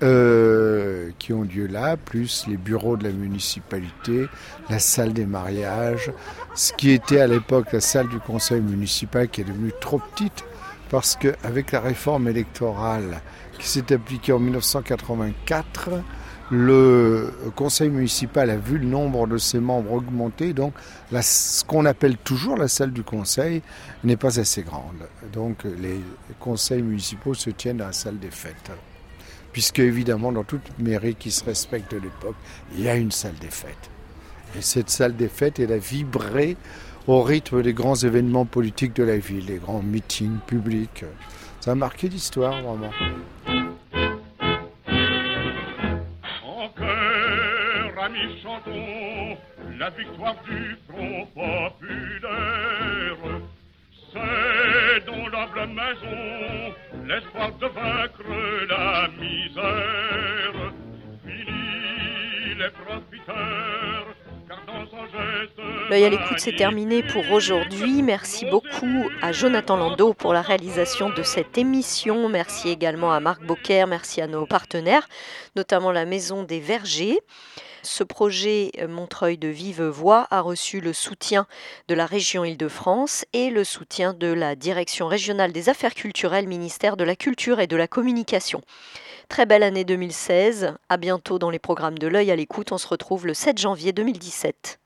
euh, 0.02 1.10
qui 1.18 1.32
ont 1.32 1.42
lieu 1.42 1.66
là, 1.66 1.96
plus 1.96 2.46
les 2.48 2.56
bureaux 2.56 2.96
de 2.96 3.04
la 3.04 3.12
municipalité, 3.12 4.26
la 4.68 4.78
salle 4.78 5.12
des 5.12 5.26
mariages, 5.26 6.10
ce 6.54 6.72
qui 6.72 6.90
était 6.90 7.20
à 7.20 7.26
l'époque 7.26 7.72
la 7.72 7.80
salle 7.80 8.08
du 8.08 8.18
conseil 8.18 8.60
municipal 8.60 9.28
qui 9.28 9.42
est 9.42 9.44
devenue 9.44 9.72
trop 9.80 9.98
petite 9.98 10.44
parce 10.90 11.16
qu'avec 11.16 11.72
la 11.72 11.80
réforme 11.80 12.28
électorale 12.28 13.22
qui 13.58 13.68
s'est 13.68 13.92
appliquée 13.92 14.32
en 14.32 14.40
1984, 14.40 15.90
le 16.52 17.32
conseil 17.56 17.88
municipal 17.88 18.50
a 18.50 18.56
vu 18.56 18.76
le 18.76 18.84
nombre 18.84 19.26
de 19.26 19.38
ses 19.38 19.58
membres 19.58 19.92
augmenter, 19.92 20.52
donc 20.52 20.74
ce 21.10 21.64
qu'on 21.64 21.86
appelle 21.86 22.18
toujours 22.18 22.58
la 22.58 22.68
salle 22.68 22.92
du 22.92 23.02
conseil 23.02 23.62
n'est 24.04 24.18
pas 24.18 24.38
assez 24.38 24.62
grande. 24.62 25.08
Donc 25.32 25.64
les 25.64 25.98
conseils 26.38 26.82
municipaux 26.82 27.32
se 27.32 27.48
tiennent 27.48 27.80
à 27.80 27.86
la 27.86 27.92
salle 27.92 28.18
des 28.18 28.30
fêtes. 28.30 28.70
Puisque 29.52 29.78
évidemment, 29.78 30.30
dans 30.30 30.44
toute 30.44 30.78
mairie 30.78 31.14
qui 31.14 31.30
se 31.30 31.42
respecte 31.42 31.92
de 31.92 31.98
l'époque, 31.98 32.36
il 32.76 32.82
y 32.82 32.88
a 32.88 32.96
une 32.96 33.12
salle 33.12 33.36
des 33.40 33.50
fêtes. 33.50 33.90
Et 34.58 34.60
cette 34.60 34.90
salle 34.90 35.16
des 35.16 35.28
fêtes, 35.28 35.58
elle 35.58 35.72
a 35.72 35.78
vibré 35.78 36.58
au 37.06 37.22
rythme 37.22 37.62
des 37.62 37.72
grands 37.72 37.96
événements 37.96 38.44
politiques 38.44 38.94
de 38.94 39.04
la 39.04 39.16
ville, 39.16 39.46
les 39.46 39.56
grands 39.56 39.82
meetings 39.82 40.38
publics. 40.46 41.06
Ça 41.60 41.72
a 41.72 41.74
marqué 41.74 42.10
l'histoire, 42.10 42.60
vraiment. 42.60 42.90
La 49.78 49.90
victoire 49.90 50.36
du 50.44 50.76
Front 50.88 51.26
populaire. 51.34 53.16
C'est 54.12 55.06
dans 55.06 55.26
l'humble 55.28 55.66
maison 55.68 56.74
l'espoir 57.06 57.52
de 57.52 57.66
vaincre 57.66 58.22
la 58.68 59.08
misère. 59.18 60.72
Fini 61.24 62.54
les 62.58 62.70
profiteurs. 62.70 64.06
L'œil 65.90 66.04
à 66.04 66.08
l'écoute, 66.08 66.38
c'est 66.38 66.56
terminé 66.56 67.02
pour 67.02 67.30
aujourd'hui. 67.30 68.02
Merci 68.02 68.46
beaucoup 68.46 69.08
à 69.20 69.32
Jonathan 69.32 69.76
Landau 69.76 70.14
pour 70.14 70.32
la 70.32 70.42
réalisation 70.42 71.10
de 71.10 71.22
cette 71.22 71.58
émission. 71.58 72.28
Merci 72.28 72.68
également 72.70 73.12
à 73.12 73.20
Marc 73.20 73.42
Beaucaire. 73.42 73.86
Merci 73.86 74.20
à 74.20 74.26
nos 74.26 74.46
partenaires, 74.46 75.08
notamment 75.56 75.92
la 75.92 76.04
Maison 76.04 76.44
des 76.44 76.60
Vergers. 76.60 77.20
Ce 77.84 78.04
projet 78.04 78.70
euh, 78.78 78.86
Montreuil 78.86 79.38
de 79.38 79.48
Vive 79.48 79.82
Voix 79.82 80.28
a 80.30 80.40
reçu 80.40 80.80
le 80.80 80.92
soutien 80.92 81.46
de 81.88 81.94
la 81.94 82.06
région 82.06 82.44
Île-de-France 82.44 83.24
et 83.32 83.50
le 83.50 83.64
soutien 83.64 84.14
de 84.14 84.28
la 84.28 84.54
Direction 84.54 85.08
régionale 85.08 85.50
des 85.50 85.68
affaires 85.68 85.94
culturelles, 85.94 86.46
ministère 86.46 86.96
de 86.96 87.02
la 87.02 87.16
Culture 87.16 87.58
et 87.58 87.66
de 87.66 87.76
la 87.76 87.88
Communication. 87.88 88.60
Très 89.28 89.46
belle 89.46 89.64
année 89.64 89.84
2016. 89.84 90.74
À 90.88 90.96
bientôt 90.96 91.40
dans 91.40 91.50
les 91.50 91.58
programmes 91.58 91.98
de 91.98 92.06
l'œil 92.06 92.30
à 92.30 92.36
l'écoute. 92.36 92.70
On 92.70 92.78
se 92.78 92.86
retrouve 92.86 93.26
le 93.26 93.34
7 93.34 93.58
janvier 93.58 93.92
2017. 93.92 94.81